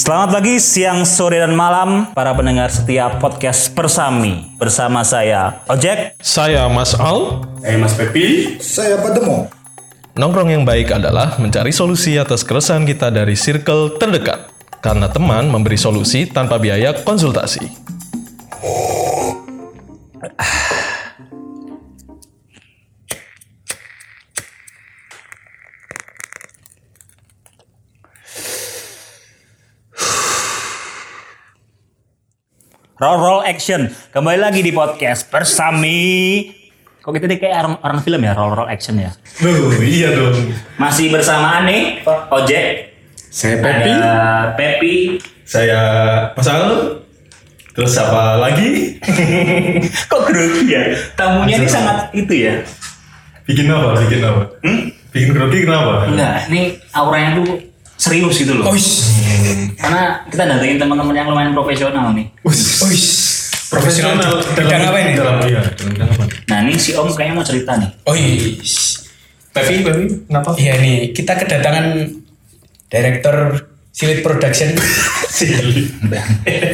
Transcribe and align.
Selamat 0.00 0.40
pagi, 0.40 0.56
siang, 0.56 1.04
sore, 1.04 1.36
dan 1.44 1.52
malam 1.52 2.08
para 2.16 2.32
pendengar 2.32 2.72
setiap 2.72 3.20
podcast 3.20 3.68
Persami 3.76 4.56
bersama 4.56 5.04
saya 5.04 5.60
Ojek. 5.68 6.16
Saya 6.24 6.64
Mas 6.72 6.96
Al. 6.96 7.44
Eh 7.60 7.76
Mas 7.76 7.92
Pepi, 7.92 8.56
Saya 8.64 8.96
Pak 8.96 9.20
Demo. 9.20 9.52
Nongkrong 10.16 10.56
yang 10.56 10.64
baik 10.64 10.96
adalah 10.96 11.36
mencari 11.36 11.68
solusi 11.68 12.16
atas 12.16 12.48
keresahan 12.48 12.88
kita 12.88 13.12
dari 13.12 13.36
circle 13.36 14.00
terdekat. 14.00 14.48
Karena 14.80 15.12
teman 15.12 15.52
memberi 15.52 15.76
solusi 15.76 16.24
tanpa 16.24 16.56
biaya 16.56 16.96
konsultasi. 17.04 17.68
Roll 33.00 33.16
roll 33.16 33.40
action. 33.48 33.88
Kembali 34.12 34.36
lagi 34.36 34.60
di 34.60 34.76
podcast 34.76 35.24
Persami. 35.32 36.44
Kok 37.00 37.16
kita 37.16 37.32
nih 37.32 37.40
kayak 37.40 37.56
orang, 37.64 37.74
orang 37.80 38.00
film 38.04 38.20
ya, 38.20 38.36
roll 38.36 38.52
roll 38.52 38.68
action 38.68 39.00
ya. 39.00 39.08
Loh, 39.40 39.72
iya 39.80 40.12
dong. 40.12 40.52
Masih 40.76 41.08
bersama 41.08 41.64
Ane, 41.64 42.04
Ojek, 42.04 42.92
Saya 43.32 43.56
Pepi, 43.64 43.88
ada 43.88 44.52
Pepi, 44.52 45.16
saya 45.48 45.80
Mas 46.36 46.44
Al. 46.44 47.00
Terus 47.72 47.88
siapa 47.88 48.36
lagi? 48.36 49.00
Kok 50.12 50.20
grogi 50.28 50.68
ya? 50.68 50.92
Tamunya 51.16 51.56
ini 51.56 51.72
sangat 51.72 52.12
itu 52.12 52.52
ya. 52.52 52.60
Bikin 53.48 53.64
apa? 53.72 53.96
Bikin 53.96 54.20
apa? 54.28 54.42
Hmm? 54.60 54.92
Bikin 55.08 55.32
grogi 55.32 55.64
kenapa? 55.64 56.04
Enggak, 56.04 56.52
ini 56.52 56.76
auranya 56.92 57.40
tuh 57.40 57.69
serius 58.00 58.40
gitu 58.40 58.56
loh. 58.56 58.72
Karena 59.76 60.24
kita 60.32 60.42
datengin 60.48 60.80
teman-teman 60.80 61.12
yang 61.12 61.28
lumayan 61.28 61.52
profesional 61.52 62.16
nih. 62.16 62.32
Wis, 62.40 62.80
profesional 63.68 64.16
dalam 64.16 64.40
Bidang 64.56 64.82
apa 64.88 64.98
ini? 65.04 65.12
Dalam 65.12 65.36
iya, 65.44 65.60
bidang 65.76 66.08
apa? 66.08 66.24
Nah 66.48 66.58
ini 66.64 66.74
si 66.80 66.96
Om 66.96 67.12
kayaknya 67.12 67.34
mau 67.36 67.44
cerita 67.44 67.76
nih. 67.76 67.90
Oh 68.08 68.16
iya. 68.16 68.56
Pepi, 69.50 69.82
Pepi, 69.84 70.04
kenapa? 70.30 70.56
Iya 70.56 70.74
nih, 70.80 71.10
kita 71.12 71.34
kedatangan 71.36 71.86
director 72.88 73.68
Silit 73.90 74.22
Production. 74.22 74.70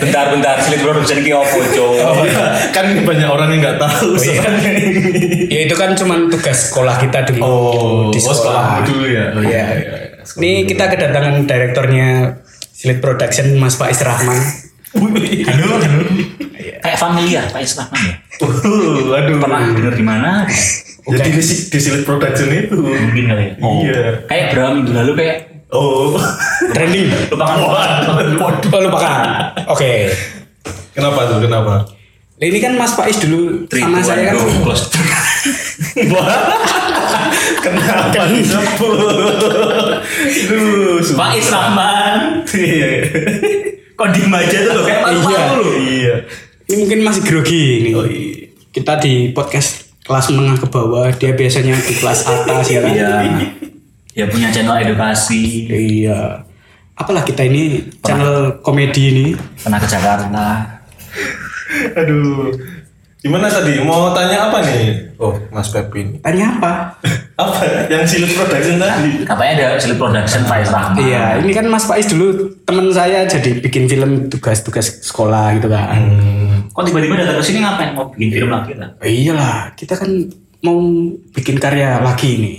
Bentar-bentar, 0.04 0.60
Silit 0.60 0.84
Production 0.84 1.24
ki 1.24 1.32
opo, 1.32 1.58
Cok? 1.64 1.92
kan 2.76 2.86
banyak 3.02 3.28
orang 3.28 3.56
yang 3.56 3.60
nggak 3.64 3.78
tahu. 3.80 4.14
Oh, 4.14 4.20
iya. 4.20 4.44
ya 5.56 5.60
itu 5.64 5.74
kan 5.74 5.96
cuman 5.96 6.28
tugas 6.28 6.70
sekolah 6.70 7.00
kita 7.00 7.24
dulu. 7.32 7.40
Oh, 7.40 8.00
di 8.12 8.20
oh, 8.20 8.36
sekolah 8.36 8.84
dulu 8.84 9.04
ya. 9.08 9.24
Oh, 9.32 9.42
Iya. 9.42 9.64
Ini 10.34 10.66
kita 10.66 10.90
kedatangan 10.90 11.46
direktornya 11.46 12.42
Silit 12.74 12.98
Production 12.98 13.54
Mas 13.62 13.78
Faiz 13.78 14.02
Rahman. 14.02 14.36
Halo, 14.96 15.64
halo. 15.78 16.02
Kayak 16.82 16.98
familiar, 16.98 17.44
Pak 17.50 17.62
Israhman 17.62 18.00
ya. 18.00 18.14
Uh, 18.42 19.14
aduh. 19.14 19.38
Pernah 19.38 19.70
denger 19.74 19.94
di 19.94 20.04
mana? 20.04 20.30
Jadi 21.06 21.30
di, 21.30 21.42
di 21.42 21.78
Silit 21.78 22.02
Production 22.02 22.48
itu. 22.50 22.74
Mungkin 22.74 23.24
kali 23.30 23.44
ya. 23.46 23.52
Iya. 23.60 24.02
Kayak 24.26 24.44
berapa 24.54 24.70
minggu 24.74 24.92
lalu 24.92 25.12
kayak 25.14 25.36
Oh. 25.66 26.14
Trending. 26.70 27.10
lupakan 27.26 27.58
Waduh, 28.38 28.70
oh, 28.70 28.80
lupakan. 28.86 29.18
Oke. 29.66 30.14
Kenapa 30.94 31.26
tuh? 31.26 31.42
Kenapa? 31.42 31.90
Ini 32.38 32.58
kan 32.62 32.78
Mas 32.78 32.94
Faiz 32.94 33.18
dulu 33.18 33.66
sama 33.66 33.98
saya 34.04 34.30
kan. 34.30 34.38
close. 34.62 34.92
Kenapa 37.66 38.22
disebut? 38.30 38.98
Duh, 40.46 40.98
Pak 41.02 41.30
Israhman. 41.34 42.18
Iya. 42.46 42.88
Kok 43.96 44.08
diem 44.12 44.30
aja 44.30 44.58
tuh 44.62 44.72
loh, 44.76 44.84
kayak 44.84 45.00
malu 45.02 45.20
Iya. 45.24 45.42
loh. 45.56 45.74
Iya. 45.74 46.14
Ini 46.66 46.74
mungkin 46.78 46.98
masih 47.02 47.22
grogi 47.24 47.62
ini. 47.80 47.90
Oh, 47.92 48.04
iya. 48.04 48.52
Kita 48.70 49.00
di 49.00 49.32
podcast 49.32 49.88
kelas 50.04 50.30
menengah 50.30 50.60
ke 50.60 50.66
bawah, 50.68 51.08
dia 51.10 51.32
biasanya 51.32 51.74
di 51.74 51.94
kelas 51.96 52.20
atas 52.24 52.66
ya. 52.68 52.84
Iya. 52.84 53.10
Ya 54.12 54.24
punya 54.28 54.48
channel 54.48 54.76
edukasi. 54.78 55.66
Iya. 55.66 56.44
Apalah 56.96 57.24
kita 57.24 57.44
ini 57.44 57.84
channel 58.00 58.60
komedi 58.60 59.02
ini. 59.12 59.26
Pernah 59.60 59.80
ke 59.80 59.88
Jakarta. 59.88 60.46
Aduh. 61.96 62.52
Gimana 63.26 63.50
tadi? 63.50 63.82
Mau 63.82 64.14
tanya 64.14 64.46
apa 64.46 64.62
nih? 64.62 65.10
Oh, 65.18 65.34
Mas 65.50 65.66
Pepin. 65.74 66.22
Tanya 66.22 66.54
apa? 66.54 66.94
Apa? 67.36 67.92
Yang 67.92 68.16
silut 68.16 68.32
production 68.32 68.80
tadi? 68.80 69.20
Katanya 69.28 69.52
ada 69.60 69.76
Silit 69.76 70.00
Production 70.00 70.48
Pak 70.48 70.58
Israhman. 70.64 71.04
Iya, 71.04 71.24
ini 71.44 71.52
kan 71.52 71.68
Mas 71.68 71.84
Faiz 71.84 72.08
dulu 72.08 72.48
teman 72.64 72.88
saya 72.96 73.28
jadi 73.28 73.60
bikin 73.60 73.92
film 73.92 74.32
tugas-tugas 74.32 75.04
sekolah 75.04 75.60
gitu 75.60 75.68
kan. 75.68 76.00
Kok 76.72 76.80
tiba-tiba 76.88 77.20
datang 77.20 77.36
ke 77.36 77.44
sini 77.44 77.60
ngapain? 77.60 77.92
Mau 77.92 78.08
bikin 78.08 78.40
film 78.40 78.48
lagi 78.48 78.72
lah. 78.72 78.88
Iyalah, 79.04 79.76
kita 79.76 80.00
kan 80.00 80.08
mau 80.64 80.80
bikin 81.36 81.60
karya 81.60 82.00
lagi 82.00 82.28
ini. 82.40 82.52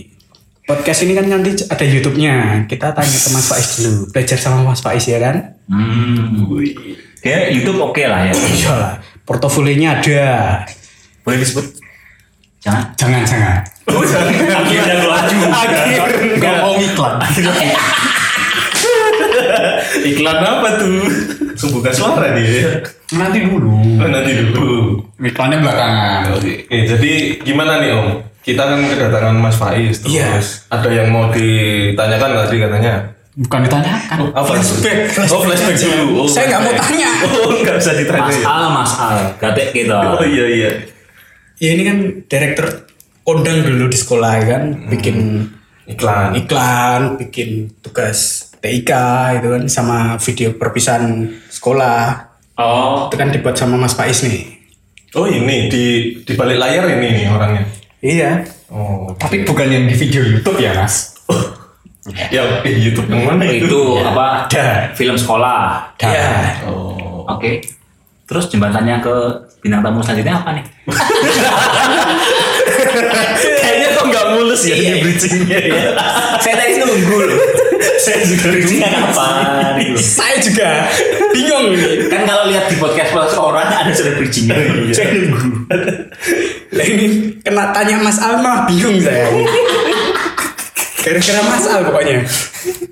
Podcast 0.70 1.10
ini 1.10 1.18
kan 1.18 1.26
nanti 1.26 1.58
ada 1.66 1.86
YouTube-nya. 1.88 2.70
Kita 2.70 2.94
tanya 2.94 3.18
ke 3.18 3.30
Mas 3.34 3.50
Faiz 3.50 3.82
dulu, 3.82 4.14
belajar 4.14 4.38
sama 4.38 4.62
Mas 4.62 4.86
Faiz 4.86 5.10
ya 5.10 5.18
kan? 5.18 5.58
Hmm. 5.74 6.38
Kayak 7.26 7.50
YouTube 7.50 7.82
oke 7.82 8.04
lah 8.06 8.30
ya. 8.30 8.34
Iyalah, 8.38 8.94
portofolionya 9.28 10.00
ada. 10.00 10.26
Boleh 11.22 11.44
disebut? 11.44 11.66
Jangan. 12.64 12.96
Jangan, 12.96 13.22
jangan. 13.28 13.60
Akhirnya 13.88 14.96
keluar 15.04 15.24
juga. 15.28 16.50
Ngomong 16.64 16.80
iklan. 16.82 17.16
Iklan 20.08 20.38
apa 20.40 20.68
tuh? 20.80 21.04
Buka 21.74 21.92
suara 21.92 22.32
dia. 22.38 22.80
Nanti 23.14 23.44
dulu. 23.44 24.00
Oh, 24.00 24.08
nanti 24.08 24.32
dulu. 24.34 25.02
Iklannya 25.20 25.58
belakangan. 25.62 26.38
Oke, 26.38 26.68
jadi 26.70 27.12
gimana 27.42 27.82
nih 27.82 27.92
Om? 27.94 28.08
Kita 28.46 28.64
kan 28.64 28.80
kedatangan 28.80 29.36
Mas 29.36 29.60
Faiz 29.60 30.00
terus 30.00 30.16
Iya. 30.16 30.40
ada 30.72 30.88
yang 30.88 31.12
mau 31.12 31.28
ditanyakan 31.28 32.48
tadi 32.48 32.56
katanya. 32.64 32.94
Bukan 33.38 33.70
ditanyakan. 33.70 34.34
Apa? 34.34 34.50
Flashback. 34.50 35.14
Oh, 35.30 35.46
flashback 35.46 35.78
dulu. 35.78 36.26
Oh, 36.26 36.28
Saya 36.28 36.58
nggak 36.58 36.62
mau 36.66 36.74
tanya. 36.74 37.10
Oh, 37.38 37.54
nggak 37.62 37.76
bisa 37.78 37.92
ditanya. 37.94 38.26
Mas? 38.26 38.42
Al, 38.42 38.66
Mas 38.74 38.94
Al. 38.98 39.18
Gatek 39.38 39.68
kita. 39.78 40.18
Oh 40.18 40.26
iya 40.26 40.46
iya. 40.50 40.70
Ya 41.62 41.70
ini 41.78 41.84
kan 41.86 41.98
direktur 42.26 42.90
kondang 43.22 43.62
dulu 43.62 43.90
di 43.90 43.98
sekolah 43.98 44.32
ya 44.42 44.46
kan, 44.58 44.64
bikin 44.90 45.18
Iklan. 45.88 46.36
iklan, 46.36 47.02
bikin 47.18 47.72
tugas 47.82 48.52
TIK 48.60 48.92
itu 49.40 49.48
kan 49.54 49.64
sama 49.70 49.98
video 50.18 50.58
perpisahan 50.58 51.30
sekolah. 51.50 52.30
Oh. 52.58 53.08
Itu 53.10 53.16
kan 53.22 53.30
dibuat 53.30 53.56
sama 53.58 53.78
Mas 53.78 53.94
Faiz 53.94 54.26
nih. 54.26 54.58
Oh 55.14 55.30
ini 55.30 55.70
di 55.70 55.86
di 56.22 56.34
balik 56.34 56.58
layar 56.58 56.90
ini 56.90 57.08
nih 57.22 57.26
orangnya. 57.30 57.64
Iya. 58.02 58.32
Oh. 58.70 59.14
Tapi 59.18 59.46
bukan 59.46 59.66
yang 59.70 59.86
di 59.88 59.96
video 59.96 60.22
YouTube 60.26 60.60
ya, 60.60 60.74
Mas. 60.78 61.16
Ya 62.36 62.44
YouTube 62.64 63.08
yang 63.12 63.36
mana 63.36 63.44
itu? 63.48 63.68
Itu 63.68 63.82
apa? 64.04 64.48
Ada. 64.48 64.96
Film 64.96 65.16
sekolah. 65.20 65.92
Iya. 66.00 66.64
Oh. 66.68 67.28
Oke. 67.28 67.64
Terus 68.28 68.52
jembatannya 68.52 69.00
ke 69.00 69.16
bintang 69.64 69.80
tamu 69.84 70.04
selanjutnya 70.04 70.36
apa 70.36 70.52
nih? 70.52 70.66
Kayaknya 73.64 73.88
kok 73.96 74.06
nggak 74.12 74.26
mulus 74.36 74.62
ya 74.68 74.76
ini 74.76 75.00
bridgingnya 75.00 75.60
ya. 75.64 75.82
Saya 76.44 76.56
tadi 76.60 76.74
nunggu 76.84 77.18
loh. 77.24 77.40
Saya 78.04 78.24
juga 78.28 78.48
kapan? 78.84 79.80
gitu. 79.80 80.00
Saya 80.00 80.36
juga 80.44 80.70
bingung. 81.32 81.72
Kan 82.12 82.22
kalau 82.28 82.52
lihat 82.52 82.68
di 82.68 82.76
podcast 82.80 83.12
podcast 83.16 83.40
orang 83.40 83.68
ada 83.68 83.92
sudah 83.96 84.14
bridgingnya. 84.20 84.56
Iya. 84.60 84.92
Saya 84.92 85.08
nunggu. 85.24 85.50
Lah 86.76 86.86
ini 86.86 87.06
kena 87.48 87.72
tanya 87.72 87.96
Mas 88.04 88.20
Al 88.20 88.44
mah 88.44 88.68
bingung 88.68 89.00
saya. 89.00 89.32
Kira-kira 91.08 91.40
Mas 91.42 91.64
Al 91.66 91.82
pokoknya. 91.84 92.20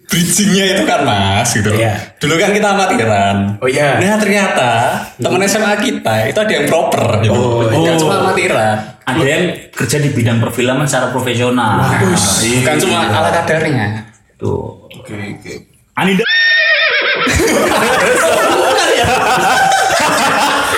bridgingnya 0.05 0.65
itu 0.71 0.83
kan 0.87 1.03
mas 1.03 1.49
gitu. 1.51 1.75
Iya. 1.75 2.15
Dulu 2.15 2.39
kan 2.39 2.55
kita 2.55 2.67
amatiran. 2.71 3.59
Oh 3.59 3.67
iya. 3.67 3.99
Nah 3.99 4.15
ternyata 4.15 4.71
teman 5.19 5.43
SMA 5.43 5.75
kita 5.75 6.31
itu 6.31 6.39
ada 6.39 6.53
yang 6.53 6.65
proper 6.65 7.19
gitu. 7.19 7.35
Oh, 7.35 7.67
Bukan 7.67 7.83
iya. 7.83 7.99
cuma 7.99 8.15
amatiran. 8.23 8.75
Ada 9.03 9.25
yang 9.25 9.43
kerja 9.69 9.97
di 9.99 10.09
bidang 10.09 10.39
perfilman 10.39 10.87
secara 10.87 11.11
profesional. 11.11 11.83
Bukan 11.99 12.75
cuma 12.79 13.11
ala 13.11 13.27
kadarnya. 13.33 14.07
Tuh. 14.39 14.87
Oke 14.87 15.11
oke. 15.11 15.53
Anida. 15.93 16.23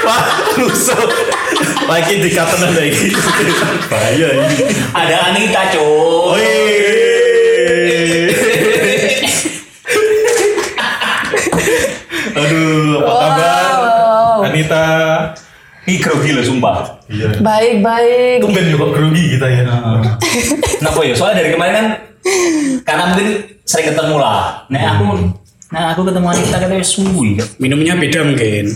Wah, 0.04 0.24
rusuh. 0.58 1.06
Lagi 1.86 2.14
di 2.20 2.30
katakan 2.32 2.74
lagi. 2.74 3.14
Bahaya 3.86 4.28
ini. 4.34 4.56
Ada 4.92 5.16
Anita, 5.30 5.62
cuy. 5.72 6.48
Aduh, 12.38 13.02
apa 13.02 13.14
kabar? 13.16 13.72
Anita. 14.46 14.86
Ih 15.88 15.96
grogi 16.08 16.32
loh 16.32 16.44
sumpah. 16.48 16.78
Iya. 17.12 17.28
Baik, 17.44 17.84
baik. 17.84 18.38
Tumben 18.48 18.66
kok 18.72 18.92
grogi 18.96 19.24
kita 19.36 19.48
ya. 19.52 19.64
Kenapa 20.80 21.00
ya? 21.04 21.14
Soalnya 21.14 21.44
dari 21.44 21.50
kemarin 21.52 21.74
kan 21.76 21.88
karena 22.88 23.04
mungkin 23.12 23.28
sering 23.68 23.88
ketemu 23.92 24.16
lah. 24.16 24.64
Nah 24.72 24.82
aku 24.96 25.04
Nah 25.68 25.92
aku 25.92 26.08
ketemu 26.08 26.28
Anita 26.32 26.58
katanya 26.64 26.86
suwi. 26.88 27.36
Minumnya 27.60 28.00
beda 28.00 28.24
mungkin. 28.24 28.72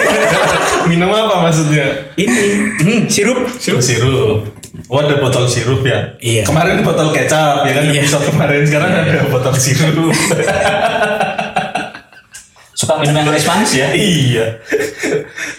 Minum 0.88 1.12
apa 1.12 1.44
maksudnya? 1.44 2.08
Ini 2.16 2.40
hmm, 2.80 3.00
sirup. 3.12 3.44
Sirup. 3.60 3.84
Sirup. 3.84 4.48
Oh 4.88 5.04
ada 5.04 5.20
botol 5.20 5.44
sirup 5.44 5.84
ya? 5.84 6.16
Iya. 6.16 6.48
Kemarin 6.48 6.80
botol 6.80 7.12
kecap 7.12 7.68
ya 7.68 7.72
kan 7.76 7.84
Iya. 7.92 8.00
episode 8.00 8.24
kemarin 8.32 8.64
sekarang 8.64 8.90
ada 8.96 9.28
botol 9.28 9.54
sirup. 9.60 10.14
Suka 12.76 13.00
minum 13.00 13.16
yang 13.16 13.24
manis-manis 13.24 13.72
ya. 13.72 13.88
iya. 13.96 14.46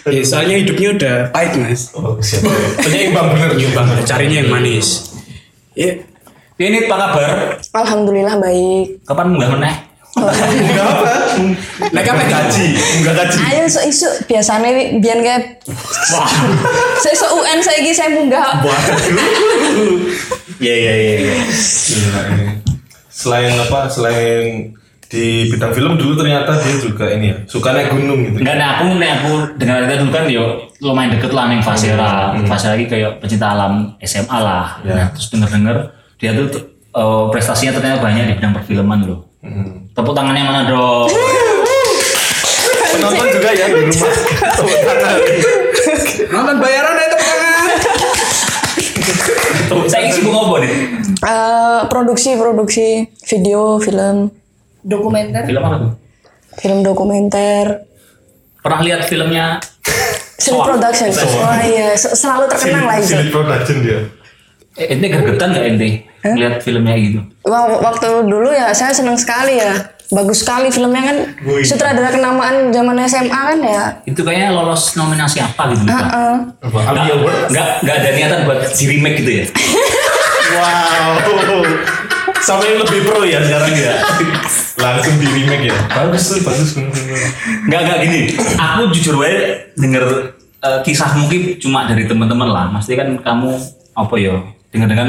Ya, 0.08 0.22
soalnya 0.24 0.56
hidupnya 0.64 0.88
udah 0.96 1.16
pahit 1.34 1.52
mas. 1.60 1.92
Oh 1.92 2.16
siap. 2.22 2.46
Penyeimbang 2.80 3.34
bener 3.36 3.52
Bang, 3.76 3.90
carinya 4.08 4.40
yang 4.40 4.48
manis. 4.48 5.12
Ya, 5.76 6.00
Ini 6.56 6.88
apa 6.88 6.96
kabar? 6.96 7.30
Alhamdulillah 7.60 8.40
baik. 8.40 9.04
Kapan 9.04 9.26
munggah 9.34 9.50
meneh? 9.58 9.74
Enggak 10.16 10.86
apa? 10.88 11.12
Naik 11.92 12.08
apa 12.08 12.24
gaji? 12.26 12.66
Enggak 13.02 13.14
gaji. 13.20 13.38
Ayo 13.52 13.62
so 13.68 13.80
isu 13.84 14.08
biasanya 14.26 14.70
biar 14.98 15.18
kayak 15.22 15.42
saya 16.98 17.14
so 17.14 17.26
UN 17.38 17.58
saya 17.62 17.78
gini 17.84 17.94
saya 17.94 18.10
munggah. 18.16 18.64
Iya 20.58 20.74
iya 20.74 20.92
iya. 20.94 21.14
iya. 21.20 21.36
Selain 23.12 23.54
apa? 23.54 23.86
Selain 23.86 24.74
di 25.08 25.48
bidang 25.48 25.72
film 25.72 25.96
dulu 25.96 26.20
ternyata 26.20 26.52
dia 26.60 26.76
juga 26.76 27.08
ini 27.08 27.32
ya 27.32 27.36
suka 27.48 27.72
naik 27.72 27.88
gunung 27.96 28.28
gitu. 28.28 28.44
Enggak, 28.44 28.56
nah 28.60 28.68
aku 28.76 28.84
nih 29.00 29.10
aku 29.16 29.32
dengar 29.56 29.88
itu 29.88 29.94
dulu 30.04 30.12
kan 30.12 30.24
yo 30.28 30.44
lumayan 30.84 31.16
deket 31.16 31.32
lah 31.32 31.48
nih 31.48 31.64
Fasera. 31.64 32.36
Fasera 32.44 32.76
lagi 32.76 32.86
kayak 32.92 33.16
pecinta 33.16 33.56
alam 33.56 33.96
SMA 34.04 34.38
lah. 34.38 34.84
Ya. 34.84 34.92
Nah, 34.92 35.06
terus 35.16 35.32
denger-denger 35.32 35.76
dia 36.20 36.30
tuh 36.36 36.48
eh, 36.92 37.24
prestasinya 37.32 37.80
ternyata 37.80 38.04
banyak 38.04 38.24
di 38.28 38.34
bidang 38.36 38.52
perfilman 38.52 39.00
loh. 39.08 39.20
Tepuk 39.96 40.12
tangannya 40.12 40.44
mana 40.44 40.60
dong? 40.68 41.08
Penonton 42.92 43.26
juga 43.32 43.50
ya 43.56 43.66
di 43.72 43.80
rumah. 43.88 44.12
Tepuk 44.60 44.80
tangan. 44.84 45.20
nonton 46.28 46.56
bayaran 46.60 46.94
ya 47.00 47.06
tepuk 47.08 47.26
tangan. 47.32 47.68
Tuh, 49.68 49.84
saya 49.88 50.12
sibuk 50.12 50.32
ngobrol 50.36 50.68
nih. 50.68 50.72
Eh, 51.18 51.80
produksi 51.88 52.36
produksi 52.36 53.08
video 53.24 53.80
film 53.82 54.30
dokumenter 54.80 55.42
Film 55.44 55.62
apa 55.62 55.76
tuh? 55.78 55.92
film 56.54 56.78
dokumenter 56.80 57.86
Pernah 58.58 58.80
lihat 58.82 59.02
filmnya 59.04 59.62
Soak? 60.38 60.70
Production. 60.70 61.10
Wah 61.36 61.58
iya 61.60 61.92
se- 61.92 62.14
selalu 62.14 62.46
terkenang 62.46 62.84
lah 62.84 62.94
itu. 62.96 63.10
Silit 63.10 63.28
production 63.28 63.76
dia. 63.80 63.98
Eh, 64.76 64.86
ente 64.88 65.06
gergetan 65.06 65.50
gak 65.50 65.66
ente? 65.66 65.88
Lihat 66.24 66.62
filmnya 66.62 66.94
gitu. 66.94 67.20
Wah, 67.42 67.66
waktu 67.80 68.06
dulu 68.22 68.46
ya 68.48 68.70
saya 68.70 68.94
senang 68.94 69.18
sekali 69.18 69.58
ya. 69.58 69.74
Bagus 70.08 70.40
sekali 70.40 70.70
filmnya 70.70 71.02
kan. 71.04 71.16
Wih. 71.42 71.66
Sutradara 71.66 72.08
kenamaan 72.08 72.70
zaman 72.70 72.96
SMA 73.04 73.28
kan 73.28 73.58
ya. 73.60 73.84
Itu 74.04 74.22
kayaknya 74.22 74.54
lolos 74.54 74.94
nominasi 74.94 75.38
apa 75.38 75.74
gitu. 75.74 75.84
Heeh. 75.84 76.34
Apa? 76.62 76.78
Ami 76.86 77.10
Award? 77.10 77.50
Nggak, 77.50 77.68
nggak 77.82 77.96
ada 77.98 78.08
niatan 78.14 78.40
buat 78.46 78.60
di 78.68 78.84
remake 78.86 79.16
gitu 79.18 79.30
ya? 79.32 79.44
Wow. 80.48 81.60
Sama 82.42 82.62
yang 82.64 82.78
lebih 82.82 83.00
pro 83.06 83.22
ya 83.26 83.38
sekarang 83.42 83.74
ya. 83.74 83.94
Langsung 84.78 85.14
di 85.18 85.26
remake 85.26 85.70
ya. 85.70 85.76
Bagus 85.90 86.22
tuh, 86.30 86.38
bagus. 86.46 86.78
Nggak, 87.66 87.80
nggak 87.84 87.98
gini. 88.06 88.20
Aku 88.56 88.90
jujur 88.94 89.18
aja 89.22 89.66
denger 89.74 90.04
eh, 90.62 90.78
kisah 90.86 91.18
mungkin 91.18 91.58
cuma 91.58 91.86
dari 91.90 92.06
teman-teman 92.06 92.48
lah. 92.48 92.66
Maksudnya 92.70 93.04
kan 93.06 93.10
kamu 93.22 93.50
apa 93.98 94.14
ya? 94.16 94.34
Dengar 94.68 94.88
dengan 94.92 95.08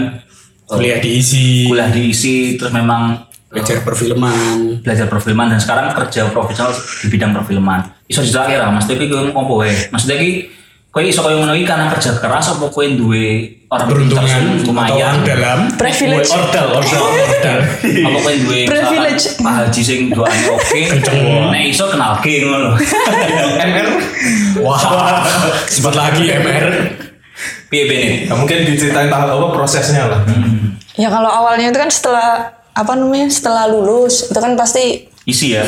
Kuliah 0.69 1.01
diisi, 1.01 1.65
kuliah 1.65 1.89
diisi 1.89 2.53
terus 2.53 2.69
memang 2.69 3.25
belajar 3.49 3.81
perfilman. 3.81 4.85
belajar 4.85 5.09
perfilman 5.09 5.49
dan 5.49 5.57
sekarang 5.57 5.97
kerja 5.97 6.29
profesional 6.29 6.69
di 6.77 7.07
bidang 7.09 7.33
perfilman. 7.33 7.81
Iso 8.05 8.21
ditakir 8.21 8.61
lah, 8.61 8.69
ki 8.77 9.09
kowe 9.09 9.33
ngopo 9.33 9.65
wae. 9.65 9.73
Maksudnya 9.89 10.21
ki 10.21 10.45
kowe 10.93 11.01
iso 11.01 11.25
ngono 11.25 11.57
iki 11.57 11.65
karena 11.65 11.89
kerja 11.89 12.21
keras 12.21 12.53
apa 12.53 12.69
kowe 12.69 12.85
duwe 12.85 13.58
orang 13.69 13.85
pintar 13.85 14.25
Beruntungan 14.25 14.43
lumayan. 14.65 14.97
orang 14.97 15.17
dalam. 15.23 15.59
Privilege. 15.77 16.29
Ordal, 16.31 16.67
ordal. 16.73 17.57
Apa 17.85 18.17
kowe 18.17 18.33
duwe 18.35 18.59
Privilege. 18.65 19.23
Pak 19.37 19.53
Haji 19.55 19.81
sing 19.81 19.99
doane 20.09 20.41
oke. 20.57 20.79
Nek 21.53 21.63
iso 21.63 21.85
kenal 21.85 22.17
ke 22.17 22.41
ngono. 22.41 22.73
MR. 23.69 23.87
Wah, 24.59 24.81
sempat 25.65 25.93
lagi 25.93 26.27
MR. 26.27 26.65
Piye? 27.69 28.25
Nah, 28.25 28.35
mungkin 28.35 28.65
diceritain 28.65 29.07
tahap 29.07 29.29
apa 29.29 29.47
prosesnya 29.53 30.09
lah. 30.09 30.21
Ya 30.97 31.07
kalau 31.07 31.29
awalnya 31.29 31.69
itu 31.69 31.77
kan 31.77 31.87
setelah 31.87 32.51
apa 32.73 32.93
namanya 32.97 33.29
setelah 33.29 33.69
lulus 33.69 34.27
itu 34.27 34.35
kan 34.35 34.57
pasti 34.57 35.05
Isi 35.23 35.53
ya. 35.53 35.63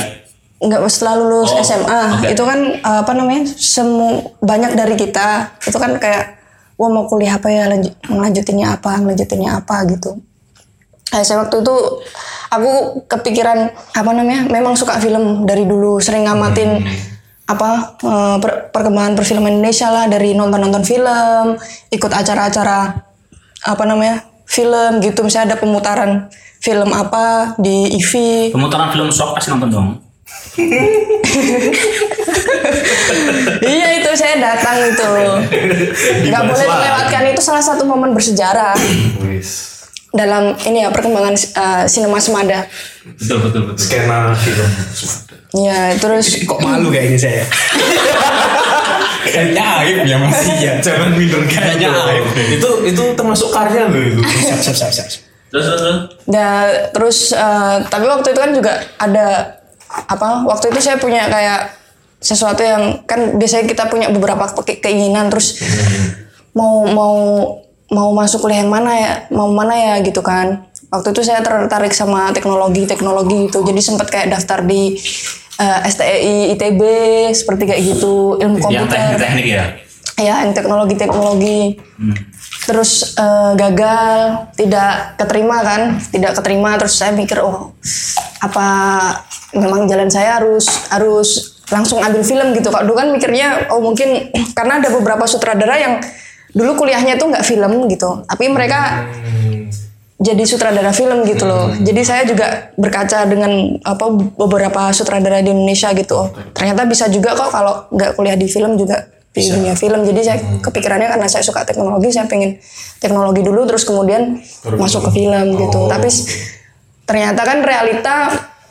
nggak 0.57 0.81
setelah 0.85 1.17
lulus 1.17 1.49
Oh, 1.51 1.61
SMA 1.61 2.01
oke. 2.17 2.27
itu 2.29 2.43
kan 2.43 2.59
uh, 2.81 2.99
apa 3.01 3.13
namanya 3.13 3.45
semu 3.47 4.33
banyak 4.39 4.73
dari 4.73 4.93
kita 4.93 5.53
itu 5.61 5.75
kan 5.75 5.97
kayak 5.97 6.40
wah 6.81 6.89
mau 6.89 7.05
kuliah 7.05 7.37
apa 7.37 7.53
ya? 7.53 7.69
Lanjut 7.69 7.93
ngelanjutinnya 8.09 8.73
apa? 8.73 8.97
Ngelanjutinnya 8.97 9.49
apa? 9.61 9.85
gitu. 9.85 10.17
Nah, 11.11 11.21
saya 11.27 11.43
waktu 11.43 11.59
itu 11.61 11.75
aku 12.49 13.03
kepikiran 13.05 13.69
apa 13.93 14.11
namanya 14.15 14.47
memang 14.47 14.79
suka 14.79 14.95
film 14.97 15.43
dari 15.43 15.67
dulu 15.67 15.99
sering 15.99 16.23
ngamatin 16.23 16.87
apa 17.51 17.99
eh, 17.99 18.37
per- 18.39 18.71
perkembangan 18.71 19.19
perfilman 19.19 19.59
Indonesia 19.59 19.91
lah 19.91 20.07
dari 20.07 20.31
nonton-nonton 20.31 20.87
film 20.87 21.59
ikut 21.91 22.11
acara-acara 22.15 22.95
apa 23.67 23.83
namanya 23.83 24.23
film 24.47 25.03
gitu. 25.03 25.27
Misalnya 25.27 25.53
ada 25.53 25.57
pemutaran 25.59 26.31
film 26.63 26.95
apa 26.95 27.59
di 27.59 27.91
IV 27.99 28.11
Pemutaran 28.55 28.89
film 28.95 29.11
shock 29.11 29.35
pasti 29.35 29.51
nonton 29.51 29.69
dong. 29.69 29.89
iya 33.75 33.87
itu 34.01 34.09
saya 34.15 34.35
datang 34.39 34.77
itu 34.85 35.07
nggak 36.29 36.43
boleh 36.47 36.67
melewatkan 36.67 37.23
itu 37.31 37.41
salah 37.41 37.63
satu 37.63 37.83
momen 37.87 38.11
bersejarah 38.15 38.75
dalam 40.11 40.55
ini 40.67 40.83
ya 40.83 40.89
perkembangan 40.91 41.35
uh, 41.55 41.83
sinema 41.87 42.19
semada 42.19 42.67
Betul 43.01 43.37
betul 43.49 43.61
betul. 43.73 43.81
Skena 43.81 44.29
film. 44.37 44.69
ya 45.65 45.97
terus 45.97 46.45
Kok 46.45 46.59
malu 46.61 46.93
kayaknya 46.93 47.17
saya? 47.17 47.43
Kayaknya 49.25 49.63
aib 49.81 49.97
ya 50.05 50.17
masih 50.21 50.55
ya. 50.61 50.73
Jangan 50.81 51.17
minder 51.17 51.41
Kayaknya 51.49 51.89
aib. 51.89 52.25
Itu 52.61 52.69
itu 52.85 53.03
termasuk 53.17 53.49
karya 53.49 53.89
loh 53.89 54.01
itu. 54.01 54.21
Siap, 54.21 54.59
siap, 54.61 54.75
siap, 54.77 54.91
siap. 54.93 55.07
Terus 55.51 55.65
terus. 55.65 55.97
Da, 56.29 56.47
terus 56.93 57.17
eh, 57.33 57.75
tapi 57.89 58.05
waktu 58.07 58.27
itu 58.31 58.39
kan 58.39 58.51
juga 58.53 58.73
ada 59.01 59.27
apa? 60.07 60.45
Waktu 60.45 60.71
itu 60.71 60.79
saya 60.79 60.97
punya 61.01 61.25
kayak 61.25 61.80
sesuatu 62.21 62.61
yang 62.61 63.01
kan 63.09 63.35
biasanya 63.35 63.65
kita 63.65 63.89
punya 63.89 64.13
beberapa 64.13 64.45
ke- 64.61 64.77
keinginan 64.77 65.33
terus 65.33 65.57
mau 66.53 66.85
mau 66.85 67.15
mau 67.91 68.09
masuk 68.15 68.45
kuliah 68.47 68.63
yang 68.63 68.71
mana 68.71 68.91
ya? 68.95 69.11
Mau 69.33 69.51
mana 69.51 69.75
ya 69.75 69.93
gitu 70.05 70.23
kan. 70.23 70.69
Waktu 70.93 71.11
itu 71.11 71.21
saya 71.27 71.43
tertarik 71.43 71.91
sama 71.91 72.31
teknologi 72.31 72.87
teknologi 72.87 73.51
gitu. 73.51 73.65
Jadi 73.65 73.81
sempat 73.83 74.07
kayak 74.07 74.31
daftar 74.31 74.63
di 74.63 74.95
eh, 75.59 75.79
STEI 75.89 76.55
ITB 76.55 76.81
seperti 77.35 77.63
kayak 77.67 77.81
gitu 77.83 78.39
ilmu 78.39 78.57
Yang 78.57 78.63
komputer 78.63 78.97
teknik-teknik 78.97 79.47
ya. 79.47 79.65
ya 80.21 80.35
yang 80.45 80.53
teknologi-teknologi 80.53 81.81
terus 82.69 83.17
eh, 83.17 83.51
gagal 83.57 84.09
tidak 84.53 85.17
keterima 85.17 85.57
kan 85.65 85.81
tidak 86.13 86.37
keterima 86.37 86.77
terus 86.77 86.93
saya 86.93 87.09
mikir 87.17 87.41
oh 87.41 87.73
apa 88.37 88.67
memang 89.57 89.89
jalan 89.89 90.13
saya 90.13 90.37
harus 90.37 90.69
harus 90.93 91.60
langsung 91.71 91.97
ambil 91.97 92.21
film 92.21 92.51
gitu 92.51 92.67
kok 92.67 92.83
dulu 92.83 92.93
kan 92.93 93.07
mikirnya 93.09 93.71
oh 93.71 93.79
mungkin 93.79 94.29
karena 94.57 94.77
ada 94.77 94.91
beberapa 94.91 95.23
sutradara 95.23 95.75
yang 95.75 95.93
dulu 96.51 96.75
kuliahnya 96.77 97.15
tuh 97.15 97.31
nggak 97.31 97.41
film 97.41 97.87
gitu 97.87 98.27
tapi 98.27 98.45
mereka 98.47 99.07
jadi 100.21 100.45
sutradara 100.45 100.93
film 100.93 101.25
gitu 101.25 101.49
loh. 101.49 101.73
Jadi 101.73 102.01
saya 102.05 102.21
juga 102.21 102.69
berkaca 102.77 103.25
dengan 103.25 103.49
apa 103.81 104.05
beberapa 104.37 104.93
sutradara 104.93 105.41
di 105.41 105.49
Indonesia 105.49 105.89
gitu. 105.97 106.13
Oh, 106.13 106.29
ternyata 106.53 106.85
bisa 106.85 107.09
juga 107.09 107.33
kok 107.33 107.49
kalau 107.49 107.89
nggak 107.89 108.13
kuliah 108.13 108.37
di 108.37 108.45
film 108.45 108.77
juga 108.77 109.01
di 109.33 109.41
dunia 109.41 109.73
film. 109.73 110.05
Jadi 110.05 110.21
saya 110.21 110.37
kepikirannya 110.61 111.09
karena 111.09 111.25
saya 111.25 111.41
suka 111.41 111.65
teknologi, 111.65 112.13
saya 112.13 112.29
pengen 112.29 112.61
teknologi 113.01 113.41
dulu 113.41 113.65
terus 113.65 113.81
kemudian 113.81 114.37
masuk 114.77 115.09
ke 115.09 115.17
film 115.17 115.57
gitu. 115.57 115.89
Tapi 115.89 116.05
s- 116.05 116.29
ternyata 117.01 117.41
kan 117.41 117.65
realita 117.65 118.15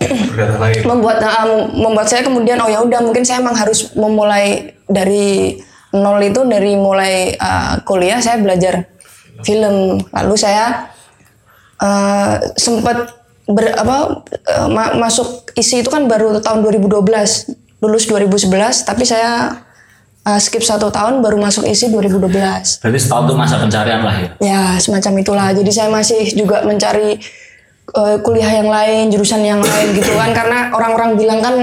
lain. 0.00 0.80
membuat 0.88 1.20
uh, 1.20 1.68
membuat 1.72 2.08
saya 2.08 2.24
kemudian 2.24 2.56
oh 2.60 2.68
ya 2.68 2.80
udah 2.80 3.00
mungkin 3.04 3.22
saya 3.22 3.44
emang 3.44 3.56
harus 3.56 3.92
memulai 3.92 4.74
dari 4.88 5.60
nol 5.92 6.18
itu 6.22 6.40
dari 6.46 6.78
mulai 6.78 7.34
uh, 7.36 7.82
kuliah 7.84 8.22
saya 8.22 8.38
belajar 8.40 8.86
film 9.44 10.00
lalu 10.12 10.34
saya 10.38 10.92
uh, 11.82 12.34
sempat 12.54 13.10
ber, 13.48 13.74
apa 13.74 14.24
uh, 14.56 14.68
ma- 14.70 14.94
masuk 14.96 15.50
isi 15.58 15.82
itu 15.82 15.90
kan 15.90 16.06
baru 16.06 16.38
tahun 16.40 16.62
2012 16.62 17.80
lulus 17.80 18.04
2011 18.06 18.86
tapi 18.86 19.04
saya 19.08 19.64
uh, 20.24 20.38
skip 20.40 20.62
satu 20.62 20.92
tahun 20.92 21.24
baru 21.24 21.40
masuk 21.40 21.66
isi 21.66 21.88
2012 21.90 22.30
Berarti 22.84 22.98
setahun 23.00 23.24
itu 23.26 23.34
masa 23.34 23.56
pencarian 23.58 24.00
lah 24.04 24.16
ya. 24.20 24.30
ya 24.38 24.62
semacam 24.78 25.12
itulah 25.20 25.48
jadi 25.56 25.70
saya 25.72 25.88
masih 25.90 26.22
juga 26.36 26.62
mencari 26.62 27.18
eh, 27.94 28.18
kuliah 28.22 28.52
yang 28.62 28.68
lain, 28.70 29.10
jurusan 29.10 29.42
yang 29.42 29.60
lain 29.62 29.88
gitu 29.96 30.12
kan 30.14 30.30
karena 30.30 30.70
orang-orang 30.74 31.18
bilang 31.18 31.40
kan 31.42 31.54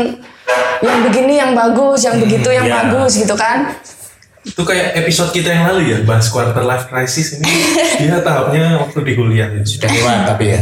yang 0.83 0.99
begini 1.09 1.33
yang 1.41 1.51
bagus, 1.57 2.05
yang 2.05 2.17
begitu 2.21 2.49
yang 2.53 2.67
ya. 2.67 2.83
bagus 2.83 3.17
gitu 3.17 3.33
kan. 3.33 3.73
Itu 4.47 4.63
kayak 4.63 4.95
episode 4.95 5.35
kita 5.35 5.51
yang 5.51 5.67
lalu 5.67 5.91
ya, 5.91 5.97
bahas 6.07 6.31
quarter 6.31 6.63
life 6.63 6.87
crisis 6.87 7.35
ini. 7.35 7.51
Dia 7.99 8.23
tahapnya 8.23 8.79
waktu 8.79 9.03
di 9.03 9.13
kuliah 9.19 9.51
ya. 9.51 9.61
Sudah 9.67 9.91
lewat 9.91 10.17
tapi 10.23 10.45
ya. 10.55 10.59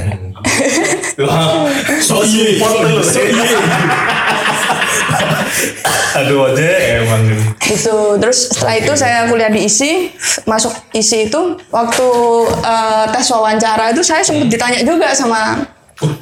Wah, 1.22 1.69
so 2.01 2.25
support 2.25 2.75
lu. 2.81 2.98
Aduh 6.15 6.48
aja 6.48 6.65
emang 7.01 7.22
gitu. 7.62 7.95
Terus 8.22 8.55
setelah 8.55 8.75
itu 8.79 8.91
saya 8.95 9.27
kuliah 9.27 9.51
di 9.51 9.67
ISI 9.67 10.12
masuk 10.45 10.72
ISI 10.91 11.27
itu 11.27 11.41
waktu 11.69 12.07
eh, 12.63 13.05
tes 13.12 13.27
wawancara 13.31 13.91
itu 13.91 14.01
saya 14.01 14.24
sempat 14.24 14.48
ditanya 14.48 14.79
juga 14.86 15.12
sama 15.12 15.65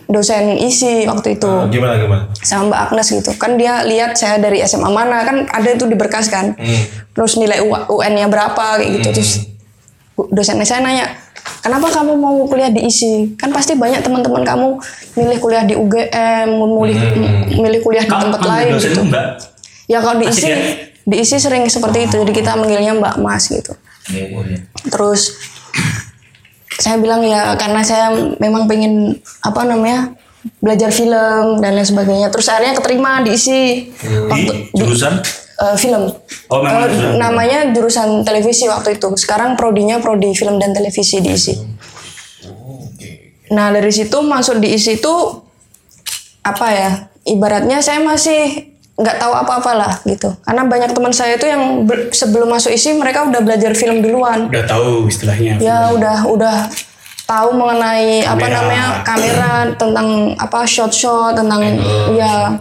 dosen 0.05 0.57
ISI 0.61 1.09
waktu 1.09 1.37
itu. 1.41 1.49
Ah, 1.49 1.65
Gimana 1.69 1.97
gimana? 1.97 2.23
sama 2.45 2.69
Mbak 2.69 2.79
Agnes 2.89 3.07
gitu. 3.09 3.31
Kan 3.41 3.57
dia 3.57 3.81
lihat 3.85 4.13
saya 4.13 4.37
dari 4.37 4.61
SMA 4.65 4.89
mana 4.89 5.25
kan 5.25 5.49
ada 5.49 5.69
itu 5.69 5.85
di 5.89 5.97
berkas 5.97 6.29
kan 6.29 6.53
terus 7.13 7.37
nilai 7.37 7.61
UN-nya 7.89 8.29
berapa 8.29 8.81
kayak 8.81 8.89
gitu. 9.01 9.09
Terus 9.13 9.31
dosennya 10.13 10.65
saya 10.67 10.85
nanya 10.85 11.09
kenapa 11.65 11.89
kamu 11.89 12.13
mau 12.15 12.45
kuliah 12.45 12.69
di 12.69 12.85
ISI 12.85 13.33
kan 13.35 13.49
pasti 13.49 13.73
banyak 13.73 14.05
teman-teman 14.05 14.45
kamu 14.45 14.67
milih 15.17 15.37
kuliah 15.41 15.63
di 15.65 15.73
UGM 15.73 16.49
milih 16.53 16.97
milih 17.57 17.79
kuliah 17.81 18.05
di 18.05 18.13
tempat 18.13 18.41
lain 18.41 18.73
dosen 18.77 18.91
gitu 18.93 19.01
Mbak? 19.09 19.25
Ya 19.89 19.99
kalau 19.99 20.15
di 20.21 20.25
isi 20.31 20.47
ya? 20.47 20.57
di 21.03 21.15
isi 21.19 21.35
sering 21.35 21.67
seperti 21.67 22.07
itu. 22.07 22.15
Jadi 22.15 22.31
kita 22.31 22.55
manggilnya 22.55 22.95
Mbak 22.95 23.15
Mas 23.19 23.51
gitu. 23.51 23.75
Iya, 24.11 24.25
iya. 24.31 24.59
Terus 24.87 25.35
saya 26.79 26.97
bilang 26.99 27.21
ya 27.23 27.55
karena 27.59 27.83
saya 27.83 28.11
memang 28.39 28.65
pengen 28.65 29.19
apa 29.43 29.61
namanya 29.67 30.15
belajar 30.59 30.91
film 30.91 31.59
dan 31.59 31.75
lain 31.75 31.87
sebagainya. 31.87 32.27
Terus 32.31 32.47
akhirnya 32.47 32.73
keterima 32.79 33.23
di 33.23 33.35
isi 33.35 33.91
waktu 34.31 34.71
Di 34.71 34.79
jurusan? 34.79 35.19
Eh, 35.55 35.75
film. 35.75 36.09
Oh, 36.47 36.59
Eh, 36.59 36.69
jurusan 36.87 37.15
namanya 37.15 37.69
jurusan 37.69 38.09
televisi 38.21 38.65
waktu 38.65 38.95
itu. 38.95 39.13
Sekarang 39.15 39.53
prodinya 39.53 39.97
prodi 39.97 40.31
film 40.31 40.57
dan 40.57 40.71
televisi 40.71 41.19
di 41.19 41.31
isi. 41.31 41.53
Nah 43.49 43.69
dari 43.69 43.89
situ 43.89 44.17
masuk 44.19 44.57
di 44.57 44.73
isi 44.73 44.97
itu 44.97 45.13
apa 46.41 46.67
ya? 46.69 46.91
Ibaratnya 47.23 47.79
saya 47.79 47.99
masih 47.99 48.71
nggak 48.93 49.17
tahu 49.17 49.33
apa-apa 49.33 49.71
lah 49.73 49.93
gitu. 50.03 50.33
Karena 50.41 50.63
banyak 50.63 50.91
teman 50.91 51.09
saya 51.09 51.33
itu 51.33 51.45
yang 51.45 51.81
be- 51.83 52.09
sebelum 52.09 52.45
masuk 52.47 52.69
isi 52.69 52.93
mereka 52.93 53.23
udah 53.23 53.41
belajar 53.41 53.73
film 53.73 54.01
duluan. 54.01 54.49
Udah 54.49 54.65
tahu 54.65 55.07
istilahnya. 55.07 55.57
Ya 55.57 55.89
udah 55.89 56.27
udah 56.27 56.55
tahu 57.23 57.55
mengenai 57.55 58.21
apa 58.21 58.35
Kamera. 58.37 58.53
namanya 58.53 58.85
kamera 59.01 59.51
tentang 59.73 60.07
apa 60.35 60.67
shot 60.67 60.91
shot 60.91 61.31
tentang 61.33 61.63
ya 62.11 62.51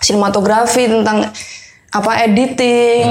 sinematografi 0.00 0.88
tentang 0.88 1.28
apa 1.94 2.26
editing 2.26 3.02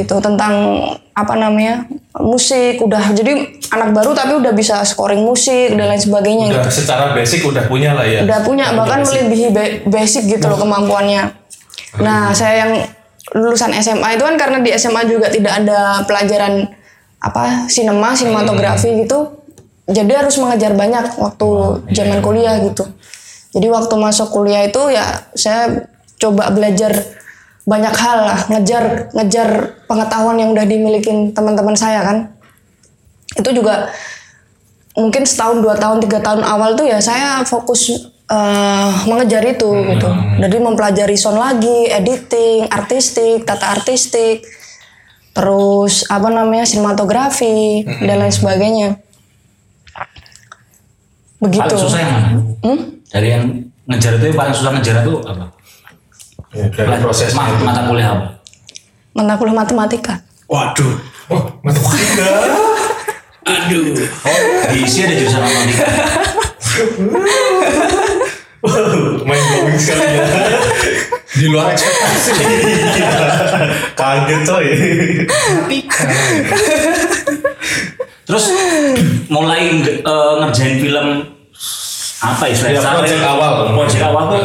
gitu 0.00 0.16
tentang 0.24 0.80
apa 1.12 1.34
namanya 1.36 1.84
musik 2.16 2.80
udah 2.80 3.12
jadi 3.12 3.60
anak 3.68 3.92
baru 3.92 4.16
tapi 4.16 4.40
udah 4.40 4.56
bisa 4.56 4.80
scoring 4.88 5.20
musik 5.20 5.76
dan 5.76 5.84
lain 5.92 6.00
sebagainya 6.00 6.48
gitu. 6.48 6.64
Udah 6.64 6.72
secara 6.72 7.04
basic 7.12 7.44
udah 7.44 7.68
punya 7.68 7.92
lah 7.92 8.08
ya. 8.08 8.24
udah 8.24 8.40
punya 8.40 8.72
bahkan 8.72 9.04
melebihi 9.04 9.46
ba- 9.52 9.80
basic 9.92 10.24
gitu 10.24 10.48
loh 10.48 10.56
kemampuannya. 10.56 11.36
Nah 12.00 12.32
saya 12.32 12.64
yang 12.64 12.72
lulusan 13.36 13.76
SMA 13.76 14.16
itu 14.16 14.24
kan 14.24 14.34
karena 14.40 14.58
di 14.64 14.72
SMA 14.74 15.04
juga 15.04 15.28
tidak 15.28 15.60
ada 15.60 16.02
pelajaran 16.08 16.66
apa 17.20 17.68
sinema 17.68 18.16
sinematografi 18.16 19.04
gitu, 19.04 19.44
jadi 19.84 20.24
harus 20.24 20.40
mengejar 20.40 20.72
banyak 20.72 21.20
waktu 21.20 21.48
zaman 21.92 22.24
kuliah 22.24 22.56
gitu. 22.64 22.88
Jadi 23.52 23.66
waktu 23.68 23.94
masuk 24.00 24.32
kuliah 24.32 24.64
itu 24.64 24.80
ya 24.88 25.28
saya 25.36 25.84
coba 26.16 26.48
belajar 26.48 27.19
banyak 27.68 27.94
hal 27.94 28.18
lah, 28.24 28.40
ngejar 28.48 29.12
ngejar 29.12 29.48
pengetahuan 29.84 30.40
yang 30.40 30.50
udah 30.52 30.64
dimiliki 30.64 31.10
teman-teman 31.32 31.76
saya 31.76 32.00
kan. 32.04 32.18
Itu 33.36 33.54
juga 33.54 33.92
mungkin 34.98 35.22
setahun 35.22 35.62
dua 35.62 35.78
tahun 35.78 36.02
tiga 36.02 36.18
tahun 36.18 36.42
awal 36.42 36.74
tuh 36.74 36.86
ya 36.86 36.98
saya 36.98 37.46
fokus 37.46 38.10
eh, 38.26 38.90
mengejar 39.06 39.42
itu 39.46 39.70
gitu 39.70 40.08
jadi 40.42 40.56
mempelajari 40.58 41.14
sound 41.14 41.38
lagi 41.38 41.86
editing 41.90 42.66
artistik 42.68 43.46
tata 43.46 43.70
artistik 43.78 44.42
terus 45.30 46.04
apa 46.10 46.26
namanya 46.26 46.66
sinematografi 46.66 47.86
dan 47.86 48.18
lain 48.18 48.34
sebagainya 48.34 48.88
begitu 51.38 51.70
Paling 51.70 51.84
susah 51.86 52.00
yang 52.02 52.12
mana? 52.12 52.30
Dari 53.10 53.28
yang 53.32 53.44
ngejar 53.88 54.12
itu 54.20 54.24
yang 54.30 54.38
paling 54.38 54.54
susah 54.54 54.70
ngejar 54.76 54.96
itu 55.06 55.14
apa? 55.24 55.44
Ya, 56.50 56.66
dari 56.66 56.98
prosesnya 56.98 57.38
Ma- 57.38 57.46
itu. 57.48 57.62
mata 57.62 57.86
kuliah 57.86 58.10
apa? 58.10 58.26
mata 59.12 59.34
kuliah 59.38 59.54
matematika 59.54 60.14
Waduh. 60.50 60.98
Oh, 61.30 61.46
matematika. 61.62 62.26
Aduh. 63.54 63.94
Oh, 64.26 64.38
diisi 64.74 65.06
ada 65.06 65.14
jurusan 65.14 65.38
matematika. 65.38 65.86
Main 69.24 69.40
blowing 69.40 69.78
sekali 69.78 70.04
ya. 70.10 70.26
Di 71.30 71.46
luar 71.46 71.70
ekspektasi. 71.70 72.30
Kaget 73.94 74.40
coy. 74.42 74.66
Terus 78.26 78.44
mulai 79.26 79.62
eh, 80.02 80.32
ngerjain 80.42 80.76
film 80.78 81.06
apa 82.20 82.44
istilahnya? 82.46 82.82
Ya, 82.82 82.90
project 82.92 83.22
Sampai- 83.22 83.32
awal. 83.32 83.52
Project 83.72 84.02
awal 84.04 84.24
tuh 84.28 84.42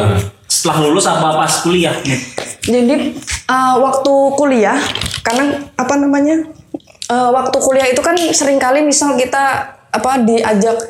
setelah 0.56 0.88
lulus 0.88 1.04
apa 1.04 1.36
pas 1.36 1.52
kuliah? 1.60 1.92
nih? 2.00 2.20
Jadi 2.64 2.94
uh, 3.44 3.76
waktu 3.84 4.12
kuliah, 4.40 4.80
karena 5.20 5.68
apa 5.76 5.94
namanya, 6.00 6.48
uh, 7.12 7.28
waktu 7.28 7.56
kuliah 7.60 7.92
itu 7.92 8.00
kan 8.00 8.16
sering 8.32 8.56
kali 8.56 8.80
misal 8.80 9.20
kita 9.20 9.76
apa 9.92 10.24
diajak 10.24 10.80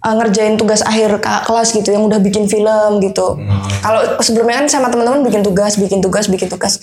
uh, 0.00 0.14
ngerjain 0.16 0.56
tugas 0.56 0.80
akhir 0.80 1.20
kelas 1.20 1.76
gitu, 1.76 1.92
yang 1.92 2.08
udah 2.08 2.16
bikin 2.16 2.48
film 2.48 3.04
gitu. 3.04 3.36
Kalau 3.84 4.00
sebelumnya 4.24 4.64
kan 4.64 4.66
sama 4.72 4.88
teman-teman 4.88 5.20
bikin 5.28 5.44
tugas, 5.44 5.76
bikin 5.76 6.00
tugas, 6.00 6.24
bikin 6.32 6.48
tugas. 6.48 6.80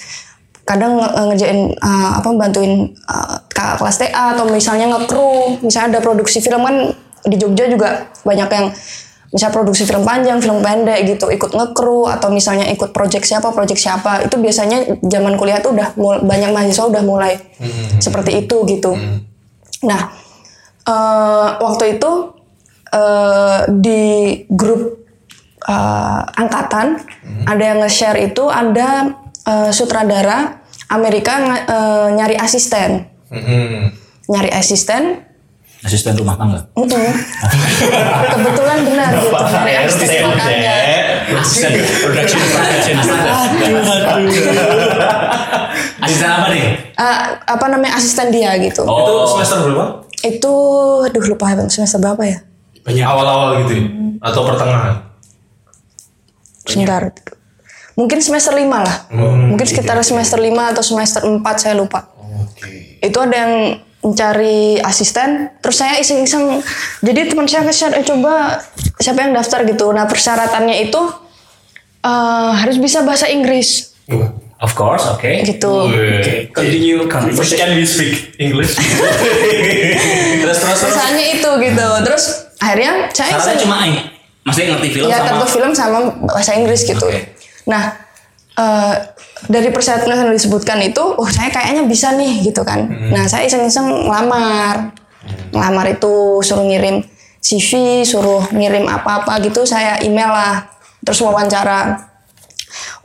Kadang 0.62 1.02
nge- 1.02 1.14
ngerjain 1.34 1.60
uh, 1.82 2.22
apa 2.22 2.30
bantuin 2.38 2.94
uh, 3.10 3.42
kakak 3.50 3.82
kelas 3.82 3.98
TA 3.98 4.38
atau 4.38 4.46
misalnya 4.46 4.94
nge-crew, 4.94 5.58
misalnya 5.66 5.98
ada 5.98 6.00
produksi 6.06 6.38
film 6.38 6.62
kan 6.62 6.94
di 7.26 7.36
Jogja 7.36 7.66
juga 7.66 8.08
banyak 8.24 8.50
yang 8.52 8.68
bisa 9.28 9.52
produksi 9.52 9.84
film 9.84 10.02
panjang, 10.02 10.40
film 10.40 10.64
pendek 10.64 11.04
gitu, 11.04 11.28
ikut 11.28 11.52
nge-crew 11.52 12.08
atau 12.08 12.32
misalnya 12.32 12.64
ikut 12.68 12.96
project 12.96 13.24
siapa, 13.24 13.52
project 13.52 13.76
siapa. 13.78 14.24
Itu 14.24 14.40
biasanya 14.40 15.04
zaman 15.04 15.36
kuliah 15.36 15.60
tuh 15.60 15.76
udah 15.76 15.92
mul- 15.96 16.24
banyak 16.24 16.50
mahasiswa 16.50 16.88
udah 16.88 17.04
mulai 17.04 17.36
seperti 18.00 18.40
itu 18.40 18.64
gitu. 18.66 18.96
Nah, 19.84 20.02
eh, 20.84 21.48
waktu 21.60 22.00
itu 22.00 22.12
eh, 22.88 23.60
di 23.70 24.04
grup 24.48 24.96
eh, 25.62 26.22
angkatan 26.34 27.04
ada 27.44 27.64
yang 27.64 27.84
nge-share 27.84 28.24
itu 28.24 28.48
ada 28.48 29.12
eh, 29.44 29.70
sutradara 29.70 30.64
Amerika 30.88 31.36
eh, 31.62 32.08
nyari 32.16 32.40
asisten, 32.40 33.12
Hmm. 33.28 33.92
nyari 34.32 34.48
asisten 34.50 35.27
Asisten 35.86 36.18
rumah 36.18 36.34
tangga. 36.34 36.58
Kebetulan 38.34 38.78
benar 38.82 39.10
gitu. 39.14 39.30
Dari 39.30 39.74
asisten. 39.78 40.26
Asisten 41.38 41.72
production 42.02 42.42
production. 42.50 42.96
Asisten 46.02 46.30
apa 46.30 46.48
nih? 46.50 46.66
Eh, 46.98 47.18
apa 47.46 47.66
namanya 47.70 47.94
asisten 47.96 48.34
dia 48.34 48.58
gitu. 48.58 48.82
Itu 48.82 48.90
Oh, 48.90 49.38
semester 49.38 49.70
berapa? 49.70 49.86
Itu 50.26 50.54
aduh 51.06 51.24
lupa 51.30 51.54
semester 51.70 52.02
berapa 52.02 52.24
ya? 52.26 52.38
Banyak. 52.82 53.06
Awal-awal 53.06 53.48
gitu 53.66 53.72
ya? 53.78 53.84
Atau 54.26 54.42
pertengahan? 54.50 55.06
Sebentar. 56.66 57.14
Mungkin 57.98 58.18
semester 58.22 58.54
5 58.54 58.66
lah. 58.82 58.98
Mungkin 59.14 59.66
sekitar 59.66 59.98
semester 60.06 60.38
5 60.38 60.74
atau 60.74 60.84
semester 60.86 61.22
4 61.26 61.42
saya 61.58 61.74
lupa. 61.74 62.10
Oke. 62.18 62.98
Itu 63.02 63.18
ada 63.22 63.36
yang 63.36 63.54
mencari 64.08 64.80
asisten, 64.80 65.52
terus 65.60 65.84
saya 65.84 66.00
iseng-iseng. 66.00 66.64
Jadi 67.04 67.36
teman 67.36 67.44
saya 67.46 67.68
nge-share, 67.68 68.00
eh 68.00 68.06
coba 68.08 68.64
siapa 69.04 69.28
yang 69.28 69.36
daftar 69.36 69.68
gitu. 69.68 69.92
Nah 69.92 70.08
persyaratannya 70.08 70.88
itu 70.88 71.02
eh, 72.08 72.52
harus 72.56 72.80
bisa 72.80 73.04
bahasa 73.04 73.28
Inggris 73.28 73.98
of 74.62 74.72
course, 74.74 75.06
oke. 75.06 75.30
gitu. 75.46 75.72
Oke. 75.90 76.50
Continue 76.54 77.06
First 77.34 77.54
can 77.58 77.78
we 77.78 77.86
speak 77.86 78.38
English? 78.42 78.74
Terus 80.42 80.58
terus 80.64 80.80
terus. 80.80 80.96
Misalnya 80.96 81.26
itu 81.34 81.50
gitu. 81.62 81.88
Terus 82.08 82.24
akhirnya 82.58 82.92
saya 83.14 83.30
Syaratnya 83.36 83.54
iseng. 83.54 83.64
cuma 83.68 83.76
ini. 83.86 84.02
Maksudnya 84.48 84.68
ngerti 84.80 84.88
film 84.96 85.08
ya 85.12 85.18
sama 85.20 85.28
tentu 85.28 85.46
film 85.52 85.72
sama 85.76 85.98
bahasa 86.24 86.52
Inggris 86.56 86.82
gitu. 86.88 87.04
Oke. 87.04 87.36
Nah 87.68 88.07
eh, 88.58 88.96
dari 89.48 89.70
persyaratan 89.70 90.28
yang 90.28 90.34
disebutkan 90.34 90.82
itu, 90.82 91.00
oh 91.00 91.30
saya 91.30 91.54
kayaknya 91.54 91.86
bisa 91.86 92.12
nih 92.18 92.42
gitu 92.42 92.66
kan. 92.66 92.90
Nah 93.14 93.30
saya 93.30 93.46
iseng-iseng 93.46 93.86
ngelamar, 93.86 94.92
ngelamar 95.54 95.86
itu 95.94 96.42
suruh 96.42 96.66
ngirim 96.66 97.06
CV 97.38 98.04
suruh 98.04 98.44
ngirim 98.52 98.90
apa-apa 98.90 99.40
gitu 99.46 99.64
saya 99.64 100.02
email 100.04 100.34
lah. 100.34 100.68
Terus 101.06 101.24
wawancara. 101.24 102.10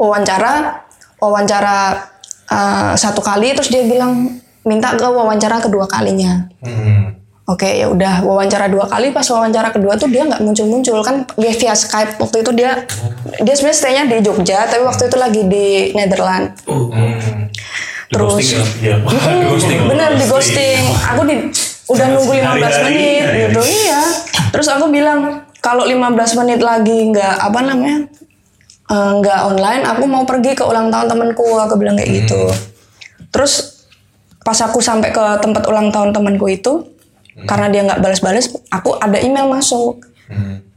Wawancara 0.01 0.83
wawancara 1.23 2.11
eh, 2.51 2.93
satu 2.99 3.23
kali 3.23 3.55
terus 3.55 3.71
dia 3.71 3.87
bilang 3.87 4.43
minta 4.67 4.95
ke 4.99 5.07
wawancara 5.07 5.63
kedua 5.63 5.87
kalinya. 5.87 6.51
Hmm. 6.59 7.22
Oke 7.53 7.69
ya 7.69 7.93
udah 7.93 8.25
wawancara 8.25 8.73
dua 8.73 8.89
kali 8.89 9.13
pas 9.13 9.29
wawancara 9.29 9.69
kedua 9.69 10.01
tuh 10.01 10.09
dia 10.09 10.25
nggak 10.25 10.41
muncul-muncul. 10.41 11.05
Kan 11.05 11.29
via, 11.37 11.53
via 11.53 11.77
Skype 11.77 12.17
waktu 12.17 12.41
itu 12.41 12.51
dia 12.57 12.89
dia 13.45 13.55
sebenarnya 13.55 13.77
stay-nya 13.77 14.05
di 14.09 14.17
Jogja 14.25 14.65
tapi 14.65 14.81
waktu 14.81 15.13
itu 15.13 15.17
lagi 15.21 15.43
di 15.45 15.67
Netherlands. 15.93 16.65
Hmm. 16.65 17.53
terus 18.13 18.45
Iya. 18.81 19.01
Hmm, 19.01 19.89
bener 19.89 20.11
di 20.17 20.25
ghosting. 20.29 20.81
Aku 21.13 21.25
di 21.29 21.37
udah 21.89 22.07
nunggu 22.13 22.33
15 22.33 22.45
Hari-hari. 22.45 22.85
menit 22.89 23.25
gitu. 23.37 23.61
Iya. 23.61 24.03
Terus 24.53 24.69
aku 24.73 24.89
bilang 24.89 25.45
kalau 25.61 25.85
15 25.85 26.41
menit 26.41 26.61
lagi 26.65 27.09
nggak 27.13 27.35
apa 27.41 27.61
namanya 27.65 28.05
eh, 28.93 29.11
nggak 29.21 29.41
online 29.49 29.83
aku 29.89 30.05
mau 30.09 30.25
pergi 30.25 30.57
ke 30.57 30.65
ulang 30.65 30.89
tahun 30.89 31.09
temanku. 31.09 31.45
Aku 31.69 31.77
bilang 31.77 32.01
kayak 32.01 32.25
gitu. 32.25 32.49
Terus 33.33 33.85
pas 34.45 34.59
aku 34.61 34.81
sampai 34.85 35.09
ke 35.13 35.25
tempat 35.41 35.65
ulang 35.69 35.89
tahun 35.89 36.13
temanku 36.13 36.49
itu 36.53 36.92
karena 37.49 37.67
dia 37.73 37.83
nggak 37.89 38.01
balas-balas 38.01 38.53
aku 38.69 38.97
ada 39.01 39.19
email 39.21 39.49
masuk. 39.49 40.05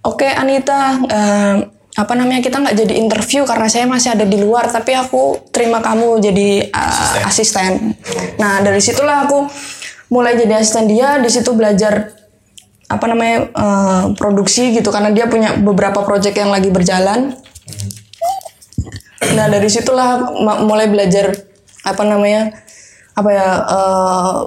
Oke 0.05 0.27
Anita 0.29 1.01
eh, 1.07 1.55
apa 1.95 2.13
namanya 2.13 2.43
kita 2.43 2.59
nggak 2.59 2.75
jadi 2.75 2.93
interview 2.99 3.47
karena 3.47 3.71
saya 3.71 3.87
masih 3.87 4.11
ada 4.19 4.27
di 4.27 4.35
luar 4.35 4.67
tapi 4.67 4.91
aku 4.91 5.47
terima 5.51 5.79
kamu 5.79 6.19
jadi 6.19 6.49
eh, 6.67 7.27
asisten. 7.27 7.95
Nah 8.39 8.59
dari 8.63 8.79
situlah 8.83 9.27
aku 9.27 9.47
mulai 10.11 10.35
jadi 10.35 10.59
asisten 10.59 10.91
dia. 10.91 11.19
Di 11.19 11.31
situ 11.31 11.51
belajar 11.55 12.11
apa 12.85 13.05
namanya 13.07 13.37
eh, 13.49 14.03
produksi 14.15 14.75
gitu 14.75 14.91
karena 14.91 15.11
dia 15.11 15.25
punya 15.31 15.55
beberapa 15.55 16.03
proyek 16.03 16.35
yang 16.35 16.51
lagi 16.51 16.69
berjalan. 16.71 17.35
Nah 19.35 19.45
dari 19.51 19.67
situlah 19.67 20.35
mulai 20.63 20.87
belajar 20.91 21.31
apa 21.85 22.03
namanya 22.03 22.51
apa 23.15 23.29
ya 23.31 23.49
eh, 23.63 24.37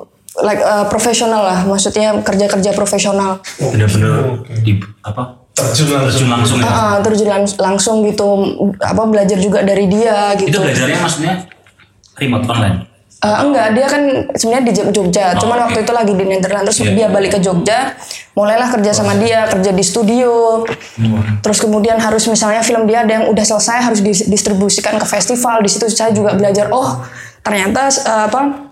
like 0.44 0.62
eh, 0.62 0.86
profesional 0.86 1.42
lah. 1.42 1.58
Maksudnya 1.64 2.18
kerja 2.22 2.46
kerja 2.46 2.70
profesional. 2.72 3.42
bener-bener 3.58 4.44
di 4.62 4.78
apa? 5.02 5.38
Terjun 5.58 5.90
langsung. 5.90 6.06
terjun 6.06 6.30
langsung 6.30 6.58
ya? 6.62 6.70
Ah, 6.70 6.96
terjun 7.02 7.28
lang- 7.28 7.58
langsung 7.58 7.96
gitu. 8.06 8.26
Apa 8.78 9.02
belajar 9.10 9.38
juga 9.42 9.66
dari 9.66 9.90
dia 9.90 10.38
itu 10.38 10.46
gitu. 10.46 10.62
belajarnya 10.62 10.98
maksudnya 11.02 11.34
remote 12.14 12.46
online? 12.46 12.78
Eh, 13.18 13.38
enggak, 13.42 13.74
dia 13.74 13.86
kan 13.90 14.02
sebenarnya 14.30 14.64
di 14.70 14.94
Jogja, 14.94 15.34
cuman 15.42 15.66
waktu 15.66 15.82
itu 15.82 15.90
lagi 15.90 16.14
di 16.14 16.22
Netherlands. 16.22 16.70
Terus 16.70 16.94
dia 16.94 17.10
balik 17.10 17.34
ke 17.34 17.42
Jogja, 17.42 17.98
mulailah 18.38 18.70
kerja 18.70 18.94
sama 18.94 19.18
dia, 19.18 19.50
kerja 19.50 19.74
di 19.74 19.82
studio. 19.82 20.62
Terus 21.42 21.58
kemudian 21.58 21.98
harus 21.98 22.30
misalnya 22.30 22.62
film 22.62 22.86
dia 22.86 23.02
ada 23.02 23.18
yang 23.18 23.26
udah 23.26 23.42
selesai 23.42 23.90
harus 23.90 24.06
didistribusikan 24.06 25.02
ke 25.02 25.06
festival. 25.10 25.58
Di 25.58 25.70
situ 25.74 25.90
saya 25.90 26.14
juga 26.14 26.30
belajar, 26.38 26.70
oh 26.70 27.02
ternyata 27.42 27.90
eh, 27.90 28.22
apa 28.30 28.67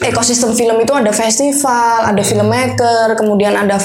ekosistem 0.00 0.52
film 0.56 0.76
itu 0.80 0.92
ada 0.92 1.12
festival, 1.12 2.08
ada 2.08 2.22
filmmaker, 2.24 3.16
kemudian 3.16 3.56
ada 3.56 3.80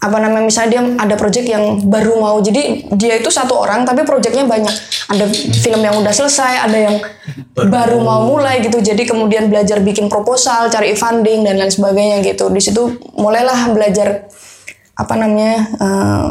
apa 0.00 0.16
namanya 0.16 0.48
misalnya 0.48 0.70
dia 0.72 0.82
ada 0.96 1.14
project 1.20 1.44
yang 1.44 1.84
baru 1.84 2.16
mau. 2.16 2.40
Jadi 2.40 2.88
dia 2.96 3.20
itu 3.20 3.28
satu 3.28 3.52
orang 3.52 3.84
tapi 3.84 4.08
projectnya 4.08 4.48
banyak. 4.48 4.72
Ada 5.12 5.28
film 5.60 5.80
yang 5.84 6.00
udah 6.00 6.08
selesai 6.08 6.64
ada 6.64 6.78
yang 6.80 6.96
baru 7.52 8.00
mau 8.00 8.24
mulai 8.24 8.64
gitu. 8.64 8.80
Jadi 8.80 9.04
kemudian 9.04 9.52
belajar 9.52 9.84
bikin 9.84 10.08
proposal 10.08 10.72
cari 10.72 10.96
funding 10.96 11.44
dan 11.44 11.60
lain 11.60 11.68
sebagainya 11.68 12.24
gitu. 12.24 12.48
Di 12.48 12.64
situ 12.64 12.96
mulailah 13.12 13.76
belajar 13.76 14.24
apa 14.96 15.14
namanya 15.20 15.68
eh, 15.76 16.26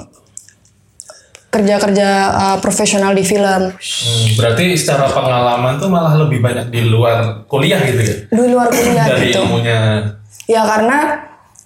kerja-kerja 1.50 2.08
eh, 2.30 2.58
profesional 2.60 3.12
di 3.12 3.22
film 3.22 3.74
Hmm, 3.74 4.28
berarti 4.34 4.74
secara 4.74 5.06
pengalaman 5.08 5.76
tuh 5.76 5.88
malah 5.88 6.14
lebih 6.16 6.40
banyak 6.40 6.70
di 6.70 6.82
luar 6.84 7.44
kuliah 7.46 7.82
gitu 7.82 8.00
ya? 8.00 8.16
di 8.28 8.46
luar 8.48 8.68
kuliah 8.68 9.06
Dari 9.08 9.28
gitu 9.28 9.42
ilmunya. 9.42 9.80
Ya 10.46 10.62
karena 10.64 10.98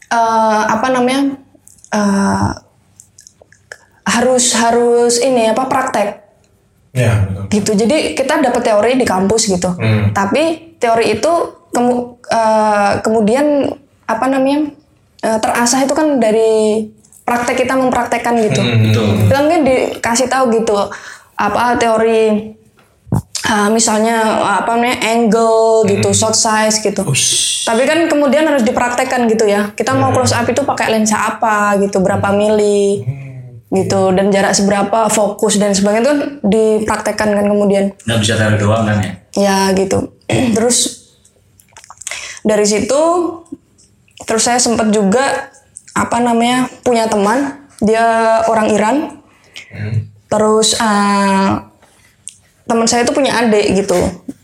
eh, 0.08 0.62
apa 0.70 0.88
namanya 0.90 1.36
eh, 1.90 2.50
harus 4.06 4.52
harus 4.54 5.14
ini 5.18 5.48
apa 5.48 5.66
praktek 5.66 6.24
Ya, 6.94 7.26
betul. 7.26 7.44
gitu. 7.50 7.72
Jadi 7.76 7.98
kita 8.14 8.38
dapat 8.38 8.62
teori 8.64 8.94
di 8.94 9.02
kampus 9.02 9.50
gitu. 9.50 9.66
Hmm. 9.74 10.14
Tapi 10.14 10.78
teori 10.78 11.18
itu 11.18 11.32
kemu- 11.68 12.22
eh, 12.24 12.92
kemudian 13.02 13.66
apa 14.06 14.26
namanya 14.28 14.70
eh, 15.20 15.38
terasah 15.40 15.82
itu 15.82 15.92
kan 15.92 16.22
dari 16.22 16.86
praktek 17.24 17.64
kita 17.64 17.74
mempraktekkan 17.76 18.36
gitu. 18.44 18.62
Hmm. 18.62 19.28
Kita 19.28 19.40
mungkin 19.44 19.62
dikasih 19.64 20.28
tahu 20.28 20.52
gitu 20.60 20.76
apa 21.34 21.76
teori 21.80 22.54
eh, 23.44 23.70
misalnya 23.72 24.44
apa 24.62 24.76
namanya 24.76 25.00
angle 25.08 25.88
gitu, 25.88 26.12
shot 26.12 26.36
size 26.36 26.84
gitu. 26.84 27.04
Tapi 27.64 27.82
kan 27.88 28.00
kemudian 28.12 28.44
harus 28.44 28.64
dipraktekkan 28.68 29.26
gitu 29.32 29.48
ya. 29.48 29.72
Kita 29.72 29.96
mau 29.96 30.12
close 30.12 30.36
up 30.36 30.46
itu 30.46 30.62
pakai 30.68 30.92
lensa 30.92 31.16
apa 31.36 31.80
gitu, 31.80 32.04
berapa 32.04 32.30
mili 32.36 33.02
gitu 33.74 34.14
dan 34.14 34.30
jarak 34.30 34.54
seberapa, 34.54 35.10
fokus 35.10 35.58
dan 35.58 35.74
sebagainya 35.74 36.04
itu 36.06 36.12
kan 36.14 36.20
dipraktekkan 36.46 37.30
kan 37.34 37.46
kemudian. 37.50 37.90
nggak 38.06 38.20
bisa 38.22 38.38
teori 38.38 38.58
doang 38.62 38.86
kan 38.86 38.98
ya 39.02 39.12
Ya 39.34 39.58
gitu. 39.74 40.14
terus 40.56 41.10
dari 42.46 42.68
situ 42.70 43.02
terus 44.30 44.44
saya 44.46 44.62
sempat 44.62 44.94
juga 44.94 45.50
apa 45.94 46.18
namanya 46.20 46.68
punya 46.82 47.06
teman 47.06 47.64
dia 47.82 48.42
orang 48.50 48.68
Iran. 48.74 48.96
Terus 50.30 50.74
eh, 50.78 51.50
teman 52.66 52.88
saya 52.90 53.06
itu 53.06 53.14
punya 53.14 53.38
adik 53.38 53.86
gitu. 53.86 53.98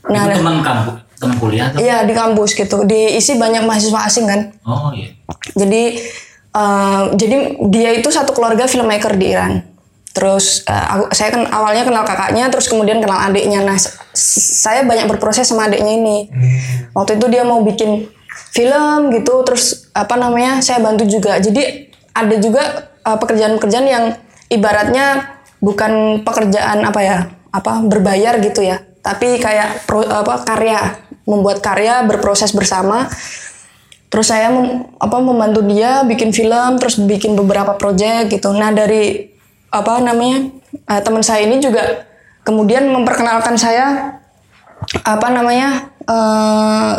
Nah, 0.10 0.30
itu 0.30 0.42
teman 0.42 0.62
kampus 0.62 0.96
teman 1.20 1.36
kuliah 1.36 1.68
iya 1.76 2.08
di 2.08 2.14
kampus 2.16 2.56
gitu. 2.56 2.86
Diisi 2.86 3.36
banyak 3.36 3.66
mahasiswa 3.66 4.00
asing 4.08 4.26
kan. 4.30 4.42
oh 4.64 4.94
iya 4.94 5.12
Jadi 5.58 5.84
eh, 6.54 7.04
jadi 7.18 7.36
dia 7.68 7.90
itu 7.98 8.10
satu 8.14 8.32
keluarga 8.32 8.70
filmmaker 8.70 9.18
di 9.18 9.34
Iran. 9.34 9.66
Terus 10.14 10.66
eh, 10.70 10.86
aku, 10.94 11.10
saya 11.14 11.34
kan 11.34 11.50
awalnya 11.50 11.84
kenal 11.86 12.06
kakaknya, 12.06 12.54
terus 12.54 12.70
kemudian 12.70 13.02
kenal 13.02 13.18
adiknya. 13.18 13.66
Nah, 13.66 13.78
saya 14.14 14.86
banyak 14.86 15.10
berproses 15.10 15.50
sama 15.50 15.66
adiknya 15.66 15.98
ini. 15.98 16.18
Waktu 16.94 17.18
itu 17.18 17.26
dia 17.34 17.42
mau 17.42 17.66
bikin 17.66 18.10
film 18.54 19.10
gitu, 19.14 19.42
terus 19.46 19.90
apa 19.94 20.16
namanya 20.16 20.62
saya 20.62 20.80
bantu 20.80 21.06
juga. 21.10 21.38
Jadi 21.42 21.90
ada 22.14 22.36
juga 22.38 22.64
eh, 23.04 23.18
pekerjaan-pekerjaan 23.18 23.88
yang 23.88 24.06
ibaratnya 24.50 25.38
bukan 25.60 26.24
pekerjaan 26.24 26.82
apa 26.86 27.00
ya, 27.04 27.18
apa 27.52 27.84
berbayar 27.84 28.40
gitu 28.40 28.64
ya, 28.64 28.80
tapi 29.02 29.42
kayak 29.42 29.84
pro- 29.90 30.08
apa 30.08 30.46
karya, 30.46 31.02
membuat 31.28 31.60
karya 31.60 32.06
berproses 32.08 32.56
bersama. 32.56 33.10
Terus 34.10 34.26
saya 34.26 34.50
mem- 34.50 34.90
apa 34.98 35.22
membantu 35.22 35.62
dia 35.70 36.02
bikin 36.02 36.34
film 36.34 36.82
terus 36.82 36.98
bikin 36.98 37.38
beberapa 37.38 37.78
proyek 37.78 38.34
gitu. 38.34 38.50
Nah 38.58 38.74
dari 38.74 39.30
apa 39.70 40.02
namanya 40.02 40.50
eh, 40.74 41.02
teman 41.06 41.22
saya 41.22 41.46
ini 41.46 41.62
juga 41.62 42.10
kemudian 42.42 42.90
memperkenalkan 42.90 43.54
saya 43.54 44.18
apa 45.06 45.28
namanya 45.30 45.94
eh, 46.10 46.94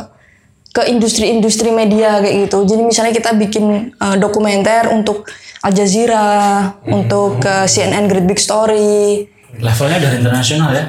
ke 0.70 0.86
industri-industri 0.86 1.74
media 1.74 2.22
kayak 2.22 2.46
gitu. 2.46 2.62
Jadi 2.62 2.82
misalnya 2.86 3.12
kita 3.14 3.34
bikin 3.34 3.94
eh, 3.94 4.16
dokumenter 4.18 4.90
untuk 4.94 5.26
Al 5.60 5.76
Jazeera 5.76 6.72
untuk 6.88 7.42
ke 7.42 7.68
CNN 7.68 8.08
Great 8.08 8.24
Big 8.24 8.40
Story. 8.40 9.28
Levelnya 9.60 9.98
udah 10.00 10.12
internasional 10.16 10.70
ya? 10.72 10.84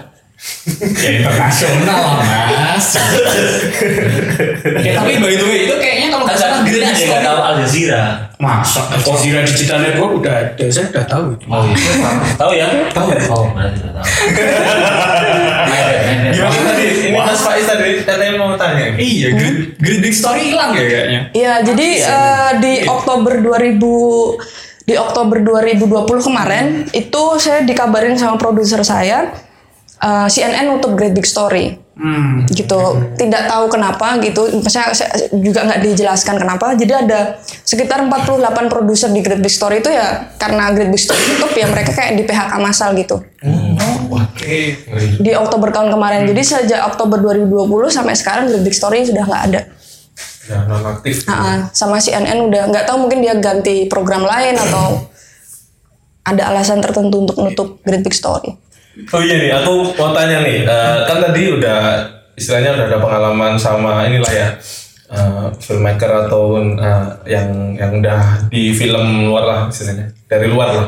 Ya 0.82 1.22
internasional 1.22 2.18
mas. 2.18 2.98
ya, 4.82 4.92
tapi 4.98 5.22
by 5.22 5.38
the 5.38 5.46
way 5.46 5.70
itu 5.70 5.76
kayaknya 5.78 6.08
kalau 6.10 6.26
nggak 6.26 6.40
salah 6.42 6.66
Green 6.66 6.82
aja 6.82 7.04
nggak 7.04 7.24
tahu 7.30 7.40
Al 7.46 7.56
Jazeera? 7.62 8.04
Masa? 8.42 8.82
Al 8.90 9.02
Jazeera 9.06 9.46
Digital 9.46 9.80
Network 9.86 10.18
udah 10.18 10.34
ada, 10.34 10.66
saya 10.74 10.90
udah 10.90 11.06
tahu 11.06 11.38
itu. 11.38 11.46
oh 11.46 11.62
iya. 11.62 11.78
Tahu 12.42 12.52
ya? 12.58 12.68
Tahu. 12.90 13.08
Oh 13.30 13.46
berarti 13.54 13.78
udah 13.86 13.94
tahu. 14.02 14.06
Gimana 16.32 16.60
tadi? 16.66 16.81
Ini 16.81 16.81
Mas 17.26 17.42
Faiz 17.42 17.66
tadi 17.68 18.02
katanya 18.02 18.38
mau 18.40 18.54
tanya. 18.58 18.96
Iya, 18.96 19.28
Great, 19.36 19.58
Great 19.78 20.02
Big 20.02 20.16
Story 20.16 20.54
hilang 20.54 20.72
ya 20.74 20.86
kayaknya. 20.86 21.22
Iya, 21.34 21.54
jadi 21.66 21.88
eh, 22.02 22.52
di 22.60 22.74
Oktober 22.88 23.34
2000 23.40 23.78
di 24.82 24.96
Oktober 24.98 25.38
2020 25.40 26.28
kemarin 26.28 26.66
itu 26.92 27.24
saya 27.38 27.62
dikabarin 27.62 28.18
sama 28.18 28.36
produser 28.36 28.82
saya 28.82 29.30
eh, 30.02 30.28
CNN 30.28 30.68
nutup 30.68 30.98
Great 30.98 31.14
Big 31.14 31.28
Story. 31.28 31.82
Hmm. 32.02 32.50
gitu. 32.50 32.98
Tidak 33.14 33.46
tahu 33.46 33.70
kenapa 33.70 34.18
gitu. 34.26 34.50
Saya, 34.66 34.90
saya 34.90 35.30
juga 35.38 35.70
nggak 35.70 35.86
dijelaskan 35.86 36.42
kenapa. 36.42 36.74
Jadi 36.74 36.94
ada 36.98 37.38
sekitar 37.62 38.02
48 38.10 38.74
produser 38.74 39.14
di 39.14 39.22
Great 39.22 39.38
Big 39.38 39.54
Story 39.54 39.86
itu 39.86 39.94
ya 39.94 40.34
karena 40.42 40.74
Great 40.74 40.90
Big 40.90 40.98
Story 40.98 41.22
tutup 41.36 41.54
ya 41.54 41.70
mereka 41.70 41.94
kayak 41.94 42.18
di 42.18 42.24
PHK 42.26 42.54
massal 42.58 42.98
gitu 42.98 43.22
Di 45.22 45.32
Oktober 45.36 45.70
tahun 45.74 45.92
kemarin 45.92 46.28
jadi 46.30 46.42
sejak 46.42 46.82
Oktober 46.88 47.20
2020 47.20 47.68
sampai 47.92 48.14
sekarang 48.16 48.48
Great 48.50 48.64
Big 48.64 48.76
Story 48.76 49.04
sudah 49.04 49.26
nggak 49.28 49.44
ada 49.52 49.62
Ya, 50.50 50.66
nonaktif. 50.66 51.24
Nah, 51.30 51.70
sama 51.70 52.02
CNN 52.02 52.50
udah 52.50 52.74
nggak 52.74 52.84
tahu 52.90 53.06
mungkin 53.06 53.22
dia 53.22 53.38
ganti 53.38 53.86
program 53.86 54.26
lain 54.26 54.58
atau 54.58 55.06
ada 56.26 56.50
alasan 56.50 56.82
tertentu 56.82 57.24
untuk 57.24 57.38
nutup 57.40 57.78
Great 57.86 58.02
Big 58.02 58.12
Story. 58.18 58.58
Oh 59.14 59.22
iya 59.24 59.38
nih, 59.38 59.52
aku 59.54 59.96
mau 59.96 60.12
tanya 60.12 60.44
nih, 60.44 60.68
eh, 60.68 60.98
kan 61.08 61.18
tadi 61.24 61.48
udah 61.56 61.80
istilahnya 62.36 62.76
udah 62.76 62.86
ada 62.90 63.00
pengalaman 63.00 63.54
sama 63.56 64.04
inilah 64.04 64.34
ya 64.34 64.48
eh, 65.14 65.48
filmmaker 65.62 66.28
atau 66.28 66.60
eh, 66.60 67.06
yang 67.30 67.78
yang 67.78 68.02
udah 68.02 68.52
di 68.52 68.74
film 68.76 69.32
luar 69.32 69.44
lah 69.46 69.60
istilahnya 69.70 70.12
dari 70.28 70.52
luar 70.52 70.70
lah. 70.74 70.88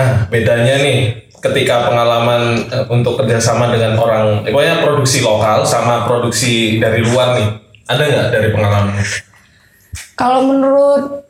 Nah 0.00 0.30
bedanya 0.32 0.80
nih 0.80 1.29
ketika 1.40 1.88
pengalaman 1.88 2.68
eh, 2.68 2.86
untuk 2.92 3.16
kerjasama 3.20 3.72
dengan 3.72 3.96
orang, 3.96 4.44
pokoknya 4.44 4.84
produksi 4.84 5.24
lokal 5.24 5.64
sama 5.64 6.04
produksi 6.04 6.76
dari 6.76 7.00
luar 7.00 7.36
nih, 7.40 7.48
ada 7.88 8.02
nggak 8.04 8.28
dari 8.32 8.48
pengalaman? 8.52 8.96
Kalau 10.14 10.40
menurut 10.44 11.24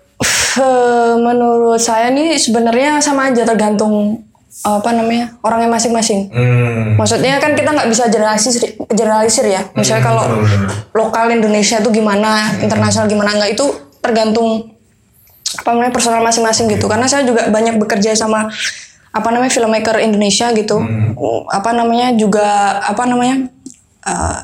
eh, 0.59 1.15
menurut 1.17 1.81
saya 1.81 2.11
nih 2.11 2.35
sebenarnya 2.37 2.99
sama 2.99 3.31
aja 3.31 3.47
tergantung 3.47 4.27
apa 4.67 4.91
namanya 4.93 5.41
orangnya 5.47 5.71
masing-masing. 5.71 6.29
Hmm, 6.29 6.99
Maksudnya 6.99 7.39
kan 7.39 7.55
kita 7.55 7.71
nggak 7.71 7.89
bisa 7.89 8.11
generalisir, 8.11 8.53
generalisir 8.93 9.47
ya. 9.47 9.63
Misalnya 9.79 10.05
kalau 10.05 10.27
lokal 10.93 11.31
Indonesia 11.33 11.79
itu 11.79 11.89
gimana, 11.95 12.59
internasional 12.61 13.07
gimana 13.07 13.31
nggak 13.39 13.57
itu 13.57 13.65
tergantung 14.03 14.75
apa 15.55 15.69
namanya 15.71 15.95
personal 15.95 16.21
masing-masing 16.21 16.67
gitu. 16.67 16.91
Karena 16.91 17.07
saya 17.07 17.23
juga 17.23 17.47
banyak 17.49 17.79
bekerja 17.79 18.13
sama 18.13 18.51
apa 19.11 19.29
namanya 19.31 19.51
filmmaker 19.51 19.99
Indonesia 19.99 20.51
gitu. 20.55 20.79
Apa 21.51 21.75
namanya 21.75 22.15
juga 22.15 22.79
apa 22.81 23.03
namanya 23.07 23.51
eh, 24.07 24.37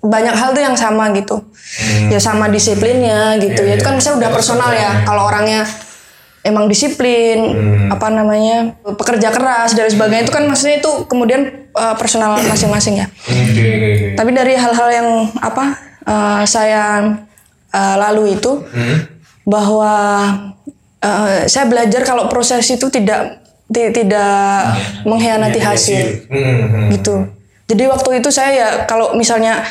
banyak 0.00 0.34
hal 0.34 0.50
tuh 0.56 0.62
yang 0.64 0.76
sama 0.76 1.12
gitu. 1.14 1.44
Ya 2.10 2.18
sama 2.18 2.50
disiplinnya 2.50 3.38
gitu. 3.38 3.62
ya 3.62 3.78
itu 3.78 3.84
kan 3.84 3.94
misalnya 3.94 4.26
udah 4.26 4.30
personal 4.32 4.70
ya. 4.72 5.04
Kalau 5.06 5.28
orangnya 5.28 5.62
emang 6.40 6.66
disiplin, 6.72 7.52
apa 7.92 8.08
namanya 8.08 8.72
pekerja 8.96 9.28
keras 9.28 9.76
dan 9.76 9.92
sebagainya 9.92 10.24
itu 10.24 10.32
kan 10.32 10.44
maksudnya 10.48 10.80
itu 10.80 10.90
kemudian 11.04 11.68
uh, 11.76 11.94
personal 12.00 12.40
masing-masing 12.48 13.04
ya. 13.04 13.06
Oke. 13.28 13.68
Tapi 14.16 14.30
dari 14.32 14.56
hal-hal 14.56 14.88
yang 14.88 15.08
apa 15.36 15.64
uh, 16.08 16.42
saya 16.48 17.12
uh, 17.70 17.96
lalu 18.08 18.40
itu 18.40 18.64
bahwa 19.44 19.94
uh, 21.04 21.44
saya 21.44 21.64
belajar 21.68 22.02
kalau 22.08 22.28
proses 22.32 22.64
itu 22.72 22.88
tidak 22.88 23.39
ti- 23.39 23.39
tidak 23.70 24.74
mengkhianati 25.06 25.60
hasil 25.62 26.26
Hmm, 26.26 26.90
gitu. 26.94 27.26
Jadi 27.70 27.86
waktu 27.86 28.18
itu 28.18 28.28
saya 28.34 28.50
ya 28.50 28.68
kalau 28.90 29.14
misalnya 29.14 29.62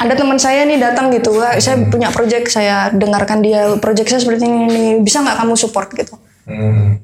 ada 0.00 0.16
teman 0.18 0.40
saya 0.40 0.66
nih 0.66 0.80
datang 0.80 1.12
gitu, 1.14 1.38
Wah, 1.38 1.54
saya 1.60 1.78
punya 1.86 2.10
project, 2.10 2.50
saya 2.50 2.90
dengarkan 2.90 3.38
dia 3.44 3.78
project 3.78 4.08
saya 4.10 4.20
seperti 4.24 4.48
ini, 4.48 4.66
ini. 4.66 4.84
bisa 4.98 5.22
nggak 5.22 5.38
kamu 5.38 5.54
support 5.54 5.92
gitu? 5.94 6.18
hmm. 6.50 6.98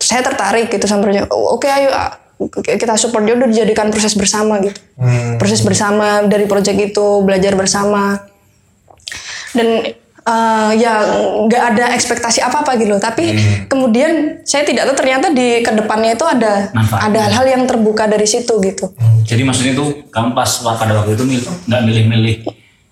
Saya 0.00 0.24
tertarik 0.24 0.72
gitu 0.72 0.88
sama 0.88 1.06
project. 1.06 1.30
Oh, 1.30 1.54
Oke 1.54 1.68
ayo 1.68 1.92
ah, 1.92 2.16
kita 2.64 2.96
support 2.96 3.28
dia 3.28 3.36
udah 3.36 3.46
dijadikan 3.46 3.92
proses 3.92 4.16
bersama 4.16 4.56
gitu, 4.64 4.80
proses 5.36 5.60
bersama 5.60 6.24
dari 6.24 6.48
project 6.48 6.78
itu 6.80 7.20
belajar 7.20 7.52
bersama 7.52 8.16
dan 9.52 9.92
eh, 10.22 10.70
ya 10.76 10.94
nggak 11.40 11.62
ada 11.70 11.84
ekspektasi 11.92 12.40
apa 12.40 12.60
apa 12.60 12.76
gitu, 12.76 12.96
tapi 12.96 13.34
kemudian 13.66 14.42
saya 14.42 14.62
tidak 14.62 14.86
tahu 14.86 14.96
ternyata 14.96 15.30
di 15.30 15.60
ke 15.60 15.72
depannya 15.72 16.12
itu 16.12 16.24
ada 16.24 16.68
Manfaatnya. 16.70 17.06
ada 17.06 17.20
hal-hal 17.26 17.46
yang 17.50 17.62
terbuka 17.64 18.04
dari 18.04 18.24
situ 18.24 18.52
gitu. 18.60 18.92
Jadi 19.22 19.42
maksudnya 19.42 19.72
itu 19.72 19.86
kamu 20.08 20.32
pas 20.32 20.50
pada 20.60 20.92
waktu 20.94 21.14
itu 21.14 21.24
nggak 21.66 21.82
milih-milih 21.82 22.34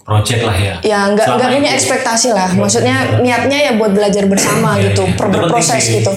project 0.01 0.41
lah 0.41 0.57
ya. 0.57 0.75
ya 0.81 1.01
nggak 1.07 1.27
nggak 1.29 1.51
punya 1.53 1.69
itu. 1.69 1.77
ekspektasi 1.77 2.29
lah 2.33 2.49
maksudnya 2.55 3.21
niatnya 3.21 3.59
ya 3.61 3.73
buat 3.77 3.93
belajar 3.93 4.25
bersama 4.25 4.81
gitu 4.81 5.05
pro- 5.13 5.29
Itu 5.29 5.37
penting 5.37 5.53
proses 5.53 5.83
sih. 5.85 6.01
gitu 6.01 6.13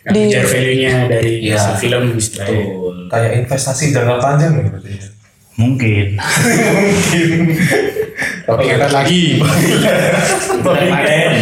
Nggak 0.00 0.10
di 0.10 0.22
value-nya 0.34 0.94
dari 1.06 1.32
Iya. 1.44 1.58
si 1.60 1.70
film 1.78 2.10
istilahnya. 2.10 2.58
Betul. 2.58 2.94
Kayak 3.06 3.30
investasi 3.38 3.84
jangka 3.92 4.16
panjang 4.18 4.50
ya 4.50 4.62
berarti 4.66 4.90
ya. 4.90 5.06
Mungkin. 5.54 6.06
Tapi 8.20 8.62
ingat 8.66 8.92
lagi. 8.92 9.40
Kemarin. 10.60 11.32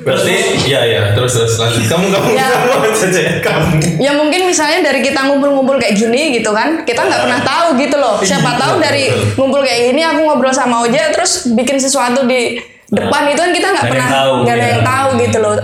Berarti 0.00 0.32
ya 0.64 0.80
ya 0.80 1.02
terus 1.12 1.36
terus 1.36 1.60
lanjut. 1.60 1.84
Kamu 1.84 2.06
kamu 2.08 2.28
Ya. 2.32 2.48
kamu 2.48 2.88
aja 2.88 3.08
Cek. 3.12 3.26
kamu. 3.44 3.68
ya 4.00 4.12
mungkin 4.16 4.48
misalnya 4.48 4.80
dari 4.80 5.04
kita 5.04 5.28
ngumpul-ngumpul 5.28 5.76
kayak 5.76 5.92
gini 5.92 6.40
gitu 6.40 6.56
kan 6.56 6.88
kita 6.88 7.04
nggak 7.04 7.20
pernah 7.20 7.40
tahu 7.44 7.76
gitu 7.76 7.96
loh 8.00 8.16
siapa 8.20 8.56
tahu 8.56 8.80
dari 8.80 9.12
ngumpul 9.36 9.60
kayak 9.60 9.92
gini 9.92 10.00
aku 10.00 10.24
ngobrol 10.24 10.56
sama 10.56 10.80
Oja 10.88 11.12
terus 11.12 11.52
bikin 11.52 11.76
sesuatu 11.76 12.24
di 12.24 12.56
depan 12.88 13.28
itu 13.28 13.40
kan 13.40 13.52
kita 13.52 13.68
nggak 13.76 13.86
pernah 13.92 14.08
nggak 14.40 14.56
ada 14.56 14.64
ya. 14.64 14.72
yang 14.72 14.82
tahu 14.82 15.08
gitu 15.20 15.38
loh 15.38 15.54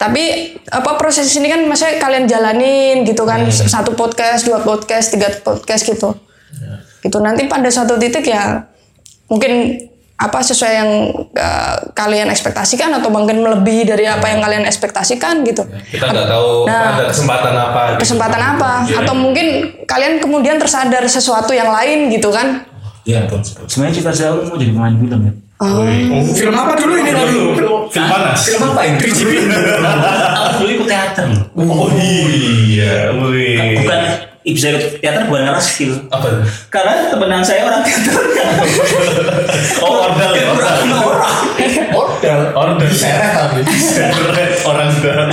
tapi 0.00 0.24
apa 0.66 0.90
proses 0.96 1.28
ini 1.36 1.46
kan 1.46 1.60
maksudnya 1.62 2.00
kalian 2.00 2.24
jalanin 2.24 3.04
gitu 3.04 3.22
kan 3.22 3.44
satu 3.52 3.92
podcast 3.92 4.48
dua 4.48 4.64
podcast 4.64 5.12
tiga 5.12 5.28
podcast 5.44 5.84
gitu 5.84 6.16
gitu 7.04 7.18
nanti 7.20 7.46
pada 7.46 7.68
suatu 7.68 8.00
titik 8.00 8.24
ya 8.26 8.64
mungkin 9.32 9.80
apa 10.14 10.38
sesuai 10.38 10.72
yang 10.76 10.90
uh, 11.34 11.76
kalian 11.92 12.28
ekspektasikan 12.28 12.92
atau 12.92 13.10
mungkin 13.10 13.42
melebihi 13.42 13.82
dari 13.82 14.06
apa 14.06 14.28
yang 14.28 14.38
kalian 14.38 14.62
ekspektasikan 14.62 15.42
gitu 15.42 15.66
Kita 15.88 16.04
nggak 16.06 16.28
tahu 16.28 16.68
Nah. 16.68 16.94
ada 16.94 17.10
kesempatan 17.10 17.54
apa. 17.56 17.80
gitu. 17.90 18.00
kesempatan 18.06 18.42
apa 18.54 18.72
atau 18.86 19.14
mungkin 19.16 19.46
kalian 19.82 20.20
kemudian 20.20 20.60
tersadar 20.60 21.02
sesuatu 21.02 21.50
yang 21.50 21.72
lain 21.72 22.06
gitu 22.08 22.28
kan 22.28 22.68
Iya. 23.02 23.26
Sebenarnya 23.66 23.98
cita 23.98 24.10
cita 24.14 24.30
aku 24.30 24.46
mau 24.46 24.54
jadi 24.54 24.70
pemain 24.70 24.94
film 24.94 25.20
ya. 25.26 25.32
Film 26.32 26.54
apa 26.54 26.72
dulu 26.74 26.94
ini 26.94 27.10
dulu? 27.10 27.42
Film 27.90 28.06
panas. 28.06 28.46
Film 28.46 28.62
apa 28.62 28.80
ini? 28.84 28.98
3GP. 29.00 29.30
Aku 29.42 30.54
dulu 30.60 30.70
ikut 30.72 30.86
teater. 30.86 31.26
Oh 31.56 31.90
iya, 31.90 33.10
wih. 33.10 33.82
Bukan 33.82 34.00
bisa 34.44 34.70
ikut 34.70 34.98
teater 34.98 35.26
bukan 35.26 35.42
karena 35.44 35.58
skill. 35.58 35.98
Apa? 36.08 36.46
Karena 36.66 37.10
temenan 37.10 37.42
saya 37.42 37.66
orang 37.66 37.82
teater. 37.82 38.14
Oh 39.82 40.06
ordal 40.06 40.30
ya. 40.32 40.44
orang. 40.54 40.78
Ordal. 41.92 42.40
Ordal. 42.54 42.90
Seret 42.94 43.34
tapi. 43.34 43.60
Orang 44.62 44.88
dalam. 45.02 45.28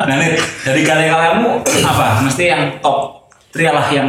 Nah, 0.00 0.16
Lid, 0.16 0.40
dari 0.64 0.82
karya-karyamu 0.82 1.60
apa? 1.84 2.24
Mesti 2.24 2.44
yang 2.48 2.62
top 2.80 3.28
3 3.52 3.76
lah 3.76 3.86
yang 3.92 4.08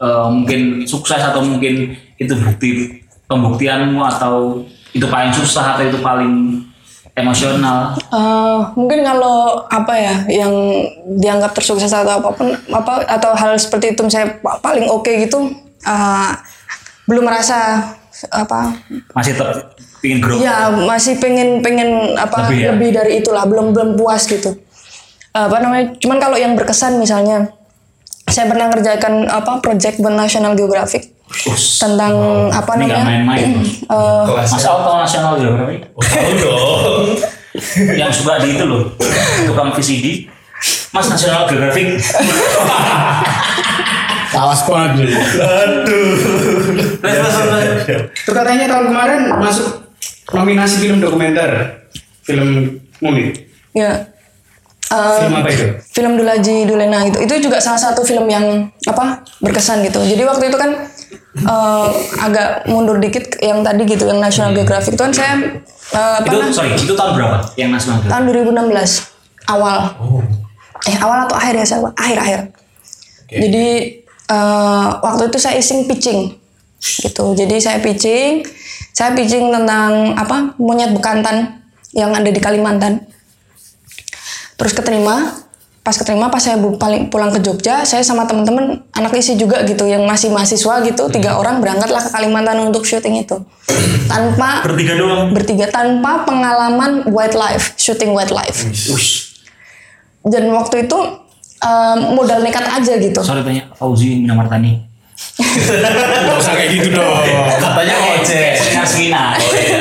eh, 0.00 0.28
mungkin 0.28 0.84
sukses 0.84 1.18
atau 1.18 1.40
mungkin 1.40 1.96
itu 2.20 2.32
bukti 2.36 3.00
pembuktianmu 3.26 3.98
atau 4.04 4.62
itu 4.92 5.06
paling 5.08 5.32
susah 5.32 5.76
atau 5.76 5.84
itu 5.88 5.98
paling 6.04 6.62
emosional. 7.16 7.96
Eh, 8.12 8.58
mungkin 8.76 9.00
kalau 9.00 9.64
apa 9.72 9.94
ya 9.96 10.14
yang 10.28 10.52
dianggap 11.16 11.56
tersukses 11.56 11.88
atau 11.88 12.20
apa 12.20 12.30
pun 12.36 12.52
apa 12.68 13.08
atau 13.08 13.32
hal 13.32 13.56
seperti 13.56 13.96
itu 13.96 14.04
saya 14.12 14.36
paling 14.60 14.84
oke 14.92 15.08
gitu 15.08 15.48
eh, 15.80 16.30
belum 17.08 17.24
merasa 17.24 17.88
apa 18.26 18.80
Masih 19.12 19.32
tetap 19.32 19.74
pingin 19.98 20.18
grow. 20.18 20.36
ya 20.36 20.68
masih 20.70 21.16
pengen 21.16 21.60
pengen 21.60 22.14
apa 22.14 22.48
Lebih 22.48 22.70
lebih, 22.70 22.88
ya? 22.88 22.94
dari 22.96 23.12
itulah 23.18 23.44
belum 23.44 23.70
belum 23.70 23.88
puas 23.94 24.24
gitu 24.24 24.56
apa 25.30 25.56
namanya 25.58 25.92
cuman 25.96 26.16
kalau 26.16 26.34
yang 26.34 26.52
berkesan 26.52 26.96
misalnya 26.96 27.52
saya 28.26 28.46
pernah 28.46 28.66
ngerjakan 28.66 29.26
apa 29.26 29.60
project 29.60 29.98
buat 29.98 30.12
National 30.12 30.52
Geographic 30.52 31.12
Us. 31.44 31.76
tentang 31.78 32.14
apa 32.48 32.72
Ini 32.72 32.84
nggak 32.84 32.98
namanya 32.98 33.20
main-main. 33.20 33.50
eh, 33.92 34.22
Kelas. 34.24 34.48
Masa 34.48 34.68
auto 34.70 34.90
nasional 34.96 35.36
geografi 35.36 35.76
Oh, 35.90 36.02
tahu 36.02 36.32
dong. 36.36 37.04
yang 37.92 38.08
suka 38.08 38.38
di 38.38 38.52
itu 38.52 38.64
loh 38.64 38.92
tukang 39.44 39.70
VCD 39.72 40.28
Mas 40.90 41.06
nasional 41.06 41.44
geographic 41.44 41.96
Awas 44.36 44.60
banget 44.68 44.90
dulu. 45.00 45.10
Terus, 45.86 46.20
terus, 46.20 47.34
terus. 47.88 48.02
Itu 48.12 48.30
katanya 48.36 48.66
tahun 48.68 48.86
kemarin 48.92 49.20
masuk 49.40 49.66
nominasi 50.36 50.84
film 50.84 51.00
dokumenter. 51.00 51.80
Film 52.26 52.80
Muni. 52.98 53.30
ya 53.76 54.08
eh, 54.88 55.18
Film 55.20 55.36
apa 55.36 55.48
itu? 55.52 55.66
film 55.92 56.12
Dulaji 56.16 56.64
Dulena 56.64 57.04
itu 57.04 57.20
itu 57.22 57.34
juga 57.44 57.60
salah 57.60 57.78
satu 57.78 58.02
film 58.02 58.24
yang 58.26 58.72
apa 58.88 59.20
berkesan 59.44 59.84
gitu 59.84 60.00
jadi 60.00 60.24
waktu 60.24 60.48
itu 60.48 60.56
kan 60.56 60.70
eh, 61.36 61.88
agak 62.24 62.66
mundur 62.72 62.96
dikit 62.96 63.36
yang 63.44 63.60
tadi 63.60 63.84
gitu 63.84 64.08
yang 64.08 64.18
National 64.18 64.56
Geographic 64.56 64.96
itu 64.96 65.02
kan 65.04 65.12
saya 65.12 65.60
eh, 65.92 66.14
apa 66.18 66.26
itu 66.26 66.36
nah, 66.40 66.50
sorry 66.50 66.72
itu 66.72 66.94
tahun 66.96 67.12
berapa 67.20 67.36
yang 67.60 67.70
nasional 67.70 68.00
geographic? 68.00 68.56
tahun 68.56 68.88
2016 69.44 69.52
awal 69.52 69.78
eh 70.88 70.96
awal 71.04 71.18
atau 71.28 71.36
akhir 71.36 71.54
ya 71.60 71.66
saya 71.68 71.80
akhir 71.94 72.18
akhir 72.18 72.40
jadi 73.28 73.66
eh, 74.30 74.88
waktu 75.02 75.30
itu 75.30 75.38
saya 75.38 75.58
iseng 75.58 75.86
pitching 75.86 76.34
gitu. 76.80 77.24
Jadi 77.34 77.56
saya 77.58 77.78
pitching 77.80 78.44
saya 78.92 79.12
pitching 79.12 79.52
tentang 79.52 80.16
apa 80.16 80.56
monyet 80.56 80.92
bekantan 80.96 81.62
yang 81.92 82.12
ada 82.12 82.28
di 82.28 82.40
Kalimantan. 82.40 83.04
Terus 84.56 84.72
keterima 84.72 85.44
pas 85.86 85.94
keterima 85.94 86.26
pas 86.26 86.42
saya 86.42 86.58
paling 86.58 87.14
pulang 87.14 87.30
ke 87.30 87.38
Jogja 87.38 87.86
saya 87.86 88.02
sama 88.02 88.26
temen-temen 88.26 88.90
anak 88.90 89.14
isi 89.14 89.38
juga 89.38 89.62
gitu 89.62 89.86
yang 89.86 90.02
masih 90.02 90.34
mahasiswa 90.34 90.82
gitu 90.82 91.06
tiga 91.14 91.38
orang 91.38 91.62
berangkatlah 91.62 92.02
ke 92.02 92.10
Kalimantan 92.10 92.58
untuk 92.66 92.82
syuting 92.82 93.22
itu. 93.22 93.38
Tanpa 94.10 94.66
Bertiga 94.66 94.98
doang. 94.98 95.30
bertiga 95.30 95.66
tanpa 95.70 96.26
pengalaman 96.26 97.06
wildlife 97.10 97.78
syuting 97.78 98.10
wildlife. 98.10 98.66
Dan 100.26 100.50
waktu 100.50 100.90
itu 100.90 100.98
um, 101.62 101.98
modal 102.16 102.40
nekat 102.44 102.64
aja 102.66 102.92
gitu 102.98 103.20
Sorry 103.22 103.40
tanya 103.46 103.70
Fauzi 103.76 104.24
Minamartani. 104.24 104.84
Gak 106.28 106.36
usah 106.36 106.52
kayak 106.52 106.70
gitu 106.76 106.92
dong. 106.92 107.24
Katanya 107.56 107.96
ojek. 108.16 108.52
Naswina. 108.76 109.32
Oh 109.36 109.52
iya. 109.56 109.80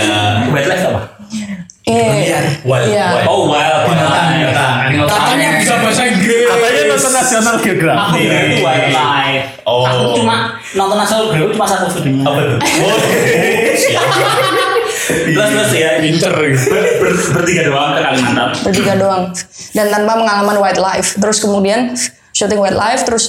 Wildlife 0.51 0.85
apa? 0.87 1.01
eh 1.85 2.33
Wild, 2.65 2.89
iya. 2.89 3.07
wild. 3.13 3.27
Oh 3.29 3.41
wild. 3.51 3.85
Katanya 5.05 5.47
bisa 5.61 5.75
bahasa 5.77 6.03
Inggris. 6.09 6.49
Katanya 6.49 6.81
nonton 6.89 7.11
National 7.13 7.55
Aku 7.55 7.63
Geographic. 7.67 8.21
kira 8.25 8.39
itu 8.47 8.57
wildlife. 8.65 9.45
Oh. 9.69 9.85
Aku 9.85 10.17
cuma 10.17 10.57
nonton 10.73 10.97
National 10.97 11.23
Geographic 11.29 11.53
cuma 11.59 11.67
satu 11.69 11.85
videonya. 11.99 12.25
Apa 12.25 12.41
tuh? 12.41 12.59
Oh, 13.95 14.64
Terus 15.05 15.49
terus 15.51 15.71
ya. 15.71 16.01
Pinter. 16.01 16.31
Ber- 16.33 16.95
ber- 16.97 17.19
bertiga 17.37 17.61
doang 17.65 17.89
ke 17.93 18.01
Kalimantan. 18.01 18.49
bertiga 18.63 18.93
doang. 18.95 19.23
Dan 19.71 19.85
tanpa 19.89 20.13
pengalaman 20.15 20.57
wildlife. 20.57 21.15
Terus 21.15 21.37
kemudian 21.39 21.93
syuting 22.31 22.59
wildlife 22.59 23.03
terus 23.05 23.25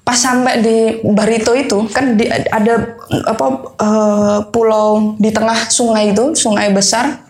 pas 0.00 0.16
sampai 0.16 0.64
di 0.64 0.76
Barito 1.04 1.52
itu 1.52 1.84
kan 1.92 2.16
di, 2.16 2.24
ada 2.28 2.96
apa 3.28 3.46
eh, 3.76 4.38
pulau 4.48 5.12
di 5.20 5.28
tengah 5.28 5.68
sungai 5.68 6.16
itu 6.16 6.32
sungai 6.32 6.72
besar. 6.72 7.28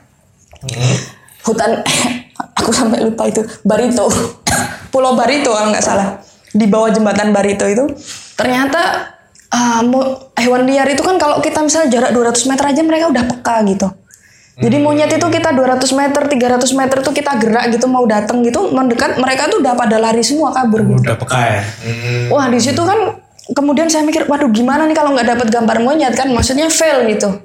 Hutan 1.43 1.83
aku 2.59 2.71
sampai 2.71 3.03
lupa 3.03 3.27
itu. 3.27 3.43
Barito. 3.65 4.07
Pulau 4.93 5.13
Barito 5.13 5.53
kalau 5.53 5.69
nggak 5.69 5.85
salah. 5.85 6.17
Di 6.49 6.65
bawah 6.65 6.89
jembatan 6.89 7.29
Barito 7.31 7.69
itu. 7.69 7.85
Ternyata 8.35 9.15
eh, 9.49 9.81
mo- 9.85 10.33
hewan 10.37 10.69
liar 10.69 10.87
itu 10.89 11.01
kan 11.01 11.17
kalau 11.17 11.41
kita 11.41 11.61
misalnya 11.65 11.89
jarak 11.89 12.11
200 12.13 12.51
meter 12.51 12.65
aja 12.69 12.81
mereka 12.85 13.05
udah 13.09 13.25
peka 13.25 13.57
gitu 13.69 13.89
jadi 14.59 14.77
monyet 14.83 15.11
itu 15.15 15.23
kita 15.23 15.55
200 15.55 15.87
meter, 15.95 16.23
300 16.27 16.67
meter 16.75 16.99
tuh 16.99 17.15
kita 17.15 17.39
gerak 17.39 17.71
gitu 17.71 17.87
mau 17.87 18.03
datang 18.11 18.43
gitu 18.43 18.75
mendekat 18.75 19.15
mereka 19.23 19.47
tuh 19.47 19.63
udah 19.63 19.79
pada 19.79 20.03
lari 20.03 20.19
semua 20.27 20.51
kabur 20.51 20.83
gitu. 20.83 20.99
Udah 20.99 21.15
peka 21.15 21.39
ya. 21.39 21.63
Wah 22.27 22.51
di 22.51 22.59
situ 22.59 22.83
kan 22.83 23.23
kemudian 23.55 23.87
saya 23.87 24.03
mikir, 24.03 24.27
waduh 24.27 24.51
gimana 24.51 24.91
nih 24.91 24.99
kalau 24.99 25.15
nggak 25.15 25.31
dapat 25.31 25.49
gambar 25.55 25.77
monyet 25.79 26.11
kan, 26.19 26.27
maksudnya 26.35 26.67
fail 26.67 27.07
gitu. 27.07 27.39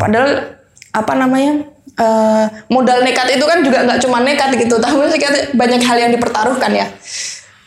Padahal 0.00 0.56
apa 0.88 1.12
namanya 1.12 1.68
eh, 2.00 2.44
modal 2.72 3.04
nekat 3.04 3.36
itu 3.36 3.44
kan 3.44 3.60
juga 3.60 3.84
nggak 3.84 4.00
cuma 4.00 4.24
nekat 4.24 4.56
gitu, 4.56 4.80
tapi 4.84 5.04
banyak 5.52 5.84
hal 5.84 5.96
yang 6.00 6.12
dipertaruhkan 6.16 6.72
ya. 6.72 6.88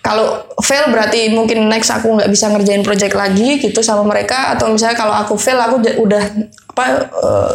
Kalau 0.07 0.39
fail 0.63 0.87
berarti 0.87 1.35
mungkin 1.35 1.67
next 1.67 1.91
aku 1.91 2.15
nggak 2.15 2.31
bisa 2.31 2.47
ngerjain 2.47 2.79
project 2.79 3.11
lagi 3.11 3.59
gitu 3.59 3.83
sama 3.83 4.07
mereka 4.07 4.55
atau 4.55 4.71
misalnya 4.71 4.95
kalau 4.95 5.11
aku 5.11 5.35
fail 5.35 5.59
aku 5.59 5.83
udah 5.83 6.23
apa 6.71 6.85
eh, 7.11 7.51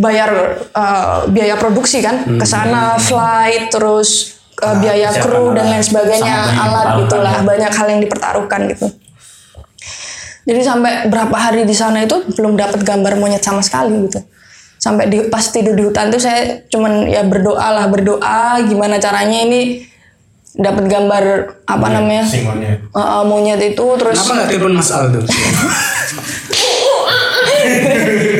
bayar 0.00 0.30
eh, 0.72 1.18
biaya 1.28 1.60
produksi 1.60 2.00
kan 2.00 2.24
ke 2.24 2.46
sana 2.48 2.96
flight 2.96 3.68
terus 3.68 4.40
eh, 4.64 4.76
biaya 4.80 5.12
kru 5.20 5.52
dan 5.52 5.68
lain 5.68 5.84
sebagainya 5.84 6.56
alat 6.56 7.04
gitulah 7.04 7.36
ya. 7.36 7.44
banyak 7.44 7.72
hal 7.76 7.86
yang 7.92 8.00
dipertaruhkan 8.00 8.64
gitu. 8.72 8.88
Jadi 10.48 10.60
sampai 10.64 11.12
berapa 11.12 11.36
hari 11.36 11.68
di 11.68 11.76
sana 11.76 12.00
itu 12.00 12.16
belum 12.32 12.56
dapat 12.56 12.80
gambar 12.80 13.20
monyet 13.20 13.44
sama 13.44 13.60
sekali 13.60 14.08
gitu. 14.08 14.24
Sampai 14.80 15.12
di 15.12 15.28
pas 15.28 15.44
tidur 15.52 15.76
di 15.76 15.84
hutan 15.84 16.08
tuh 16.08 16.20
saya 16.20 16.64
cuman 16.72 17.12
ya 17.12 17.28
berdoa 17.28 17.68
lah 17.76 17.92
berdoa 17.92 18.60
gimana 18.64 18.96
caranya 18.96 19.44
ini 19.44 19.92
dapat 20.54 20.84
gambar 20.86 21.24
apa 21.66 21.86
namanya 21.90 22.22
Singanya. 22.22 22.78
Uh, 22.94 22.98
uh, 22.98 23.22
monyet 23.26 23.58
itu 23.58 23.84
terus 23.98 24.14
Kenapa 24.14 24.32
nggak 24.38 24.48
telepon 24.54 24.72
Mas 24.78 24.90
Aldo? 24.94 25.20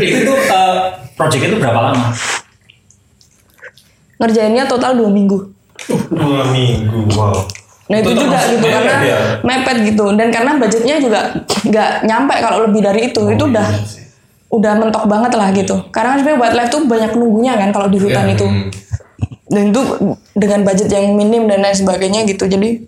itu 0.05 0.21
tuh 0.23 0.37
eh, 0.37 0.79
project 1.19 1.43
itu 1.49 1.57
berapa 1.59 1.81
lama? 1.91 2.15
ngerjainnya 4.15 4.65
total 4.65 4.97
dua 4.97 5.11
minggu. 5.11 5.39
Dua 6.09 6.43
minggu, 6.49 7.13
wow. 7.19 7.45
Nah 7.91 8.01
itu, 8.01 8.17
Itu 8.17 8.25
juga 8.25 8.39
gitu 8.49 8.65
mepet 8.65 8.81
karena 8.81 9.05
ya? 9.05 9.21
mepet 9.45 9.77
gitu 9.85 10.07
dan 10.17 10.29
karena 10.33 10.57
budgetnya 10.57 10.97
juga 10.97 11.21
nggak 11.69 11.91
nyampe 12.09 12.35
kalau 12.41 12.65
lebih 12.65 12.81
dari 12.81 13.13
itu 13.13 13.23
itu 13.29 13.45
udah 13.45 13.67
udah 14.49 14.73
mentok 14.81 15.05
banget 15.05 15.33
lah 15.37 15.53
gitu. 15.53 15.77
Karena 15.93 16.17
kan 16.17 16.19
sebenarnya 16.25 16.41
wildlife 16.41 16.71
tuh 16.73 16.81
banyak 16.89 17.11
nunggunya 17.13 17.53
kan 17.61 17.69
kalau 17.75 17.89
di 17.93 17.99
hutan 18.01 18.25
itu. 18.33 18.47
Dan 19.45 19.71
itu 19.71 19.83
dengan 20.33 20.65
budget 20.65 20.89
yang 20.89 21.13
minim 21.15 21.45
dan 21.45 21.61
lain 21.61 21.77
sebagainya 21.77 22.25
gitu. 22.25 22.49
Jadi 22.49 22.85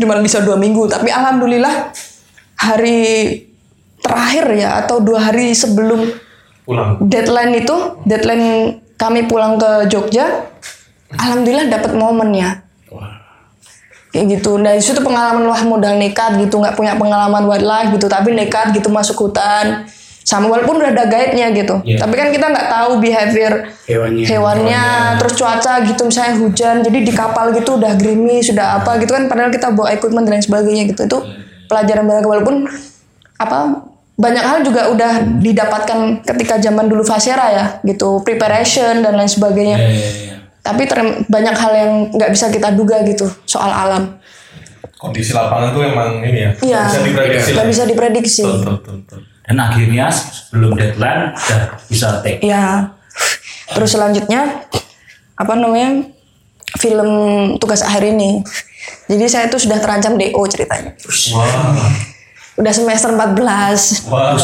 cuma 0.00 0.18
bisa 0.24 0.40
dua 0.40 0.56
minggu. 0.56 0.88
Tapi 0.88 1.12
alhamdulillah 1.12 1.92
hari 2.58 3.00
terakhir 4.02 4.46
ya 4.56 4.68
atau 4.84 5.02
dua 5.02 5.30
hari 5.30 5.52
sebelum 5.52 6.08
Pulang. 6.68 7.00
deadline 7.00 7.64
itu 7.64 7.76
deadline 8.04 8.78
kami 9.00 9.24
pulang 9.24 9.56
ke 9.56 9.88
Jogja 9.88 10.48
alhamdulillah 11.16 11.70
dapat 11.70 11.96
momennya 11.96 12.68
kayak 14.12 14.26
gitu 14.40 14.56
nah 14.60 14.72
itu 14.74 14.92
tuh 14.92 15.04
pengalaman 15.04 15.48
wah 15.48 15.62
modal 15.64 15.96
nekat 15.96 16.40
gitu 16.40 16.60
nggak 16.60 16.76
punya 16.76 16.96
pengalaman 16.96 17.44
wildlife 17.44 17.94
gitu 17.96 18.08
tapi 18.08 18.32
nekat 18.32 18.72
gitu 18.76 18.88
masuk 18.88 19.28
hutan 19.28 19.88
sama 20.28 20.44
walaupun 20.52 20.76
udah 20.76 20.92
ada 20.92 21.08
guide-nya 21.08 21.56
gitu 21.56 21.80
tapi 21.96 22.12
kan 22.12 22.28
kita 22.28 22.52
nggak 22.52 22.68
tahu 22.68 23.00
behavior 23.00 23.64
Hewannya. 23.88 24.28
hewannya 24.28 24.84
terus 25.16 25.40
cuaca 25.40 25.80
gitu 25.80 26.04
misalnya 26.04 26.34
hujan 26.36 26.76
jadi 26.84 26.98
di 27.00 27.12
kapal 27.16 27.48
gitu 27.56 27.80
udah 27.80 27.96
gerimis 27.96 28.52
sudah 28.52 28.76
apa 28.76 29.00
gitu 29.00 29.16
kan 29.16 29.24
padahal 29.24 29.48
kita 29.48 29.72
bawa 29.72 29.88
equipment 29.88 30.28
dan 30.28 30.36
lain 30.36 30.44
sebagainya 30.44 30.84
gitu 30.84 31.08
itu 31.08 31.18
pelajaran 31.64 32.04
banyak 32.04 32.28
walaupun 32.28 32.68
apa 33.40 33.88
banyak 34.18 34.44
hal 34.44 34.58
juga 34.60 34.92
udah 34.92 35.12
didapatkan 35.40 35.98
ketika 36.26 36.60
zaman 36.60 36.92
dulu 36.92 37.00
Vasera 37.00 37.48
ya 37.48 37.64
gitu 37.80 38.20
preparation 38.20 39.00
dan 39.00 39.16
lain 39.16 39.32
sebagainya 39.32 39.80
tapi 40.60 40.84
ter- 40.84 41.24
banyak 41.24 41.56
hal 41.56 41.72
yang 41.72 41.92
nggak 42.12 42.30
bisa 42.36 42.52
kita 42.52 42.68
duga 42.76 43.00
gitu 43.08 43.24
soal 43.48 43.72
alam 43.72 44.20
Kondisi 44.98 45.30
lapangan 45.30 45.70
tuh 45.70 45.86
emang 45.86 46.18
ini 46.26 46.42
ya. 46.42 46.50
Iya. 46.58 46.82
Bisa 46.90 47.00
diprediksi. 47.06 47.50
nggak 47.54 47.68
bisa 47.70 47.82
diprediksi 47.86 48.42
Betul, 48.42 48.74
betul, 48.76 48.94
betul. 49.06 49.20
Dan 49.48 49.56
akhirnya 49.58 50.06
sebelum 50.08 50.76
deadline 50.76 51.32
udah 51.32 51.60
bisa 51.84 52.20
take. 52.20 52.40
ya 52.40 52.92
terus 53.68 53.90
selanjutnya 53.90 54.68
apa 55.34 55.52
namanya 55.52 56.04
film 56.74 57.10
tugas 57.56 57.80
akhir 57.80 58.04
ini 58.06 58.44
jadi 59.06 59.24
saya 59.24 59.46
tuh 59.46 59.56
sudah 59.58 59.76
terancam 59.76 60.14
DO 60.14 60.36
ceritanya 60.46 60.92
Wah. 61.30 61.88
udah 62.54 62.72
semester 62.72 63.08
14 63.10 64.04
Wow. 64.04 64.36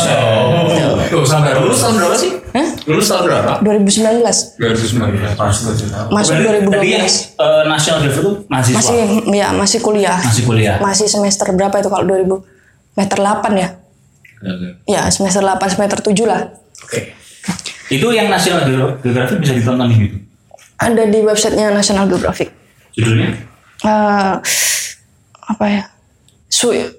Tuh 1.05 1.25
sampai 1.25 1.53
lulus 1.55 1.79
tahun 1.79 1.95
berapa 1.99 2.17
sih? 2.17 2.31
Hah? 2.53 2.69
Lulus 2.87 3.07
tahun 3.07 3.23
berapa? 3.27 3.53
2019 3.61 4.25
2019. 4.57 5.37
masuk 6.09 6.33
Tadi 6.33 6.43
2012 6.65 6.81
yang 6.87 7.05
eh, 7.05 7.63
National 7.67 7.99
itu 8.03 8.23
mahasiswa. 8.47 8.77
masih 8.79 9.01
ya 9.29 9.49
masih 9.53 9.79
kuliah 9.81 10.19
Masih 10.19 10.43
kuliah. 10.45 10.77
masih 10.79 11.07
semester 11.07 11.49
berapa 11.51 11.77
itu 11.77 11.89
kalau 11.89 12.05
2000 12.07 12.41
semester 12.95 13.19
8 13.19 13.53
ya 13.57 13.69
ya 14.85 15.09
semester 15.09 15.41
8 15.41 15.57
semester 15.69 15.99
7 16.01 16.25
lah 16.25 16.43
Oke. 16.81 17.17
Itu 17.87 18.09
yang 18.11 18.29
National 18.29 18.65
Geographic 18.99 19.37
bisa 19.39 19.53
ditonton 19.53 19.87
di 19.87 19.97
YouTube. 19.99 20.25
ada 20.77 21.03
di 21.05 21.19
websitenya 21.21 21.69
National 21.71 22.05
Geographic 22.07 22.49
Judulnya? 22.93 23.31
Eh, 23.81 24.35
apa 25.45 25.65
ya 25.67 25.85
Swi- 26.47 26.93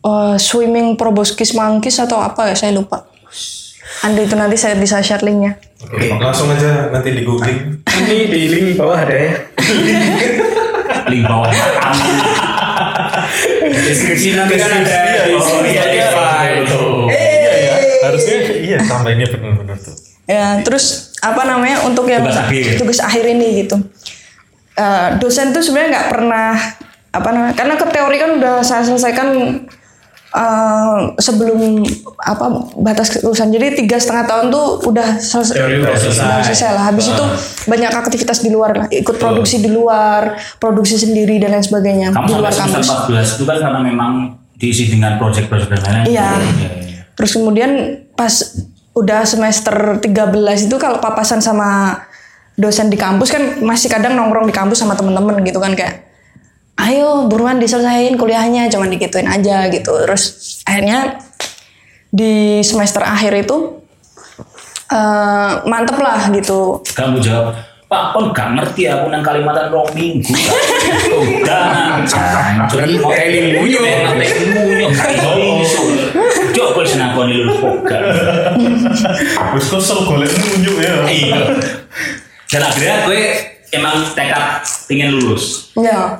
eh, 0.00 0.36
swimming 0.36 0.94
proboscis 0.94 1.52
monkeys 1.52 1.96
atau 1.96 2.18
apa 2.18 2.48
ya 2.48 2.54
saya 2.54 2.72
lupa 2.72 3.04
ada 3.98 4.16
itu 4.16 4.34
nanti 4.34 4.54
saya 4.54 4.74
bisa 4.74 5.00
share 5.00 5.22
linknya 5.22 5.56
Oke, 5.80 6.10
langsung 6.12 6.50
aja 6.50 6.90
nanti 6.90 7.14
di 7.14 7.22
googling. 7.22 7.78
Nanti 7.86 8.16
di 8.26 8.40
link 8.50 8.74
bawah 8.74 8.98
ada 8.98 9.14
ya. 9.14 9.30
Link 11.06 11.22
bawah. 11.22 11.46
Deskripsi 13.78 14.34
nanti 14.34 14.58
kan 14.58 14.70
ada. 14.74 14.94
Oh 15.32 15.62
iya 15.62 15.82
iya. 15.88 16.06
Harusnya 18.08 18.36
iya 18.58 18.78
tambahinnya 18.82 19.26
benar-benar 19.30 19.78
tuh. 19.78 19.94
Ya, 20.28 20.60
terus 20.60 21.16
apa 21.24 21.42
namanya 21.48 21.88
untuk 21.88 22.04
yang 22.04 22.20
Tugas 22.20 22.36
akhir. 22.36 22.76
tugas 22.76 23.00
akhir 23.00 23.24
ini 23.24 23.64
gitu. 23.64 23.76
Eh, 24.78 25.08
dosen 25.18 25.50
tuh 25.50 25.58
sebenarnya 25.58 25.90
nggak 25.98 26.08
pernah 26.12 26.54
apa 27.08 27.28
namanya 27.32 27.54
karena 27.56 27.74
ke 27.74 27.86
teori 27.88 28.16
kan 28.20 28.30
udah 28.38 28.54
saya 28.62 28.84
selesaikan 28.86 29.28
eh, 30.30 30.98
sebelum 31.18 31.82
apa 32.20 32.46
batas 32.78 33.10
kelulusan 33.10 33.50
jadi 33.50 33.74
tiga 33.74 33.98
setengah 33.98 34.28
tahun 34.28 34.46
tuh 34.52 34.86
udah 34.86 35.18
selesai 35.18 35.56
Teori 35.56 35.82
udah 35.82 35.96
selesai. 35.98 36.46
selesai 36.46 36.70
lah 36.78 36.84
habis 36.92 37.10
itu 37.10 37.24
banyak 37.66 37.90
aktivitas 37.90 38.38
di 38.38 38.52
luar 38.52 38.76
lah 38.76 38.86
ikut 38.92 39.16
produksi 39.18 39.58
di 39.58 39.72
luar 39.72 40.36
produksi 40.60 40.94
sendiri 40.94 41.40
dan 41.42 41.58
lain 41.58 41.64
sebagainya 41.64 42.14
Kamu 42.14 42.28
di 42.28 42.32
sampai 42.36 42.42
luar 42.44 42.54
kampus 42.54 42.86
14 42.86 43.34
itu 43.40 43.44
kan 43.48 43.56
karena 43.58 43.80
memang 43.82 44.12
diisi 44.58 44.90
dengan 44.90 45.14
project-project 45.22 45.70
dan 45.70 45.80
lain-lain. 45.86 46.06
Iya. 46.12 46.30
Terus 47.18 47.34
kemudian 47.34 47.70
pas 48.14 48.30
udah 48.94 49.26
semester 49.26 50.02
13 50.02 50.66
itu 50.70 50.76
kalau 50.78 51.02
papasan 51.02 51.42
sama 51.42 52.02
dosen 52.58 52.90
di 52.90 52.98
kampus 52.98 53.30
kan 53.30 53.42
masih 53.62 53.86
kadang 53.86 54.18
nongkrong 54.18 54.50
di 54.50 54.54
kampus 54.54 54.82
sama 54.82 54.98
temen-temen 54.98 55.38
gitu 55.46 55.62
kan 55.62 55.78
kayak 55.78 56.10
ayo 56.82 57.30
buruan 57.30 57.62
diselesain 57.62 58.18
kuliahnya 58.18 58.66
cuman 58.66 58.90
digituin 58.90 59.30
aja 59.30 59.70
gitu 59.70 59.94
terus 60.02 60.58
akhirnya 60.66 61.22
di 62.10 62.58
semester 62.66 63.06
akhir 63.06 63.46
itu 63.46 63.78
eh 64.90 65.52
mantep 65.68 66.00
lah 66.02 66.32
gitu 66.34 66.82
Kamu 66.96 67.20
jawab, 67.20 67.54
Pak, 67.86 68.16
kon 68.16 68.32
gak 68.32 68.56
ngerti 68.56 68.88
aku 68.88 69.12
nang 69.12 69.20
Kalimantan 69.20 69.68
rong 69.68 69.92
minggu. 69.92 70.28
Udah 71.44 71.62
nang 71.68 72.08
jancuk. 72.08 72.80
Ngerti 72.80 73.52
ngunyuk. 73.52 73.84
Ngerti 74.16 74.44
ngunyuk. 74.48 74.90
gak 74.96 75.12
iso 75.60 75.80
iso. 76.48 76.56
Coba 76.56 76.80
wis 76.80 76.94
nakoni 76.96 77.34
lulus 77.38 77.58
poga. 77.58 77.98
Wis 79.54 79.66
kesel 79.66 79.98
golek 80.04 80.32
nunjuk 80.32 80.76
ya. 80.80 80.94
Iya. 81.04 81.40
Dan 82.48 82.62
akhirnya 82.64 82.96
gue 83.04 83.20
emang 83.70 84.00
tekad 84.12 84.64
pengen 84.88 85.12
lulus. 85.14 85.72
ya 85.74 86.16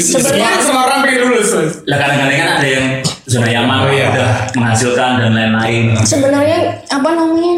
Semua 0.00 0.56
semua 0.58 0.82
orang 0.84 1.04
pengen 1.04 1.20
lulus. 1.28 1.52
Lah 1.84 1.96
kadang-kadang 1.96 2.36
kan 2.36 2.48
ada 2.56 2.66
yang 2.66 2.86
zona 3.24 3.46
nyaman 3.46 3.76
Oh, 3.84 3.92
iya. 3.92 4.06
udah 4.08 4.30
menghasilkan 4.54 5.10
dan 5.20 5.32
lain-lain. 5.34 5.92
sebenarnya 6.00 6.58
apa 6.86 7.08
namanya 7.10 7.52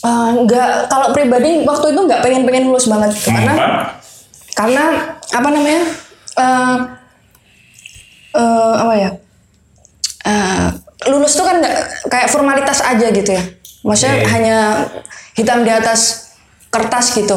eh, 0.00 0.30
nggak 0.44 0.70
kalau 0.86 1.14
pribadi 1.14 1.62
waktu 1.62 1.86
itu 1.90 2.00
nggak 2.04 2.20
pengen 2.20 2.42
pengen 2.44 2.64
lulus 2.68 2.90
banget 2.90 3.12
karena 3.22 3.54
karena 4.52 4.84
apa 5.30 5.48
namanya 5.48 5.82
eh 6.36 6.76
eh, 8.34 8.74
apa 8.76 8.94
ya 8.94 9.10
Eh, 10.20 10.68
lulus 11.08 11.32
tuh 11.32 11.48
kan 11.48 11.62
nggak 11.64 11.76
kayak 12.12 12.28
formalitas 12.28 12.84
aja 12.84 13.08
gitu 13.08 13.30
ya. 13.32 13.42
Maksudnya 13.80 14.16
hanya 14.28 14.56
hitam 15.32 15.64
di 15.64 15.72
atas 15.72 16.32
kertas 16.68 17.16
gitu. 17.16 17.36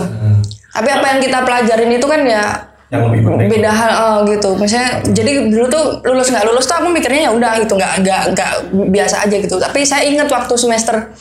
Tapi 0.73 0.89
apa 0.89 1.05
yang 1.15 1.19
kita 1.21 1.45
pelajarin 1.45 1.91
itu 1.93 2.03
kan 2.03 2.21
ya 2.25 2.43
Yang 2.91 3.01
lebih 3.09 3.19
penting. 3.25 3.47
beda 3.57 3.71
hal 3.71 3.91
eh, 3.93 4.17
gitu. 4.35 4.49
Misalnya 4.59 4.91
jadi 5.15 5.31
dulu 5.47 5.65
tuh 5.71 5.85
lulus 6.03 6.27
nggak 6.29 6.45
lulus 6.45 6.65
tuh 6.67 6.75
aku 6.83 6.89
mikirnya 6.91 7.29
ya 7.29 7.31
udah 7.31 7.51
gitu 7.63 7.73
nggak 7.79 7.93
nggak 8.03 8.21
nggak 8.35 8.51
biasa 8.91 9.15
aja 9.23 9.35
gitu. 9.39 9.55
Tapi 9.55 9.79
saya 9.87 10.03
ingat 10.03 10.27
waktu 10.27 10.53
semester 10.59 11.13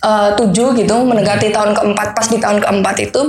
eh, 0.00 0.30
tujuh 0.38 0.74
gitu 0.74 0.94
mendekati 1.04 1.52
tahun 1.52 1.76
keempat 1.76 2.08
pas 2.16 2.26
di 2.26 2.38
tahun 2.40 2.58
keempat 2.64 2.96
itu 3.04 3.22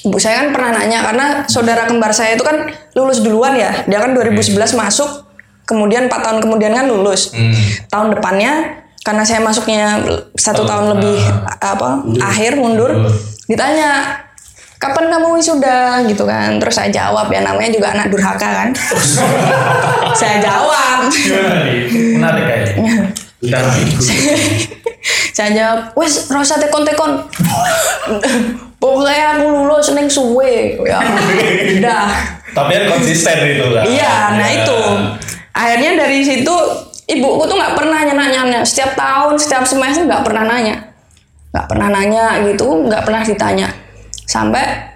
ibu 0.00 0.16
saya 0.16 0.42
kan 0.42 0.48
pernah 0.50 0.70
nanya 0.80 0.98
karena 1.04 1.26
saudara 1.46 1.86
kembar 1.86 2.10
saya 2.10 2.34
itu 2.38 2.44
kan 2.46 2.70
lulus 2.94 3.20
duluan 3.20 3.58
ya. 3.58 3.84
Dia 3.84 3.98
kan 4.00 4.14
2011 4.14 4.56
masuk 4.78 5.29
kemudian 5.70 6.10
empat 6.10 6.26
tahun 6.26 6.38
kemudian 6.42 6.74
kan 6.74 6.90
lulus. 6.90 7.30
Tahun 7.86 8.10
depannya 8.10 8.82
karena 9.06 9.22
saya 9.22 9.38
masuknya 9.38 10.02
satu 10.34 10.66
tahun 10.66 10.98
lebih 10.98 11.16
apa 11.62 12.02
akhir 12.20 12.58
mundur 12.58 12.90
ditanya 13.46 14.18
kapan 14.76 15.06
kamu 15.08 15.38
wisuda? 15.38 16.02
Gitu 16.04 16.26
kan. 16.26 16.58
Terus 16.58 16.74
saya 16.74 16.90
jawab 16.90 17.30
ya 17.30 17.40
namanya 17.40 17.70
juga 17.70 17.94
anak 17.94 18.10
durhaka 18.10 18.48
kan. 18.50 18.68
Saya 20.20 20.42
jawab? 20.42 21.06
Menarik 22.18 22.44
kayaknya. 22.44 22.94
Dan 23.40 23.64
saya 25.32 25.50
jawab 25.56 25.78
wes 25.96 26.28
rasa 26.28 26.60
tekon 26.60 26.84
tekon 26.84 27.24
pokoknya 28.76 29.26
aku 29.32 29.44
lulus 29.48 29.88
neng 29.96 30.04
suwe. 30.04 30.76
Ya 30.84 31.00
udah. 31.80 32.04
Tapi 32.52 32.70
kan 32.74 32.84
konsisten 32.90 33.36
itu 33.46 33.66
kan. 33.72 33.84
iya 33.86 34.36
nah 34.36 34.44
Ya. 34.44 34.60
itu 34.60 34.80
akhirnya 35.52 36.06
dari 36.06 36.22
situ 36.22 36.54
ibuku 37.06 37.42
tuh 37.44 37.56
nggak 37.58 37.74
pernah 37.74 38.00
nanya-nanya 38.06 38.62
setiap 38.62 38.94
tahun 38.94 39.34
setiap 39.36 39.66
semester 39.66 40.06
nggak 40.06 40.22
pernah 40.22 40.44
nanya 40.46 40.94
nggak 41.50 41.66
pernah 41.66 41.88
nanya 41.90 42.24
gitu 42.46 42.86
nggak 42.86 43.02
pernah 43.02 43.22
ditanya 43.26 43.68
sampai 44.24 44.86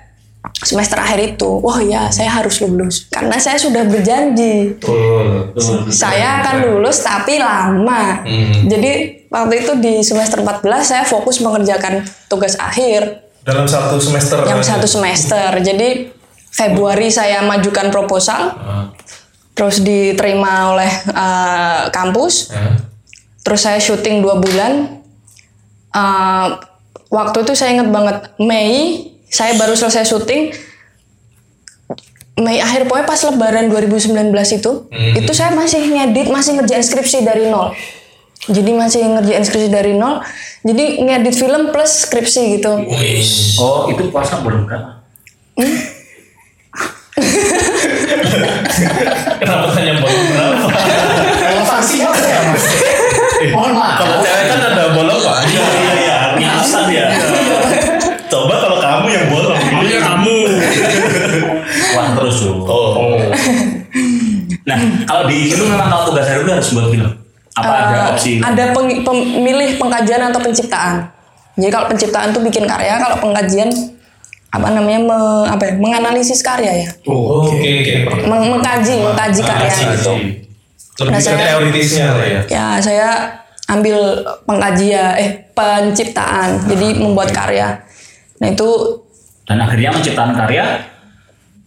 semester 0.55 1.01
akhir 1.01 1.35
itu 1.35 1.51
wah 1.59 1.81
ya 1.83 2.07
saya 2.09 2.31
harus 2.31 2.63
lulus 2.63 3.09
karena 3.11 3.35
saya 3.37 3.59
sudah 3.59 3.83
berjanji 3.85 4.77
Betul. 4.79 5.51
saya 5.91 6.41
akan 6.41 6.57
lulus 6.71 7.01
tapi 7.01 7.41
lama. 7.41 8.23
Hmm. 8.23 8.69
Jadi 8.69 9.25
waktu 9.29 9.55
itu 9.65 9.73
di 9.81 9.95
semester 10.01 10.41
14 10.41 10.63
saya 10.85 11.05
fokus 11.05 11.41
mengerjakan 11.41 12.05
tugas 12.29 12.55
akhir 12.55 13.25
Dalam 13.43 13.65
satu 13.67 13.97
semester. 13.99 14.41
yang 14.47 14.61
satu 14.63 14.87
semester. 14.87 15.49
Jadi 15.59 16.13
Februari 16.49 17.11
saya 17.11 17.43
majukan 17.43 17.91
proposal, 17.91 18.55
Ah. 18.55 18.87
Terus 19.55 19.79
diterima 19.79 20.75
oleh 20.75 20.91
eh, 21.09 21.83
kampus, 21.89 22.51
Ya. 22.51 22.77
terus 23.41 23.63
saya 23.63 23.79
syuting 23.79 24.21
dua 24.21 24.37
bulan. 24.37 25.01
Eh, 25.91 26.47
waktu 27.09 27.43
itu 27.43 27.55
saya 27.55 27.73
ingat 27.73 27.89
banget 27.89 28.17
Mei 28.39 29.11
saya 29.27 29.55
baru 29.55 29.75
selesai 29.75 30.05
syuting. 30.05 30.53
Mei 32.35 32.59
akhir 32.59 32.87
pokoknya 32.87 33.07
pas 33.07 33.23
lebaran 33.23 33.71
2019 33.71 34.11
itu, 34.53 34.91
itu 34.91 35.31
saya 35.31 35.55
masih 35.55 35.87
ngedit, 35.87 36.35
masih 36.35 36.59
ngerjain 36.59 36.83
skripsi 36.83 37.23
dari 37.23 37.47
nol. 37.47 37.71
Jadi 38.51 38.75
masih 38.75 39.07
ngerjain 39.07 39.41
skripsi 39.41 39.71
dari 39.71 39.95
nol. 39.95 40.19
Jadi 40.67 40.99
ngedit 40.99 41.33
film 41.33 41.71
plus 41.71 42.05
skripsi 42.05 42.59
gitu. 42.59 42.75
Oh, 43.63 43.87
itu 43.87 44.11
puasa 44.11 44.43
belum 44.43 44.67
kan? 44.67 44.99
Kenapa 49.37 49.67
tanya 49.71 49.95
bolong 49.97 50.27
berapa? 50.29 50.67
Elevasi 51.45 51.97
apa 52.01 52.19
ya 52.21 52.41
mas? 52.49 52.65
Mohon 53.47 53.73
maaf. 53.75 53.97
Kalau 53.99 54.17
cewek 54.21 54.45
kan 54.47 54.61
ada 54.65 54.85
bolong 54.91 55.21
pak. 55.21 55.37
Iya 55.47 55.65
iya 55.71 55.93
iya. 55.97 56.17
Nyasar 56.35 56.85
ya. 56.89 57.07
Coba 58.27 58.55
kalau 58.59 58.79
kamu 58.79 59.07
yang 59.09 59.27
bolong. 59.29 59.59
Iya 59.81 59.99
kamu. 60.03 60.37
Wah 61.93 62.09
terus 62.15 62.37
tuh. 62.41 62.57
Oh. 62.65 63.15
Nah, 64.65 64.79
kalau 65.05 65.29
di 65.29 65.37
itu 65.47 65.63
memang 65.63 65.87
kalau 65.87 66.05
tugas 66.09 66.25
hari 66.25 66.41
itu 66.41 66.51
harus 66.51 66.69
buat 66.73 66.89
film. 66.89 67.11
Apa 67.55 67.71
ada 67.71 67.95
Eh, 67.95 68.11
opsi? 68.11 68.33
ada 68.41 68.75
peng- 68.75 69.05
pemilih 69.05 69.79
pengkajian 69.79 70.23
atau 70.25 70.41
penciptaan. 70.41 71.07
Jadi 71.55 71.71
kalau 71.71 71.87
penciptaan 71.87 72.35
tuh 72.35 72.43
bikin 72.43 72.67
karya, 72.67 72.99
kalau 72.99 73.15
pengkajian 73.21 73.71
apa 74.55 74.71
namanya 74.71 75.01
me- 75.03 75.49
apa 75.49 75.63
ya, 75.65 75.73
menganalisis 75.75 76.39
karya 76.41 76.73
ya, 76.79 76.89
Oh, 77.05 77.43
Oke, 77.43 77.59
oke. 77.59 77.95
Meng- 78.23 78.49
mengkaji 78.49 79.03
mengkaji 79.03 79.41
karya 79.43 79.73
gitu. 79.91 80.15
Lebih 80.95 81.11
Nah, 81.11 81.19
saya- 81.19 81.43
teoritisnya 81.51 82.07
lah 82.09 82.23
ya. 82.25 82.41
Ya 82.47 82.67
saya 82.79 83.09
ambil 83.67 83.99
pengkajian, 84.45 85.11
eh 85.17 85.31
penciptaan, 85.51 86.63
jadi 86.65 86.87
membuat 86.95 87.31
karya. 87.31 87.83
Nah 88.39 88.49
itu 88.49 88.69
Dan 89.43 89.59
akhirnya 89.59 89.91
menciptakan 89.91 90.35
karya. 90.37 90.65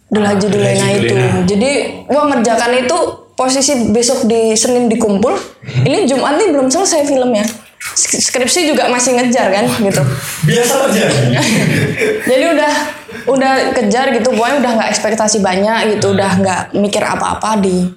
adalah 0.08 0.34
judulnya 0.34 0.72
judulnya. 0.72 0.96
itu. 0.96 1.16
Jadi 1.46 1.72
gua 2.08 2.24
ngerjakan 2.26 2.72
itu 2.80 2.98
posisi 3.36 3.92
besok 3.92 4.24
di 4.24 4.56
Senin 4.56 4.88
dikumpul. 4.88 5.36
Ini 5.84 6.08
Jumat 6.08 6.40
nih 6.40 6.56
belum 6.56 6.72
selesai 6.72 7.04
filmnya. 7.04 7.44
Sk- 7.78 8.20
Skripsi 8.20 8.68
juga 8.68 8.88
masih 8.88 9.16
ngejar 9.16 9.48
kan 9.50 9.66
gitu. 9.70 10.02
Biasa 10.44 10.74
terjadi. 10.90 11.22
Jadi 12.30 12.44
udah 12.52 12.74
udah 13.28 13.52
kejar 13.74 14.12
gitu, 14.12 14.30
pokoknya 14.32 14.56
udah 14.60 14.72
nggak 14.76 14.90
ekspektasi 14.92 15.40
banyak 15.40 15.96
gitu, 15.96 16.12
udah 16.12 16.32
nggak 16.38 16.62
mikir 16.74 17.02
apa-apa 17.02 17.60
di 17.60 17.88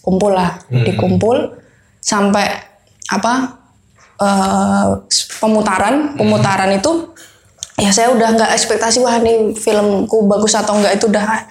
kumpul 0.00 0.32
lah, 0.32 0.60
dikumpul 0.68 1.56
sampai 1.98 2.46
apa 3.06 3.58
eh, 4.16 4.86
pemutaran, 5.38 6.14
pemutaran 6.14 6.70
itu 6.70 7.12
ya 7.74 7.90
saya 7.90 8.12
udah 8.12 8.28
nggak 8.32 8.50
ekspektasi 8.54 9.00
wah 9.00 9.18
nih 9.18 9.50
filmku 9.52 10.24
bagus 10.24 10.54
atau 10.54 10.78
enggak 10.78 10.94
itu 10.94 11.10
udah 11.10 11.42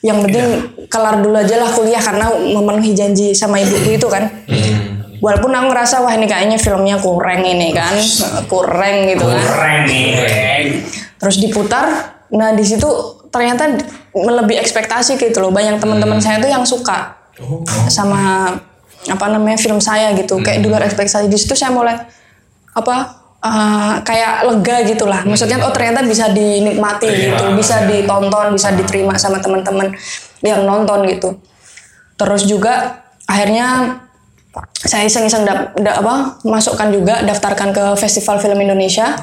yang 0.00 0.22
penting 0.22 0.46
kelar 0.86 1.18
dulu 1.18 1.36
aja 1.36 1.58
lah 1.58 1.68
kuliah 1.68 1.98
karena 1.98 2.30
memenuhi 2.30 2.94
janji 2.94 3.34
sama 3.34 3.58
ibuku 3.58 3.94
itu 3.94 4.06
kan. 4.06 4.30
Walaupun 5.18 5.50
aku 5.50 5.66
ngerasa 5.74 6.00
wah 6.04 6.14
ini 6.14 6.30
kayaknya 6.30 6.58
filmnya 6.60 6.96
kurang 7.02 7.42
ini 7.42 7.74
kan, 7.74 7.94
kurang 8.46 9.08
gitu 9.10 9.24
kan. 9.26 9.42
Keren 9.42 9.80
nih. 9.86 10.10
terus 11.18 11.42
diputar 11.42 12.14
nah 12.30 12.54
di 12.54 12.62
situ 12.62 12.86
ternyata 13.34 13.66
melebihi 14.14 14.62
ekspektasi 14.62 15.18
gitu 15.18 15.42
loh. 15.42 15.50
Banyak 15.50 15.82
teman-teman 15.82 16.22
saya 16.22 16.38
tuh 16.38 16.50
yang 16.50 16.62
suka 16.62 17.18
sama 17.90 18.54
apa 19.08 19.26
namanya 19.30 19.58
film 19.58 19.82
saya 19.82 20.14
gitu. 20.14 20.38
Kayak 20.38 20.62
di 20.62 20.66
luar 20.70 20.86
ekspektasi. 20.86 21.26
Di 21.26 21.38
situ 21.38 21.58
saya 21.58 21.74
mulai 21.74 21.98
apa 22.78 22.96
eh, 23.42 23.94
kayak 24.06 24.46
lega 24.46 24.76
gitu 24.86 25.10
lah 25.10 25.26
maksudnya 25.26 25.58
oh 25.66 25.74
ternyata 25.74 26.06
bisa 26.06 26.30
dinikmati 26.30 27.10
gitu. 27.10 27.44
Bisa 27.58 27.90
ditonton 27.90 28.54
bisa 28.54 28.70
diterima 28.70 29.18
sama 29.18 29.42
teman-teman 29.42 29.90
yang 30.46 30.62
nonton 30.62 31.02
gitu. 31.10 31.42
Terus 32.14 32.46
juga 32.46 33.02
akhirnya 33.26 33.98
saya 34.78 35.04
iseng-iseng 35.04 35.42
dap- 35.42 35.74
da- 35.74 35.98
apa 35.98 36.14
masukkan 36.42 36.88
juga 36.88 37.20
daftarkan 37.22 37.70
ke 37.70 37.84
Festival 37.94 38.38
Film 38.38 38.58
Indonesia. 38.58 39.18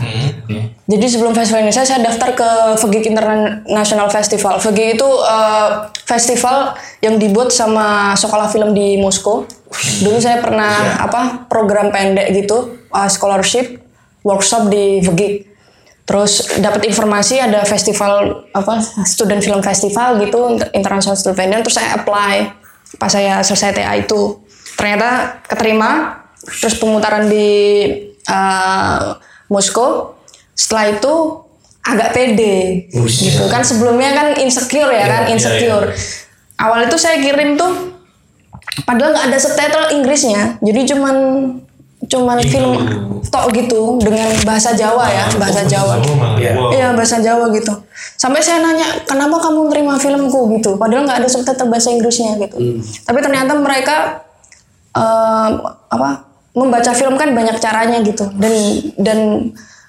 Jadi 0.85 1.05
sebelum 1.09 1.33
Festival 1.33 1.65
Indonesia 1.65 1.81
saya 1.81 1.97
daftar 1.99 2.37
ke 2.37 2.49
VGIK 2.77 3.05
International 3.09 4.05
Festival. 4.07 4.61
VGIK 4.61 4.89
itu 4.95 5.09
eh, 5.09 5.69
festival 6.05 6.77
yang 7.01 7.17
dibuat 7.17 7.49
sama 7.49 8.13
sekolah 8.13 8.45
film 8.47 8.71
di 8.71 8.95
Moskow. 8.95 9.49
Dulu 10.01 10.17
saya 10.21 10.39
pernah 10.39 11.01
apa 11.01 11.49
program 11.49 11.89
pendek 11.89 12.29
gitu, 12.35 12.77
eh, 12.89 13.09
scholarship 13.09 13.81
workshop 14.21 14.69
di 14.69 15.01
VGIK. 15.01 15.57
terus 16.05 16.61
dapat 16.61 16.85
informasi 16.85 17.41
ada 17.41 17.65
festival 17.65 18.45
apa 18.53 18.77
student 19.09 19.41
film 19.41 19.57
festival 19.65 20.21
gitu 20.21 20.53
international 20.69 21.17
student 21.17 21.33
film 21.33 21.65
terus 21.65 21.81
saya 21.81 21.97
apply 21.97 22.45
pas 23.01 23.09
saya 23.09 23.41
selesai 23.41 23.73
TA 23.73 23.97
itu 23.97 24.37
ternyata 24.75 25.39
keterima 25.47 26.21
terus 26.45 26.75
pemutaran 26.77 27.25
di 27.27 27.49
uh, 28.29 29.17
Moskow. 29.49 30.13
Setelah 30.55 30.95
itu 30.95 31.13
agak 31.85 32.09
pede 32.15 32.89
gitu 32.89 33.45
kan. 33.51 33.61
Sebelumnya 33.61 34.15
kan 34.15 34.27
insecure 34.39 34.89
ya 34.89 35.05
kan 35.05 35.23
insecure. 35.29 35.93
awal 36.55 36.87
itu 36.87 36.95
saya 36.95 37.19
kirim 37.19 37.59
tuh 37.59 37.99
padahal 38.87 39.11
nggak 39.11 39.27
ada 39.31 39.37
subtitle 39.37 39.91
Inggrisnya. 39.93 40.57
Jadi 40.63 40.81
cuman 40.95 41.15
cuman 42.05 42.37
film 42.45 42.73
tok 43.33 43.49
gitu 43.55 43.97
dengan 43.97 44.29
bahasa 44.45 44.71
Jawa 44.77 45.09
ya 45.09 45.25
bahasa 45.35 45.65
Jawa. 45.67 45.99
Iya. 46.71 46.93
Bahasa 46.95 47.19
Jawa 47.19 47.51
gitu. 47.53 47.73
Sampai 48.15 48.39
saya 48.39 48.63
nanya 48.63 49.03
kenapa 49.03 49.41
kamu 49.41 49.67
terima 49.69 49.99
filmku? 49.99 50.55
gitu. 50.57 50.79
Padahal 50.79 51.05
nggak 51.05 51.19
ada 51.25 51.29
subtitle 51.29 51.67
bahasa 51.67 51.91
Inggrisnya 51.91 52.39
gitu. 52.39 52.57
Tapi 53.03 53.19
ternyata 53.21 53.51
mereka 53.57 54.24
eh, 54.95 55.49
apa 55.91 56.09
membaca 56.55 56.91
film 56.95 57.19
kan 57.19 57.35
banyak 57.35 57.59
caranya 57.59 57.99
gitu. 58.01 58.31
Dan 58.39 58.53
dan 58.95 59.19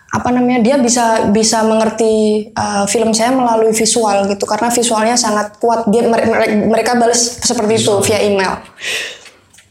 apa 0.07 0.33
namanya 0.33 0.63
dia 0.63 0.77
bisa 0.79 1.31
bisa 1.31 1.63
mengerti 1.63 2.47
eh, 2.51 2.85
film 2.91 3.15
saya 3.15 3.31
melalui 3.31 3.71
visual 3.71 4.27
gitu. 4.27 4.45
Karena 4.45 4.69
visualnya 4.69 5.17
sangat 5.17 5.57
kuat. 5.63 5.87
Dia 5.87 6.05
mere- 6.11 6.27
mere- 6.27 6.67
mereka 6.67 6.99
balas 6.99 7.39
seperti 7.43 7.79
itu 7.81 7.95
via 8.03 8.19
email. 8.21 8.59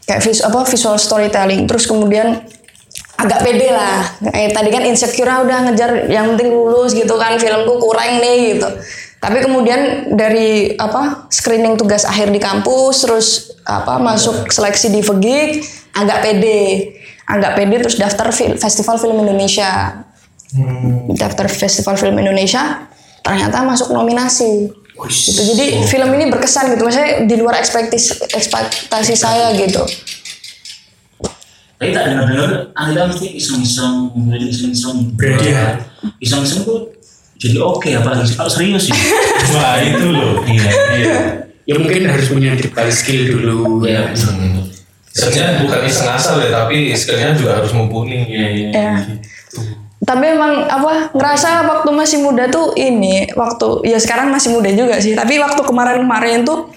Kayak 0.06 0.22
vis, 0.22 0.40
apa 0.40 0.64
visual 0.64 0.96
storytelling. 0.96 1.66
Terus 1.68 1.84
kemudian 1.90 2.42
agak 3.20 3.40
pede 3.44 3.70
lah. 3.74 4.06
Kayak 4.22 4.52
tadi 4.56 4.70
kan 4.72 4.84
insecure 4.88 5.28
ah, 5.28 5.42
udah 5.44 5.58
ngejar 5.68 6.08
yang 6.08 6.32
penting 6.36 6.54
lulus 6.54 6.96
gitu 6.96 7.18
kan. 7.20 7.36
Filmku 7.36 7.76
kurang 7.82 8.24
nih 8.24 8.56
gitu 8.56 8.70
tapi 9.26 9.42
kemudian 9.42 10.14
dari 10.14 10.78
apa 10.78 11.26
screening 11.34 11.76
tugas 11.76 12.06
akhir 12.06 12.30
di 12.30 12.38
kampus 12.38 13.06
terus 13.06 13.28
apa 13.66 13.98
masuk 13.98 14.54
seleksi 14.54 14.94
di 14.94 15.02
Vegik 15.02 15.66
agak 15.98 16.22
pede. 16.22 16.94
Agak 17.26 17.58
pede 17.58 17.82
terus 17.82 17.98
daftar 17.98 18.30
fil- 18.30 18.54
festival 18.56 19.02
film 19.02 19.18
Indonesia. 19.26 20.06
Daftar 21.18 21.50
festival 21.50 21.98
film 21.98 22.16
Indonesia 22.22 22.86
ternyata 23.26 23.66
masuk 23.66 23.90
nominasi. 23.90 24.70
Gitu. 24.96 25.42
Jadi 25.56 25.84
film 25.92 26.08
ini 26.16 26.32
berkesan 26.32 26.72
gitu 26.72 26.88
maksudnya 26.88 27.28
di 27.28 27.36
luar 27.36 27.60
ekspektasi 27.60 28.32
ekspektasi 28.32 29.14
saya 29.18 29.52
gitu. 29.58 29.84
Tapi 31.76 31.92
tak 31.92 32.08
dengar-dengar, 32.08 32.72
Anda 32.72 33.12
mesti 33.12 33.36
iseng-iseng, 33.36 34.16
iseng-iseng. 34.32 35.12
Ya? 35.44 35.84
Iseng-iseng 36.24 36.64
tuh 36.64 36.96
jadi 37.36 37.58
oke, 37.60 37.90
apalagi 37.92 38.32
kalau 38.34 38.52
serius 38.52 38.88
ya. 38.88 38.96
Wah 39.56 39.78
itu 39.84 40.08
loh. 40.08 40.40
Iya. 40.48 40.70
Iya. 40.96 41.16
Ya 41.66 41.76
mungkin 41.82 42.08
harus 42.08 42.32
punya 42.32 42.56
dikali 42.56 42.94
skill 42.94 43.36
dulu. 43.36 43.84
Iya. 43.84 44.16
Sebenarnya 45.16 45.64
bukan 45.64 45.80
iseng 45.88 46.12
asal 46.12 46.40
ya, 46.44 46.52
tapi 46.52 46.92
skillnya 46.96 47.36
juga 47.36 47.60
harus 47.60 47.72
mumpuni. 47.76 48.24
Iya, 48.28 48.48
iya. 48.52 48.70
ya 48.72 48.92
tapi 50.06 50.38
emang 50.38 50.70
apa 50.70 51.10
ngerasa 51.18 51.66
waktu 51.66 51.90
masih 51.90 52.18
muda 52.22 52.46
tuh 52.46 52.78
ini 52.78 53.26
waktu 53.34 53.90
ya 53.90 53.98
sekarang 53.98 54.30
masih 54.30 54.54
muda 54.54 54.70
juga 54.70 55.02
sih 55.02 55.18
tapi 55.18 55.42
waktu 55.42 55.58
kemarin-kemarin 55.66 56.46
tuh 56.46 56.70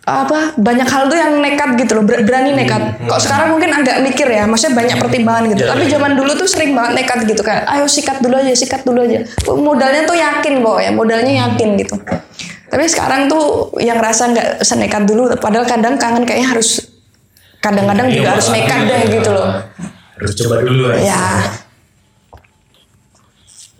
apa 0.00 0.56
banyak 0.56 0.88
hal 0.88 1.12
tuh 1.12 1.18
yang 1.20 1.44
nekat 1.44 1.76
gitu 1.76 2.00
loh 2.00 2.04
ber- 2.08 2.24
berani 2.24 2.56
nekat. 2.56 2.98
Kok 3.04 3.20
sekarang 3.20 3.52
mungkin 3.52 3.68
agak 3.68 4.00
mikir 4.00 4.26
ya 4.32 4.48
maksudnya 4.48 4.80
banyak 4.80 4.96
pertimbangan 4.96 5.44
gitu. 5.52 5.62
Tapi 5.68 5.82
zaman 5.92 6.12
dulu 6.16 6.30
tuh 6.40 6.48
sering 6.48 6.72
banget 6.72 7.04
nekat 7.04 7.18
gitu 7.28 7.42
kayak 7.44 7.68
ayo 7.68 7.84
sikat 7.84 8.18
dulu 8.24 8.34
aja 8.40 8.52
sikat 8.56 8.82
dulu 8.82 9.04
aja. 9.04 9.20
Modalnya 9.52 10.02
tuh 10.08 10.16
yakin 10.16 10.64
kok 10.64 10.78
ya 10.80 10.90
modalnya 10.90 11.32
yakin 11.46 11.68
gitu. 11.76 11.94
Tapi 12.70 12.84
sekarang 12.86 13.28
tuh 13.28 13.74
yang 13.82 14.00
rasa 14.00 14.30
nggak 14.32 14.48
senekat 14.64 15.04
dulu 15.04 15.28
padahal 15.36 15.68
kadang 15.68 16.00
kangen 16.00 16.24
kayaknya 16.24 16.48
harus 16.56 16.80
kadang-kadang 17.60 18.08
juga 18.08 18.40
harus 18.40 18.48
nekat 18.48 18.80
deh 18.88 19.02
gitu 19.20 19.30
loh. 19.30 19.48
Harus 20.16 20.32
coba 20.32 20.54
dulu 20.64 20.82
ya. 20.96 21.12
ya 21.12 21.24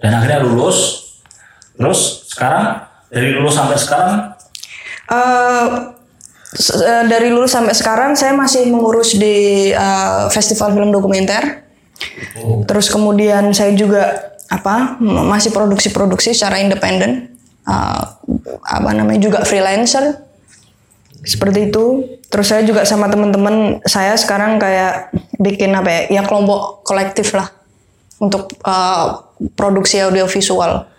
Dan 0.01 0.11
akhirnya 0.17 0.41
lulus. 0.45 1.01
Terus 1.81 2.29
sekarang 2.29 2.85
dari 3.09 3.33
lulus 3.37 3.57
sampai 3.57 3.77
sekarang? 3.81 4.13
Eh, 5.11 5.67
dari 7.07 7.31
lulus 7.31 7.55
sampai 7.55 7.75
sekarang 7.79 8.19
saya 8.19 8.35
masih 8.35 8.67
mengurus 8.67 9.15
di 9.15 9.71
eh, 9.71 10.25
festival 10.35 10.75
film 10.75 10.91
dokumenter. 10.91 11.63
Terus 12.67 12.91
kemudian 12.91 13.53
saya 13.55 13.71
juga 13.77 14.35
apa 14.51 14.99
masih 15.01 15.55
produksi-produksi 15.55 16.35
secara 16.35 16.59
independen. 16.59 17.39
Eh, 17.63 18.03
apa 18.67 18.91
namanya 18.91 19.21
juga 19.23 19.47
freelancer. 19.47 20.27
Seperti 21.23 21.71
itu. 21.71 22.19
Terus 22.31 22.47
saya 22.47 22.63
juga 22.63 22.87
sama 22.87 23.11
teman-teman 23.11 23.83
saya 23.87 24.15
sekarang 24.19 24.59
kayak 24.59 25.15
bikin 25.39 25.71
apa 25.75 25.89
ya? 25.91 26.01
Ya 26.19 26.23
kelompok 26.27 26.83
kolektif 26.83 27.31
lah 27.31 27.47
untuk 28.19 28.51
eh, 28.67 29.07
produksi 29.55 30.03
audiovisual. 30.03 30.91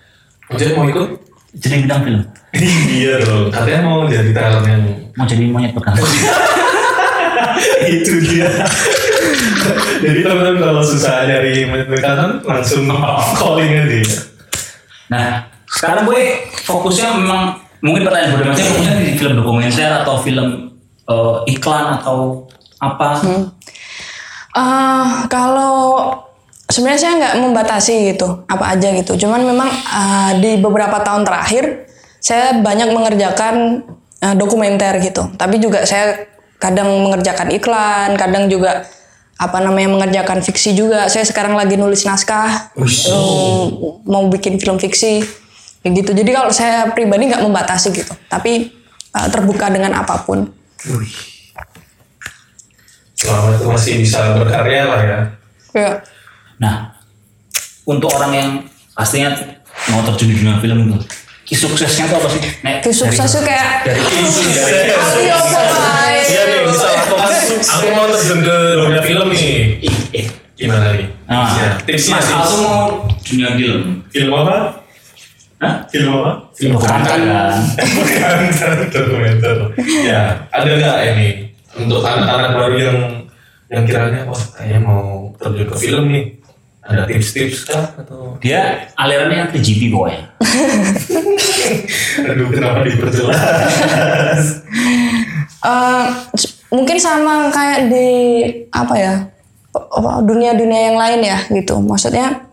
Jadi 0.51 0.71
mau 0.79 0.87
ikut? 0.87 1.31
jadi 1.51 1.83
bidang 1.83 2.01
film. 2.07 2.21
Iya 2.59 3.23
dong. 3.23 3.47
Katanya 3.47 3.81
mau 3.87 4.03
jadi 4.07 4.31
talent 4.35 4.65
yang 4.67 4.83
Mau 5.15 5.25
jadi 5.27 5.43
monyet 5.47 5.71
bekan. 5.75 5.95
itu 7.95 8.13
dia. 8.23 8.47
Jadi 10.01 10.19
teman-teman 10.23 10.59
kalau 10.59 10.83
susah 10.83 11.27
nyari 11.27 11.67
makanan 11.67 12.41
langsung 12.47 12.87
calling 13.37 13.71
aja. 13.75 14.01
Nah, 15.11 15.51
sekarang 15.67 16.07
gue 16.07 16.47
fokusnya 16.63 17.19
memang 17.19 17.59
mungkin 17.83 18.07
pertanyaan 18.07 18.39
bodoh 18.39 18.45
maksudnya 18.53 18.71
fokusnya 18.71 18.95
di 19.03 19.11
film 19.19 19.33
dokumenter 19.41 19.91
atau 20.03 20.15
film 20.23 20.47
eh, 21.05 21.37
iklan 21.51 21.99
atau 21.99 22.47
apa? 22.79 23.19
Eh, 24.51 25.07
kalau 25.27 26.07
sebenarnya 26.71 27.01
saya 27.03 27.13
nggak 27.19 27.35
membatasi 27.43 28.15
gitu 28.15 28.47
apa 28.47 28.79
aja 28.79 28.95
gitu 28.95 29.27
cuman 29.27 29.43
memang 29.43 29.69
eh, 29.69 30.31
di 30.39 30.51
beberapa 30.63 31.03
tahun 31.03 31.27
terakhir 31.27 31.90
saya 32.21 32.53
banyak 32.61 32.93
mengerjakan 32.93 33.81
eh, 34.21 34.35
dokumenter 34.37 35.01
gitu. 35.01 35.33
Tapi 35.35 35.57
juga 35.57 35.83
saya 35.89 36.29
kadang 36.61 37.09
mengerjakan 37.09 37.49
iklan 37.57 38.13
kadang 38.13 38.45
juga 38.45 38.85
apa 39.41 39.57
namanya 39.57 39.89
mengerjakan 39.97 40.45
fiksi 40.45 40.77
juga. 40.77 41.09
Saya 41.09 41.25
sekarang 41.25 41.57
lagi 41.57 41.73
nulis 41.73 42.05
naskah. 42.05 42.69
Eh, 42.77 43.61
mau 44.05 44.29
bikin 44.29 44.61
film 44.61 44.77
fiksi. 44.77 45.25
Kayak 45.81 45.93
gitu. 46.05 46.11
Jadi 46.13 46.29
kalau 46.29 46.53
saya 46.53 46.93
pribadi 46.93 47.25
nggak 47.25 47.41
membatasi 47.41 47.89
gitu. 47.89 48.13
Tapi 48.29 48.69
eh, 49.17 49.27
terbuka 49.33 49.73
dengan 49.73 49.97
apa 49.97 50.21
pun. 50.21 50.45
Selama 53.17 53.57
itu 53.57 53.65
masih 53.65 53.93
bisa 54.01 54.37
berkarya 54.37 54.81
lah 54.85 55.01
ya. 55.01 55.19
ya. 55.73 55.91
Nah, 56.61 56.93
untuk 57.89 58.13
orang 58.13 58.33
yang 58.33 58.49
pastinya 58.93 59.33
mau 59.89 60.05
terjun 60.05 60.29
di 60.29 60.35
dunia 60.37 60.61
film 60.61 60.89
itu, 60.89 60.97
ki 61.51 61.59
suksesnya 61.59 62.07
itu 62.07 62.15
apa 62.15 62.27
sih? 62.31 62.41
Nek, 62.63 62.79
sukses 62.87 63.27
tuh 63.27 63.43
kayak 63.43 63.83
Dari 63.83 63.99
Tapi 64.87 65.23
apa, 65.27 65.59
Mas? 65.67 66.27
Iya 66.31 66.41
nih 66.47 66.59
bisa 66.63 66.87
lakukan. 66.87 67.31
Aku 67.59 67.87
mau 67.91 68.07
terjun 68.07 68.39
ke 68.39 68.55
dunia 68.79 69.01
film 69.03 69.27
nih. 69.27 69.83
eh, 70.15 70.25
Gimana 70.55 70.95
nih? 70.95 71.11
Nah, 71.27 71.51
Tipsnya. 71.83 72.23
Tips. 72.23 72.31
Aldo 72.31 72.55
mau 72.63 72.81
dunia 73.19 73.49
film. 73.59 73.83
Film 74.07 74.31
apa? 74.31 74.55
Hah? 75.59 75.73
Film 75.91 76.11
apa? 76.23 76.31
Film 76.55 76.71
dokumenter 76.73 77.19
kan? 77.19 77.55
Bukan 77.99 78.37
dokumenter. 78.87 79.55
Ya, 80.07 80.21
ada 80.47 80.69
nggak 80.71 80.97
ini 81.11 81.29
untuk 81.75 81.99
anak-anak 81.99 82.51
baru 82.55 82.77
yang 82.79 82.99
yang 83.67 83.83
kiranya 83.83 84.23
wah 84.23 84.39
kayaknya 84.55 84.79
mau 84.79 85.35
terjun 85.35 85.67
ke 85.67 85.75
film 85.75 86.05
nih? 86.15 86.23
Ada 86.81 87.05
tips-tips 87.05 87.69
kah 87.69 87.93
atau? 87.93 88.41
Dia 88.41 88.89
alirannya 88.97 89.37
yang 89.37 89.51
3GP 89.53 89.93
pokoknya. 89.93 90.33
Aduh 92.29 92.47
kenapa 92.49 92.81
diperjelas? 92.81 93.39
Eh, 95.61 96.05
s- 96.33 96.65
mungkin 96.73 96.97
sama 96.97 97.53
kayak 97.53 97.85
di 97.85 98.09
apa 98.73 98.95
ya 98.97 99.13
dunia-dunia 100.25 100.89
yang 100.89 100.97
lain 100.97 101.21
ya 101.21 101.37
gitu 101.53 101.77
maksudnya 101.77 102.49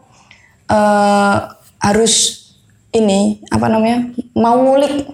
eh 0.68 1.36
harus 1.80 2.44
ini 2.92 3.40
apa 3.48 3.64
namanya 3.64 4.12
mau 4.36 4.60
ngulik 4.60 5.08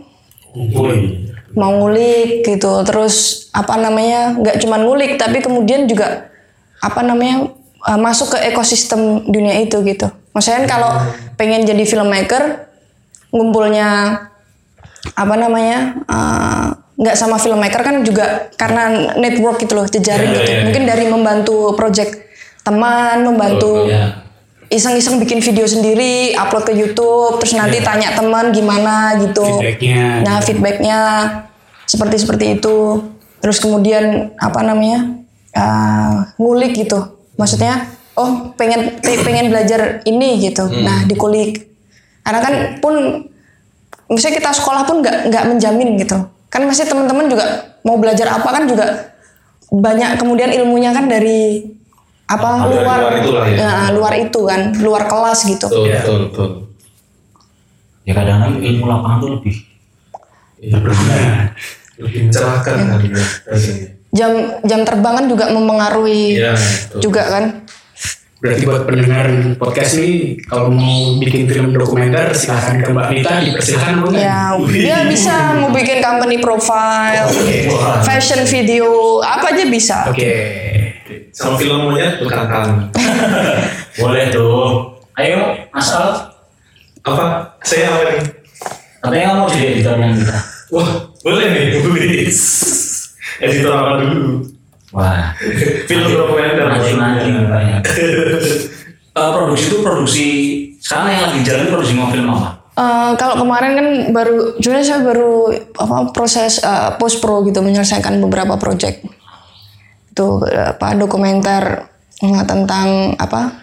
Woi. 0.74 1.30
mau 1.54 1.70
ngulik 1.70 2.42
gitu 2.42 2.82
terus 2.82 3.46
apa 3.54 3.78
namanya 3.78 4.42
nggak 4.42 4.58
cuma 4.58 4.82
ngulik 4.82 5.14
tapi 5.14 5.38
kemudian 5.38 5.86
juga 5.86 6.34
apa 6.82 6.98
namanya 6.98 7.53
eh, 7.88 7.98
masuk 7.98 8.34
ke 8.34 8.38
ekosistem 8.50 9.24
dunia 9.28 9.60
itu 9.60 9.80
gitu 9.84 10.08
maksudnya 10.32 10.64
kan 10.64 10.68
kalau 10.78 10.90
pengen 11.36 11.62
jadi 11.62 11.84
filmmaker 11.84 12.68
ngumpulnya 13.30 14.20
apa 15.14 15.34
namanya 15.36 16.00
eh, 16.06 16.66
nggak 16.94 17.16
sama 17.18 17.42
filmmaker 17.42 17.82
kan 17.82 18.06
juga 18.06 18.48
karena 18.54 19.14
network 19.18 19.58
gitu 19.58 19.74
loh 19.74 19.86
jejaring 19.86 20.30
Iya, 20.30 20.36
gitu 20.38 20.50
iya, 20.50 20.56
iya. 20.58 20.64
mungkin 20.70 20.82
dari 20.86 21.04
membantu 21.10 21.74
project 21.74 22.22
teman 22.62 23.26
membantu 23.26 23.90
Iya. 23.90 24.22
iseng-iseng 24.72 25.20
bikin 25.20 25.38
video 25.44 25.68
sendiri, 25.68 26.34
upload 26.34 26.64
ke 26.66 26.72
YouTube, 26.74 27.38
terus 27.38 27.54
nanti 27.54 27.78
tanya 27.84 28.10
teman 28.16 28.50
gimana 28.50 29.14
gitu. 29.22 29.44
Feedbacknya. 29.60 30.24
Nah, 30.24 30.40
feedbacknya 30.42 30.98
seperti 31.86 32.16
seperti 32.18 32.58
itu. 32.58 33.04
Terus 33.38 33.60
kemudian 33.60 34.34
apa 34.34 34.64
namanya? 34.64 35.14
uh, 35.54 36.26
ngulik 36.40 36.74
gitu. 36.74 37.06
Maksudnya, 37.34 37.74
oh 38.14 38.54
pengen 38.54 38.98
pe- 38.98 39.20
pengen 39.20 39.48
belajar 39.48 40.00
ini 40.04 40.38
gitu. 40.40 40.66
Nah, 40.68 41.02
dikulik. 41.04 41.66
Karena 42.20 42.40
kan 42.40 42.54
pun 42.78 42.94
misalnya 44.06 44.38
kita 44.38 44.50
sekolah 44.52 44.82
pun 44.84 45.00
nggak 45.00 45.28
nggak 45.28 45.44
menjamin 45.46 45.98
gitu. 45.98 46.16
Kan 46.46 46.64
masih 46.64 46.86
teman-teman 46.86 47.26
juga 47.26 47.44
mau 47.82 47.98
belajar 47.98 48.30
apa 48.32 48.48
kan 48.48 48.64
juga 48.64 49.12
banyak 49.66 50.16
kemudian 50.16 50.54
ilmunya 50.54 50.94
kan 50.94 51.04
dari 51.04 51.66
apa 52.24 52.64
Dari 52.64 52.72
luar 52.72 52.98
luar 53.02 53.14
itu 53.18 53.30
lah 53.30 53.44
ya. 53.44 53.56
Ya, 53.58 53.72
luar 53.90 54.14
itu 54.16 54.40
kan 54.46 54.60
luar 54.78 55.02
kelas 55.04 55.38
gitu. 55.44 55.66
Betul, 55.66 55.84
betul, 55.90 56.18
betul. 56.30 56.50
Ya 58.04 58.12
kadang-kadang 58.12 58.60
ilmu 58.60 58.84
lapangan 58.84 59.16
tuh 59.18 59.30
lebih 59.36 59.54
benar. 60.60 60.82
Lebih 61.94 62.26
mencerahkan 62.26 62.74
kan 62.74 62.98
ya, 63.06 63.22
rasanya. 63.46 63.86
Jam 64.14 64.30
jam 64.62 64.80
terbang 64.80 65.14
kan 65.16 65.26
juga 65.26 65.44
mempengaruhi 65.50 66.38
Iya, 66.38 66.54
betul. 66.54 67.00
juga 67.02 67.22
kan. 67.26 67.44
Berarti 68.38 68.62
buat 68.62 68.84
pendengar 68.84 69.26
podcast 69.56 69.96
ini 69.96 70.36
kalau 70.44 70.68
mau 70.68 71.16
bikin 71.16 71.48
film 71.48 71.72
dokumenter 71.72 72.30
silahkan 72.30 72.76
ke 72.78 72.92
Mbak 72.92 73.06
Nita 73.10 73.34
dipersilahkan 73.40 73.94
Bu. 73.98 74.12
Ya, 74.12 74.52
dia 74.68 74.98
bisa 75.08 75.34
mau 75.56 75.72
bikin 75.72 75.98
company 75.98 76.38
profile, 76.38 77.24
fashion 78.04 78.44
video, 78.44 78.84
apa 79.18 79.48
aja 79.48 79.64
bisa. 79.64 79.96
Oke. 80.06 80.32
Sama 81.32 81.56
film 81.56 81.88
monyet 81.88 82.20
bukan 82.20 82.44
kan. 82.44 82.68
boleh 83.96 84.28
tuh. 84.28 84.92
Ayo, 85.14 85.40
asal 85.72 86.30
Apa? 87.00 87.48
Saya 87.60 87.90
apa 87.90 88.02
nih? 88.08 88.18
katanya 88.98 89.26
kamu 89.30 89.44
jadi 89.50 89.66
editornya 89.70 90.08
kita. 90.16 90.36
Wah, 90.70 90.90
boleh 91.18 91.46
nih. 91.48 91.64
Wis. 91.92 92.40
Editor 93.42 93.72
apa 93.74 93.92
dulu? 94.02 94.46
Wah, 94.94 95.34
Film 95.90 96.06
dokumenter. 96.06 96.70
mancing-mancing 96.70 97.50
banyak. 97.50 97.82
Eh, 99.14 99.30
produksi 99.30 99.70
itu 99.70 99.78
produksi 99.78 100.28
sekarang 100.82 101.14
yang 101.14 101.22
lagi 101.30 101.46
jalan 101.46 101.70
produksi 101.70 101.94
mau 101.94 102.10
film 102.10 102.34
apa? 102.34 102.66
Eh, 102.74 103.12
kalau 103.14 103.46
kemarin 103.46 103.72
kan 103.78 103.86
baru, 104.10 104.58
sebenarnya 104.58 104.86
saya 104.90 105.00
baru 105.06 105.54
apa 105.78 106.10
proses 106.10 106.58
post 106.98 107.22
pro 107.22 107.46
gitu 107.46 107.62
menyelesaikan 107.62 108.18
beberapa 108.18 108.58
project. 108.58 109.06
Itu 110.10 110.42
eh, 110.50 110.74
apa 110.74 110.98
dokumenter 110.98 111.86
eh, 112.26 112.42
tentang 112.42 113.14
apa 113.14 113.54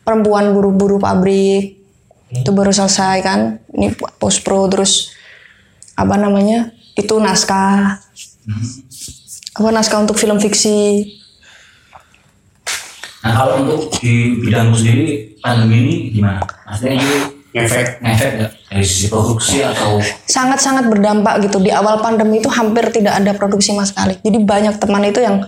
perempuan 0.00 0.56
buru-buru 0.56 0.96
pabrik 0.96 1.76
itu 2.32 2.50
baru 2.56 2.72
selesai 2.72 3.20
kan. 3.20 3.60
Ini 3.76 4.00
post 4.16 4.48
pro 4.48 4.64
terus 4.72 5.12
apa 5.92 6.16
namanya 6.16 6.72
itu 6.96 7.20
naskah 7.20 8.00
apa 9.56 9.68
naskah 9.72 10.02
untuk 10.02 10.16
film 10.16 10.38
fiksi. 10.38 11.02
Nah 13.26 13.32
kalau 13.34 13.66
untuk 13.66 13.90
di 13.98 14.38
bidangmu 14.38 14.76
sendiri 14.76 15.34
pandemi 15.42 15.76
ini 15.82 15.94
gimana? 16.14 16.42
Maksudnya 16.68 16.94
ini 17.00 17.36
Ngefek. 17.56 18.04
ngefek 18.04 18.32
nggak 18.36 18.52
dari 18.68 18.84
sisi 18.84 19.08
produksi 19.08 19.64
atau 19.64 19.96
sangat-sangat 20.28 20.92
berdampak 20.92 21.40
gitu 21.48 21.56
di 21.64 21.72
awal 21.72 22.04
pandemi 22.04 22.44
itu 22.44 22.52
hampir 22.52 22.84
tidak 22.92 23.16
ada 23.16 23.32
produksi 23.32 23.72
sama 23.72 23.88
sekali 23.88 24.20
jadi 24.20 24.38
banyak 24.44 24.74
teman 24.76 25.00
itu 25.08 25.24
yang 25.24 25.40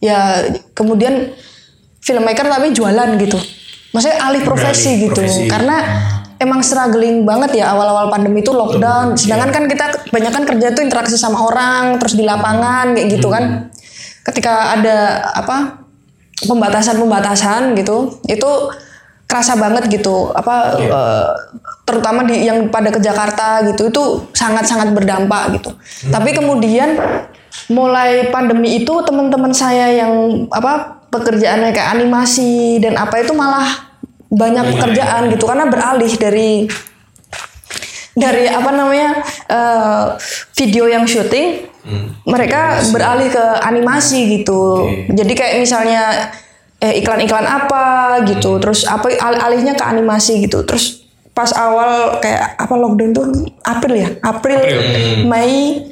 ya 0.00 0.48
kemudian 0.72 1.36
filmmaker 2.00 2.48
tapi 2.48 2.72
jualan 2.72 3.20
gitu 3.20 3.36
maksudnya 3.92 4.16
alih 4.24 4.42
profesi 4.48 4.96
gitu 4.96 5.20
karena 5.44 5.76
emang 6.36 6.60
struggling 6.60 7.24
banget 7.24 7.62
ya 7.62 7.72
awal-awal 7.72 8.12
pandemi 8.12 8.44
itu 8.44 8.52
lockdown. 8.52 9.16
Sedangkan 9.16 9.50
kan 9.52 9.64
kita 9.68 9.86
kebanyakan 10.08 10.42
kerja 10.44 10.66
itu 10.72 10.80
interaksi 10.84 11.16
sama 11.16 11.40
orang 11.44 11.96
terus 11.96 12.14
di 12.16 12.24
lapangan 12.24 12.92
kayak 12.92 13.08
gitu 13.16 13.28
kan. 13.32 13.72
Ketika 14.26 14.76
ada 14.76 15.22
apa 15.32 15.86
pembatasan-pembatasan 16.44 17.72
gitu 17.78 18.20
itu 18.28 18.50
kerasa 19.26 19.56
banget 19.56 19.88
gitu. 19.88 20.30
Apa 20.36 20.76
eh, 20.76 21.28
terutama 21.88 22.26
di 22.26 22.44
yang 22.44 22.68
pada 22.68 22.92
ke 22.92 23.00
Jakarta 23.00 23.64
gitu 23.64 23.88
itu 23.88 24.02
sangat-sangat 24.36 24.92
berdampak 24.92 25.56
gitu. 25.56 25.70
Tapi 26.12 26.36
kemudian 26.36 26.98
mulai 27.72 28.28
pandemi 28.28 28.76
itu 28.76 28.92
teman-teman 29.02 29.50
saya 29.56 29.88
yang 29.88 30.44
apa 30.52 31.00
pekerjaannya 31.08 31.72
kayak 31.72 31.90
animasi 31.96 32.82
dan 32.82 33.00
apa 33.00 33.24
itu 33.24 33.32
malah 33.32 33.85
banyak 34.26 34.64
pekerjaan 34.74 35.30
gitu 35.30 35.44
karena 35.46 35.66
beralih 35.70 36.12
dari 36.18 36.66
dari 38.16 38.48
apa 38.48 38.70
namanya 38.72 39.20
eh, 39.46 40.04
video 40.56 40.88
yang 40.88 41.04
syuting 41.04 41.68
mereka 42.26 42.82
beralih 42.90 43.30
ke 43.30 43.44
animasi 43.62 44.42
gitu. 44.42 44.90
Jadi 45.06 45.32
kayak 45.38 45.62
misalnya 45.62 46.32
eh, 46.82 46.98
iklan-iklan 46.98 47.46
apa 47.46 48.18
gitu 48.26 48.58
terus 48.58 48.82
apa 48.88 49.12
al- 49.22 49.38
alihnya 49.38 49.78
ke 49.78 49.84
animasi 49.86 50.42
gitu. 50.42 50.66
Terus 50.66 51.06
pas 51.30 51.52
awal 51.54 52.18
kayak 52.18 52.56
apa 52.58 52.74
lockdown 52.74 53.12
tuh 53.14 53.24
April 53.62 53.94
ya? 53.94 54.08
April, 54.24 54.58
Mei 55.28 55.84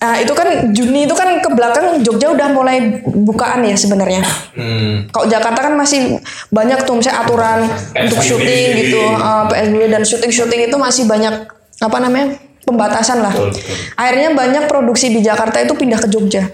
Nah, 0.00 0.16
itu 0.16 0.32
kan 0.32 0.72
Juni 0.72 1.04
itu 1.04 1.12
kan 1.12 1.28
ke 1.44 1.50
belakang 1.52 2.00
Jogja 2.00 2.32
udah 2.32 2.48
mulai 2.56 3.04
bukaan 3.04 3.60
ya 3.68 3.76
sebenarnya. 3.76 4.24
Hmm. 4.56 5.04
Kalau 5.12 5.28
Jakarta 5.28 5.60
kan 5.60 5.76
masih 5.76 6.16
banyak 6.48 6.88
tuh 6.88 6.96
misalnya 6.96 7.20
aturan 7.20 7.68
untuk 8.08 8.20
syuting 8.24 8.66
gitu, 8.80 9.02
eh, 9.04 9.44
PSBB 9.52 9.84
dan 9.92 10.02
syuting-syuting 10.08 10.72
itu 10.72 10.76
masih 10.80 11.04
banyak 11.04 11.44
apa 11.84 11.96
namanya 12.00 12.40
pembatasan 12.64 13.20
lah. 13.20 13.34
Akhirnya 14.00 14.32
banyak 14.32 14.64
produksi 14.72 15.12
di 15.12 15.20
Jakarta 15.20 15.60
itu 15.60 15.76
pindah 15.76 16.00
ke 16.00 16.08
Jogja. 16.08 16.48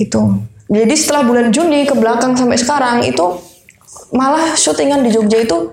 Gitu. 0.00 0.22
Jadi 0.72 0.94
setelah 0.96 1.22
bulan 1.28 1.52
Juni 1.52 1.84
ke 1.84 1.92
belakang 1.92 2.32
sampai 2.32 2.56
sekarang 2.56 3.04
itu 3.04 3.44
malah 4.16 4.56
syutingan 4.56 5.04
di 5.04 5.12
Jogja 5.12 5.44
itu 5.44 5.68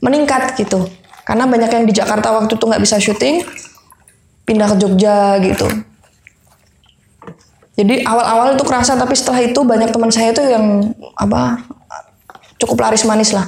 meningkat 0.00 0.56
gitu. 0.56 0.88
Karena 1.28 1.44
banyak 1.44 1.68
yang 1.68 1.84
di 1.84 1.92
Jakarta 1.92 2.32
waktu 2.32 2.56
itu 2.56 2.64
nggak 2.64 2.82
bisa 2.82 2.96
syuting, 2.96 3.44
pindah 4.50 4.66
ke 4.74 4.76
Jogja 4.82 5.38
gitu. 5.38 5.70
Jadi 7.78 8.02
awal-awal 8.02 8.58
itu 8.58 8.64
kerasa 8.66 8.98
tapi 8.98 9.14
setelah 9.14 9.46
itu 9.46 9.60
banyak 9.62 9.94
teman 9.94 10.10
saya 10.10 10.34
itu 10.34 10.42
yang 10.42 10.90
apa 11.14 11.62
cukup 12.58 12.82
laris 12.82 13.06
manis 13.06 13.30
lah. 13.30 13.46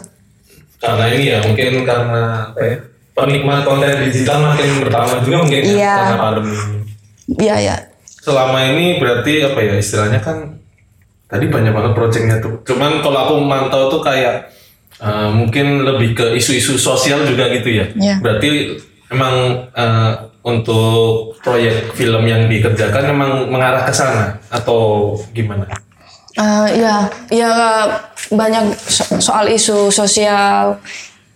Karena 0.78 1.10
ini 1.10 1.24
ya 1.34 1.38
mungkin 1.42 1.82
karena 1.82 2.22
apa 2.54 2.60
ya, 2.62 2.76
penikmat 3.12 3.66
konten 3.66 3.92
digital 4.08 4.54
makin 4.54 4.82
bertambah 4.86 5.18
juga 5.26 5.36
mungkin 5.44 5.62
ya, 5.62 5.74
Iya. 5.74 5.94
karena 5.98 6.16
pandemi. 6.22 6.56
Iya 7.36 7.56
ya. 7.60 7.76
Selama 8.22 8.58
ini 8.72 9.02
berarti 9.02 9.32
apa 9.42 9.58
ya 9.58 9.74
istilahnya 9.76 10.22
kan 10.22 10.56
tadi 11.28 11.50
banyak 11.50 11.74
banget 11.74 11.92
projectnya 11.92 12.36
tuh. 12.40 12.62
Cuman 12.64 13.02
kalau 13.04 13.18
aku 13.28 13.34
mantau 13.42 13.90
tuh 13.92 14.00
kayak 14.00 14.48
eh, 15.02 15.28
mungkin 15.34 15.82
lebih 15.84 16.14
ke 16.16 16.26
isu-isu 16.38 16.78
sosial 16.80 17.26
juga 17.28 17.52
gitu 17.52 17.68
ya. 17.68 17.86
Iya. 17.92 18.16
Berarti 18.22 18.80
emang 19.12 19.34
eh, 19.76 20.12
untuk 20.42 21.38
proyek 21.42 21.94
film 21.94 22.26
yang 22.26 22.50
dikerjakan 22.50 23.14
emang 23.14 23.46
mengarah 23.46 23.86
ke 23.86 23.94
sana 23.94 24.42
atau 24.50 25.14
gimana? 25.30 25.70
Eh, 26.32 26.68
ya, 26.82 27.06
ya 27.30 27.52
banyak 28.32 28.74
so- 28.74 29.20
soal 29.22 29.46
isu 29.52 29.92
sosial, 29.94 30.82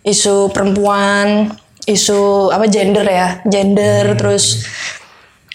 isu 0.02 0.50
perempuan, 0.50 1.54
isu 1.86 2.50
apa 2.50 2.66
gender 2.66 3.06
ya, 3.06 3.40
gender 3.46 4.18
terus 4.18 4.66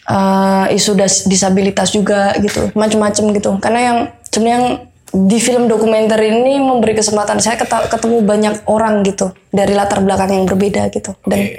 eh, 0.08 0.66
isu 0.76 0.96
das- 0.96 1.28
disabilitas 1.28 1.92
juga 1.92 2.36
gitu, 2.40 2.72
macam-macam 2.78 3.26
gitu. 3.36 3.52
Karena 3.60 3.80
yang 3.80 3.98
sebenarnya 4.32 4.56
yang 4.58 4.68
di 5.12 5.44
film 5.44 5.68
dokumenter 5.68 6.16
ini 6.24 6.56
memberi 6.64 6.96
kesempatan 6.96 7.44
saya 7.44 7.60
ketemu 7.60 8.24
banyak 8.24 8.64
orang 8.64 9.04
gitu 9.04 9.36
dari 9.52 9.76
latar 9.76 10.00
belakang 10.00 10.32
yang 10.32 10.48
berbeda 10.48 10.88
gitu 10.88 11.12
dan 11.28 11.52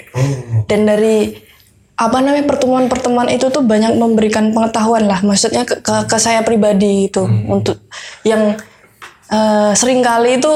dan 0.65 0.81
dari 0.89 1.37
apa 1.93 2.19
namanya 2.25 2.49
pertemuan-pertemuan 2.49 3.29
itu 3.29 3.53
tuh 3.53 3.63
banyak 3.63 3.95
memberikan 4.01 4.51
pengetahuan 4.51 5.05
lah. 5.05 5.21
Maksudnya 5.21 5.69
ke, 5.69 5.85
ke, 5.85 5.95
ke 6.09 6.17
saya 6.17 6.41
pribadi 6.41 7.13
itu. 7.13 7.23
Untuk 7.47 7.79
yang 8.25 8.57
eh, 9.29 9.73
sering 9.77 10.01
kali 10.01 10.41
itu 10.41 10.53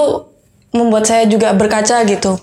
membuat 0.72 1.04
saya 1.04 1.28
juga 1.28 1.52
berkaca 1.52 2.02
gitu. 2.08 2.40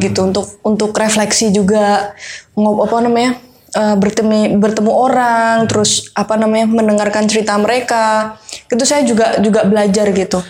Gitu 0.00 0.16
untuk 0.24 0.48
untuk 0.64 0.96
refleksi 0.96 1.52
juga 1.52 2.16
ngob 2.56 2.80
apa 2.88 2.96
namanya 3.04 3.36
eh, 3.76 3.96
bertemu 4.00 4.56
bertemu 4.56 4.88
orang 4.88 5.68
terus 5.68 6.08
apa 6.16 6.40
namanya 6.40 6.70
mendengarkan 6.70 7.28
cerita 7.28 7.58
mereka. 7.60 8.38
Itu 8.70 8.86
saya 8.86 9.04
juga 9.04 9.36
juga 9.42 9.66
belajar 9.66 10.08
gitu. 10.16 10.40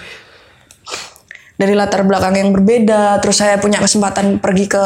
Dari 1.59 1.75
latar 1.77 2.07
belakang 2.07 2.39
yang 2.39 2.55
berbeda 2.55 3.19
terus 3.19 3.41
saya 3.41 3.59
punya 3.59 3.83
kesempatan 3.83 4.39
pergi 4.39 4.71
ke 4.71 4.83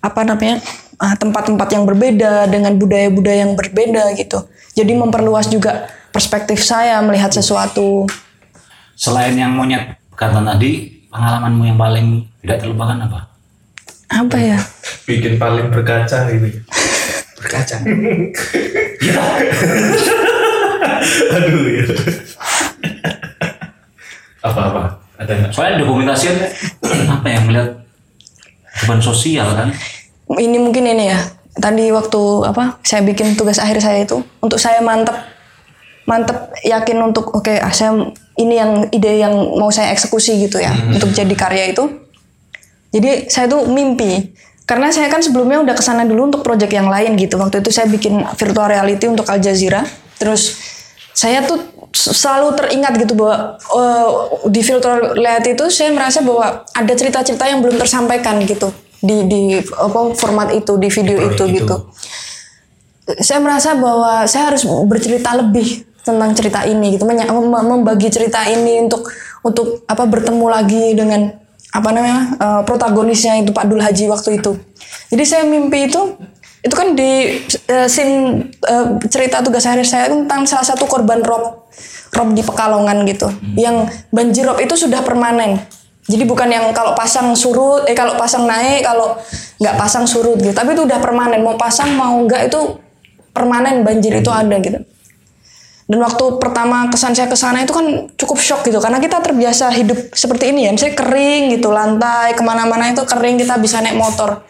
apa 0.00 0.20
namanya 0.24 0.64
tempat-tempat 1.00 1.68
yang 1.72 1.84
berbeda 1.88 2.46
dengan 2.52 2.76
budaya-budaya 2.76 3.48
yang 3.48 3.54
berbeda 3.56 4.12
gitu 4.20 4.44
jadi 4.76 4.92
memperluas 4.92 5.48
juga 5.48 5.88
perspektif 6.12 6.60
saya 6.60 7.00
melihat 7.00 7.32
sesuatu 7.32 8.04
selain 9.00 9.32
yang 9.32 9.56
monyet 9.56 9.96
bekantan 10.12 10.44
tadi 10.44 11.00
pengalamanmu 11.10 11.62
yang 11.66 11.78
paling 11.80 12.28
tidak 12.40 12.62
terlupakan 12.62 12.96
apa? 13.04 13.20
Apa 14.10 14.36
ya? 14.38 14.58
Bikin 15.06 15.38
paling 15.38 15.70
berkaca 15.70 16.30
ini. 16.30 16.50
Berkaca. 17.40 17.76
Aduh 21.40 21.64
ya. 21.72 21.84
Apa-apa? 24.44 25.00
Ada? 25.20 25.48
Soalnya 25.52 25.84
dokumentasian 25.84 26.36
apa 27.08 27.26
ya 27.28 27.40
melihat 27.44 27.80
beban 28.84 29.00
sosial 29.00 29.48
kan? 29.56 29.72
Ini 30.30 30.58
mungkin 30.62 30.86
ini 30.86 31.10
ya. 31.10 31.18
Tadi 31.58 31.90
waktu 31.90 32.20
apa? 32.46 32.78
Saya 32.86 33.02
bikin 33.02 33.34
tugas 33.34 33.58
akhir 33.58 33.82
saya 33.82 34.06
itu 34.06 34.22
untuk 34.38 34.62
saya 34.62 34.78
mantep 34.78 35.12
mantep 36.06 36.54
yakin 36.66 36.98
untuk 37.02 37.30
oke 37.34 37.54
ah, 37.60 37.70
saya 37.70 37.94
ini 38.38 38.54
yang 38.58 38.72
ide 38.90 39.20
yang 39.20 39.34
mau 39.54 39.70
saya 39.70 39.94
eksekusi 39.94 40.38
gitu 40.42 40.62
ya 40.62 40.70
untuk 40.94 41.10
jadi 41.10 41.34
karya 41.34 41.74
itu. 41.74 41.84
Jadi 42.90 43.30
saya 43.30 43.46
tuh 43.50 43.66
mimpi 43.70 44.34
karena 44.66 44.94
saya 44.94 45.10
kan 45.10 45.18
sebelumnya 45.18 45.62
udah 45.62 45.74
ke 45.74 45.82
sana 45.82 46.06
dulu 46.06 46.30
untuk 46.30 46.42
project 46.46 46.70
yang 46.70 46.86
lain 46.86 47.18
gitu. 47.18 47.34
Waktu 47.38 47.62
itu 47.62 47.70
saya 47.74 47.90
bikin 47.90 48.22
virtual 48.38 48.70
reality 48.70 49.10
untuk 49.10 49.26
Al 49.26 49.42
Jazeera. 49.42 49.82
Terus 50.18 50.58
saya 51.10 51.42
tuh 51.42 51.58
selalu 51.90 52.54
teringat 52.54 52.94
gitu 53.02 53.18
bahwa 53.18 53.58
eh, 53.58 54.08
di 54.46 54.62
virtual 54.62 55.18
reality 55.18 55.58
itu 55.58 55.66
saya 55.74 55.90
merasa 55.90 56.22
bahwa 56.22 56.62
ada 56.70 56.92
cerita-cerita 56.94 57.50
yang 57.50 57.58
belum 57.58 57.82
tersampaikan 57.82 58.38
gitu 58.46 58.70
di 59.00 59.16
di 59.26 59.40
apa 59.58 60.12
format 60.14 60.52
itu 60.52 60.76
di 60.76 60.88
video 60.92 61.18
itu 61.32 61.42
gitu. 61.48 61.76
Saya 63.24 63.42
merasa 63.42 63.74
bahwa 63.74 64.22
saya 64.30 64.54
harus 64.54 64.62
bercerita 64.86 65.34
lebih 65.34 65.82
tentang 66.00 66.30
cerita 66.32 66.62
ini 66.64 66.94
gitu, 66.96 67.04
Menya- 67.04 67.28
mem- 67.28 67.66
membagi 67.66 68.08
cerita 68.08 68.46
ini 68.46 68.86
untuk 68.86 69.10
untuk 69.42 69.82
apa 69.90 70.06
bertemu 70.06 70.46
lagi 70.46 70.94
dengan 70.94 71.32
apa 71.70 71.88
namanya 71.90 72.18
eh, 72.38 72.62
protagonisnya 72.66 73.40
itu 73.42 73.50
Pak 73.50 73.66
Dul 73.66 73.82
Haji 73.82 74.04
waktu 74.10 74.38
itu. 74.38 74.54
Jadi 75.10 75.24
saya 75.26 75.42
mimpi 75.46 75.90
itu 75.90 76.00
itu 76.60 76.74
kan 76.76 76.92
di 76.92 77.40
eh, 77.66 77.88
scene 77.88 78.46
eh, 78.52 78.86
cerita 79.08 79.42
tugas 79.42 79.64
akhir 79.66 79.86
saya 79.88 80.06
tentang 80.12 80.44
salah 80.46 80.66
satu 80.66 80.86
korban 80.86 81.24
rob 81.24 81.66
rob 82.10 82.28
di 82.34 82.42
Pekalongan 82.42 83.06
gitu. 83.06 83.26
Yang 83.58 83.90
banjir 84.10 84.44
rob 84.46 84.58
itu 84.60 84.74
sudah 84.76 85.02
permanen. 85.02 85.62
Jadi 86.10 86.26
bukan 86.26 86.50
yang 86.50 86.74
kalau 86.74 86.98
pasang 86.98 87.30
surut, 87.38 87.86
eh 87.86 87.94
kalau 87.94 88.18
pasang 88.18 88.50
naik, 88.50 88.82
kalau 88.82 89.14
nggak 89.62 89.74
pasang 89.78 90.10
surut 90.10 90.42
gitu. 90.42 90.50
Tapi 90.50 90.74
itu 90.74 90.82
udah 90.82 90.98
permanen. 90.98 91.46
Mau 91.46 91.54
pasang 91.54 91.94
mau 91.94 92.18
nggak 92.26 92.50
itu 92.50 92.60
permanen 93.30 93.86
banjir 93.86 94.18
itu 94.18 94.26
ada 94.26 94.58
gitu. 94.58 94.82
Dan 95.90 95.98
waktu 96.06 96.38
pertama 96.38 96.86
kesan 96.86 97.18
saya 97.18 97.26
ke 97.26 97.34
sana 97.34 97.66
itu 97.66 97.74
kan 97.74 98.06
cukup 98.14 98.38
shock 98.38 98.62
gitu 98.62 98.78
karena 98.78 99.02
kita 99.02 99.18
terbiasa 99.18 99.74
hidup 99.74 100.14
seperti 100.14 100.54
ini 100.54 100.66
ya, 100.66 100.70
misalnya 100.70 100.94
kering 100.94 101.42
gitu 101.58 101.74
lantai 101.74 102.38
ke 102.38 102.42
mana-mana 102.46 102.94
itu 102.94 103.02
kering 103.02 103.42
kita 103.42 103.58
bisa 103.58 103.82
naik 103.82 103.98
motor. 103.98 104.46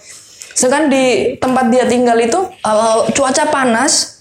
Sedangkan 0.52 0.92
di 0.92 1.04
tempat 1.40 1.72
dia 1.72 1.88
tinggal 1.88 2.20
itu 2.20 2.36
uh, 2.44 3.08
cuaca 3.16 3.48
panas 3.48 4.20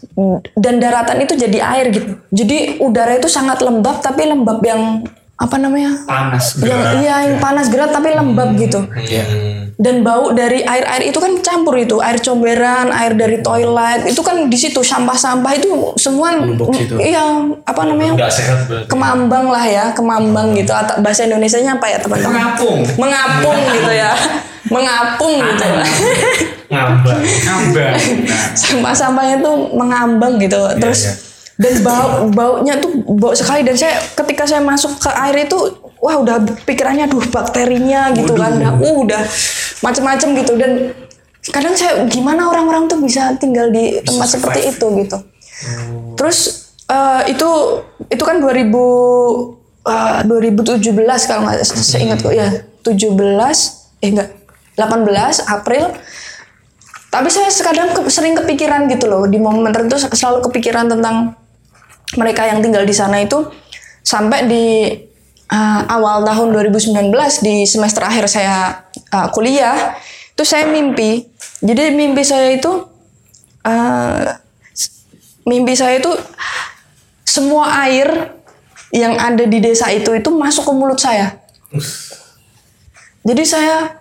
dan 0.56 0.80
daratan 0.80 1.20
itu 1.20 1.36
jadi 1.36 1.60
air 1.60 1.92
gitu. 1.92 2.24
Jadi 2.32 2.80
udara 2.80 3.20
itu 3.20 3.28
sangat 3.28 3.60
lembab 3.60 4.00
tapi 4.00 4.24
lembab 4.24 4.64
yang 4.64 5.04
apa 5.40 5.56
namanya? 5.56 6.04
Panas. 6.04 6.60
Yang 6.60 7.00
iya 7.00 7.16
yang 7.24 7.40
panas 7.40 7.72
gerak 7.72 7.96
tapi 7.96 8.12
lembab 8.12 8.60
gitu. 8.60 8.84
Dan 9.80 10.04
bau 10.04 10.36
dari 10.36 10.60
air-air 10.60 11.08
itu 11.08 11.16
kan 11.24 11.40
campur 11.40 11.80
itu, 11.80 12.04
air 12.04 12.20
comberan, 12.20 12.92
air 12.92 13.16
dari 13.16 13.40
toilet, 13.40 14.12
itu 14.12 14.20
kan 14.20 14.52
di 14.52 14.58
situ 14.60 14.84
sampah-sampah 14.84 15.56
itu 15.56 15.96
semua 15.96 16.36
iya 17.00 17.48
apa 17.64 17.82
namanya? 17.88 18.20
Nggak 18.20 18.34
sehat 18.36 18.68
berarti. 18.68 18.92
Kemambang 18.92 19.48
lah 19.48 19.64
ya, 19.64 19.86
kemambang 19.96 20.52
gitu. 20.60 20.76
Atau 20.76 21.00
bahasa 21.00 21.24
Indonesianya 21.24 21.80
apa 21.80 21.88
ya 21.88 22.04
teman-teman? 22.04 22.36
Mengapung. 22.36 22.80
Mengapung 23.00 23.58
gitu 23.72 23.92
ya. 23.96 24.12
Mengapung 24.68 25.34
gitu. 25.40 25.66
Ngambang. 26.76 27.20
Ngambang. 27.24 27.96
Sampah-sampahnya 28.60 29.40
tuh 29.40 29.72
mengambang 29.72 30.36
gitu. 30.44 30.60
Terus 30.76 31.02
iya. 31.08 31.29
Dan 31.60 31.74
bau 31.84 32.32
baunya 32.32 32.80
tuh 32.80 33.04
bau 33.04 33.36
sekali. 33.36 33.68
Dan 33.68 33.76
saya 33.76 34.00
ketika 34.16 34.48
saya 34.48 34.64
masuk 34.64 34.96
ke 34.96 35.12
air 35.12 35.44
itu 35.44 35.60
wah 36.00 36.16
udah 36.24 36.40
pikirannya 36.64 37.12
duh 37.12 37.20
bakterinya 37.28 38.16
gitu 38.16 38.32
kan. 38.32 38.56
Udah 38.56 38.72
uh, 38.80 38.96
udah 39.04 39.22
macem-macem 39.84 40.40
gitu. 40.40 40.56
Dan 40.56 40.96
kadang 41.52 41.76
saya 41.76 42.08
gimana 42.08 42.48
orang-orang 42.48 42.88
tuh 42.88 43.04
bisa 43.04 43.36
tinggal 43.36 43.68
di 43.76 44.00
tempat 44.08 44.40
seperti 44.40 44.72
itu? 44.72 44.88
gitu. 45.04 45.18
Terus 46.16 46.72
eh, 46.88 47.36
itu 47.36 47.50
itu 48.08 48.24
kan 48.24 48.40
2000 48.40 48.72
eh, 49.84 50.20
2017 50.24 51.28
kalau 51.28 51.42
nggak 51.44 51.60
saya 51.68 52.00
ingat 52.08 52.20
kok 52.24 52.32
ya. 52.32 52.48
17 52.88 53.20
eh 54.00 54.10
enggak 54.16 54.32
18 54.80 55.44
April. 55.52 55.92
Tapi 57.10 57.28
saya 57.28 57.52
sekadang 57.52 57.92
ke- 57.92 58.08
sering 58.08 58.32
kepikiran 58.40 58.88
gitu 58.88 59.12
loh. 59.12 59.28
Di 59.28 59.36
momen 59.36 59.76
tertentu 59.76 60.00
selalu 60.00 60.48
kepikiran 60.48 60.88
tentang 60.88 61.36
mereka 62.18 62.50
yang 62.50 62.64
tinggal 62.64 62.82
di 62.88 62.96
sana 62.96 63.22
itu 63.22 63.46
sampai 64.02 64.50
di 64.50 64.66
uh, 65.52 65.82
awal 65.86 66.26
tahun 66.26 66.50
2019 66.56 67.14
di 67.46 67.68
semester 67.70 68.02
akhir 68.06 68.26
saya 68.26 68.88
uh, 69.14 69.28
kuliah 69.30 69.98
itu 70.34 70.44
saya 70.48 70.66
mimpi. 70.72 71.28
Jadi 71.60 71.92
mimpi 71.92 72.24
saya 72.24 72.56
itu 72.56 72.72
uh, 73.68 74.26
mimpi 75.44 75.76
saya 75.76 76.00
itu 76.00 76.10
semua 77.28 77.86
air 77.86 78.40
yang 78.90 79.20
ada 79.20 79.46
di 79.46 79.62
desa 79.62 79.92
itu 79.94 80.16
itu 80.16 80.30
masuk 80.34 80.66
ke 80.66 80.74
mulut 80.74 80.98
saya. 80.98 81.38
Jadi 83.22 83.44
saya 83.46 83.99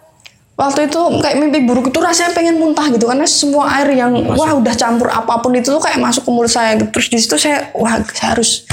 waktu 0.58 0.90
itu 0.90 0.98
kayak 1.22 1.38
mimpi 1.38 1.62
buruk 1.62 1.86
itu 1.86 1.98
rasanya 2.02 2.34
pengen 2.34 2.58
muntah 2.58 2.90
gitu 2.90 3.06
karena 3.06 3.22
semua 3.24 3.70
air 3.78 3.94
yang 3.94 4.10
wah 4.28 4.50
udah 4.52 4.74
campur 4.74 5.06
apa 5.06 5.38
pun 5.38 5.54
itu 5.54 5.70
tuh 5.70 5.78
kayak 5.78 6.02
masuk 6.02 6.26
ke 6.26 6.30
mulut 6.30 6.50
saya 6.50 6.74
gitu. 6.74 6.90
terus 6.90 7.06
di 7.06 7.16
situ 7.16 7.38
saya 7.38 7.70
wah 7.72 7.94
saya 8.04 8.34
harus 8.34 8.66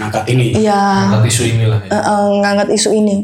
Ngangkat 0.00 0.24
ini. 0.26 0.56
ya 0.58 1.12
Angkat 1.12 1.28
isu 1.28 1.42
inilah 1.46 1.78
ya. 1.78 1.90
eh, 1.92 2.00
eh, 2.00 2.24
ngangkat 2.40 2.68
isu 2.72 2.90
ini 2.90 3.16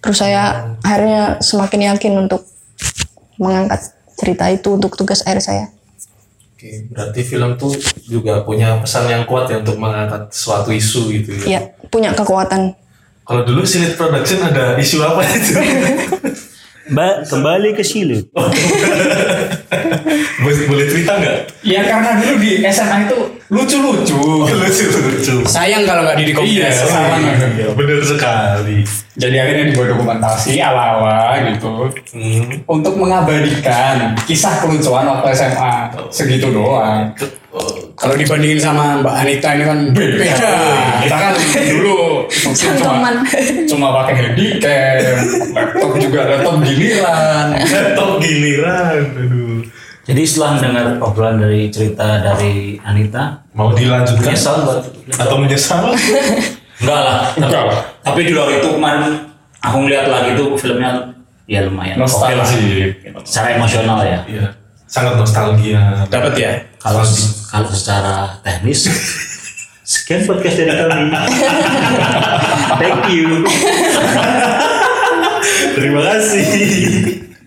terus 0.00 0.16
saya 0.16 0.72
akhirnya 0.80 1.36
semakin 1.38 1.80
yakin 1.92 2.12
untuk 2.18 2.48
mengangkat 3.36 3.92
cerita 4.16 4.48
itu 4.48 4.72
untuk 4.72 4.96
tugas 4.96 5.20
akhir 5.22 5.44
saya 5.44 5.66
Oke, 6.58 6.90
berarti 6.90 7.20
film 7.22 7.54
tuh 7.54 7.70
juga 8.02 8.42
punya 8.42 8.82
pesan 8.82 9.06
yang 9.06 9.22
kuat 9.22 9.46
ya 9.46 9.60
untuk 9.60 9.78
mengangkat 9.78 10.32
suatu 10.32 10.72
isu 10.72 11.06
gitu 11.12 11.30
ya. 11.44 11.46
ya 11.46 11.60
punya 11.86 12.10
kekuatan 12.10 12.72
Kalau 13.22 13.44
dulu 13.44 13.60
Silit 13.60 13.92
Production 13.92 14.40
ada 14.40 14.72
isu 14.74 15.04
apa 15.04 15.20
itu? 15.22 15.52
Mbak, 16.88 17.28
kembali 17.28 17.76
ke 17.76 17.84
silut. 17.84 18.24
boleh, 20.42 20.58
boleh 20.64 20.86
cerita 20.88 21.20
nggak? 21.20 21.36
Ya 21.60 21.84
karena 21.84 22.16
dulu 22.16 22.40
di 22.40 22.64
SMA 22.64 22.96
itu 23.04 23.18
lucu-lucu. 23.52 24.16
Lucu 24.48 24.84
lucu. 24.88 25.36
Sayang 25.44 25.84
kalau 25.84 26.08
nggak 26.08 26.16
di 26.16 26.32
Iya, 26.32 26.72
salah. 26.72 27.20
Iya, 27.20 27.68
bener 27.76 28.00
sekali. 28.00 28.80
Jadi 29.18 29.36
akhirnya 29.36 29.64
dibuat 29.68 29.92
dokumentasi 29.92 30.56
ala-ala 30.62 31.36
gitu 31.52 31.90
untuk 32.64 32.94
mengabadikan 32.96 34.16
kisah 34.24 34.64
kelucuan 34.64 35.04
waktu 35.10 35.28
SMA 35.36 35.92
segitu 36.08 36.48
doang. 36.48 37.12
Kalau 37.98 38.14
dibandingin 38.14 38.62
sama 38.62 39.02
Mbak 39.02 39.14
Anita 39.26 39.48
ini 39.58 39.64
kan 39.66 39.78
Beda. 39.90 40.22
Kita 41.02 41.16
kan 41.18 41.32
dulu 41.74 42.30
cuma 42.30 43.10
cuma 43.66 43.86
pakai 44.02 44.14
handycam, 44.22 45.18
laptop 45.50 45.92
juga 45.98 46.20
laptop 46.30 46.62
giliran. 46.62 47.46
Top 47.98 48.12
giliran, 48.22 49.02
aduh. 49.18 49.60
Jadi 50.08 50.22
setelah 50.24 50.56
mendengar 50.56 50.86
obrolan 51.04 51.36
dari 51.36 51.68
cerita 51.68 52.24
dari 52.24 52.80
Anita, 52.80 53.44
Mau 53.52 53.76
dilanjutkan 53.76 54.24
menyesal 54.32 54.64
buat 54.64 54.80
atau 55.20 55.36
menyesal? 55.36 55.92
enggak 56.80 57.00
lah. 57.02 57.18
Enggak 57.36 57.62
lah. 57.68 57.78
Tapi 58.06 58.20
di 58.24 58.32
luar 58.32 58.48
itu 58.56 58.68
kemarin 58.72 59.28
aku 59.60 59.76
ngeliat 59.84 60.06
lagi 60.08 60.32
itu 60.38 60.44
filmnya 60.56 61.12
ya 61.44 61.66
lumayan. 61.66 61.98
Nostalgia. 62.00 62.94
Secara 63.26 63.58
emosional 63.60 64.00
ya. 64.00 64.18
Iya, 64.24 64.46
sangat 64.88 65.18
nostalgia. 65.20 66.06
dapat 66.08 66.32
ya. 66.38 66.52
Kalau 66.78 67.02
kalau 67.50 67.70
secara 67.74 68.38
teknis 68.46 68.86
Sekian 69.88 70.28
podcast 70.28 70.60
dari 70.60 70.84
kami. 70.84 71.08
Thank 72.84 73.08
you. 73.08 73.40
Terima 75.72 76.00
kasih. 76.12 77.37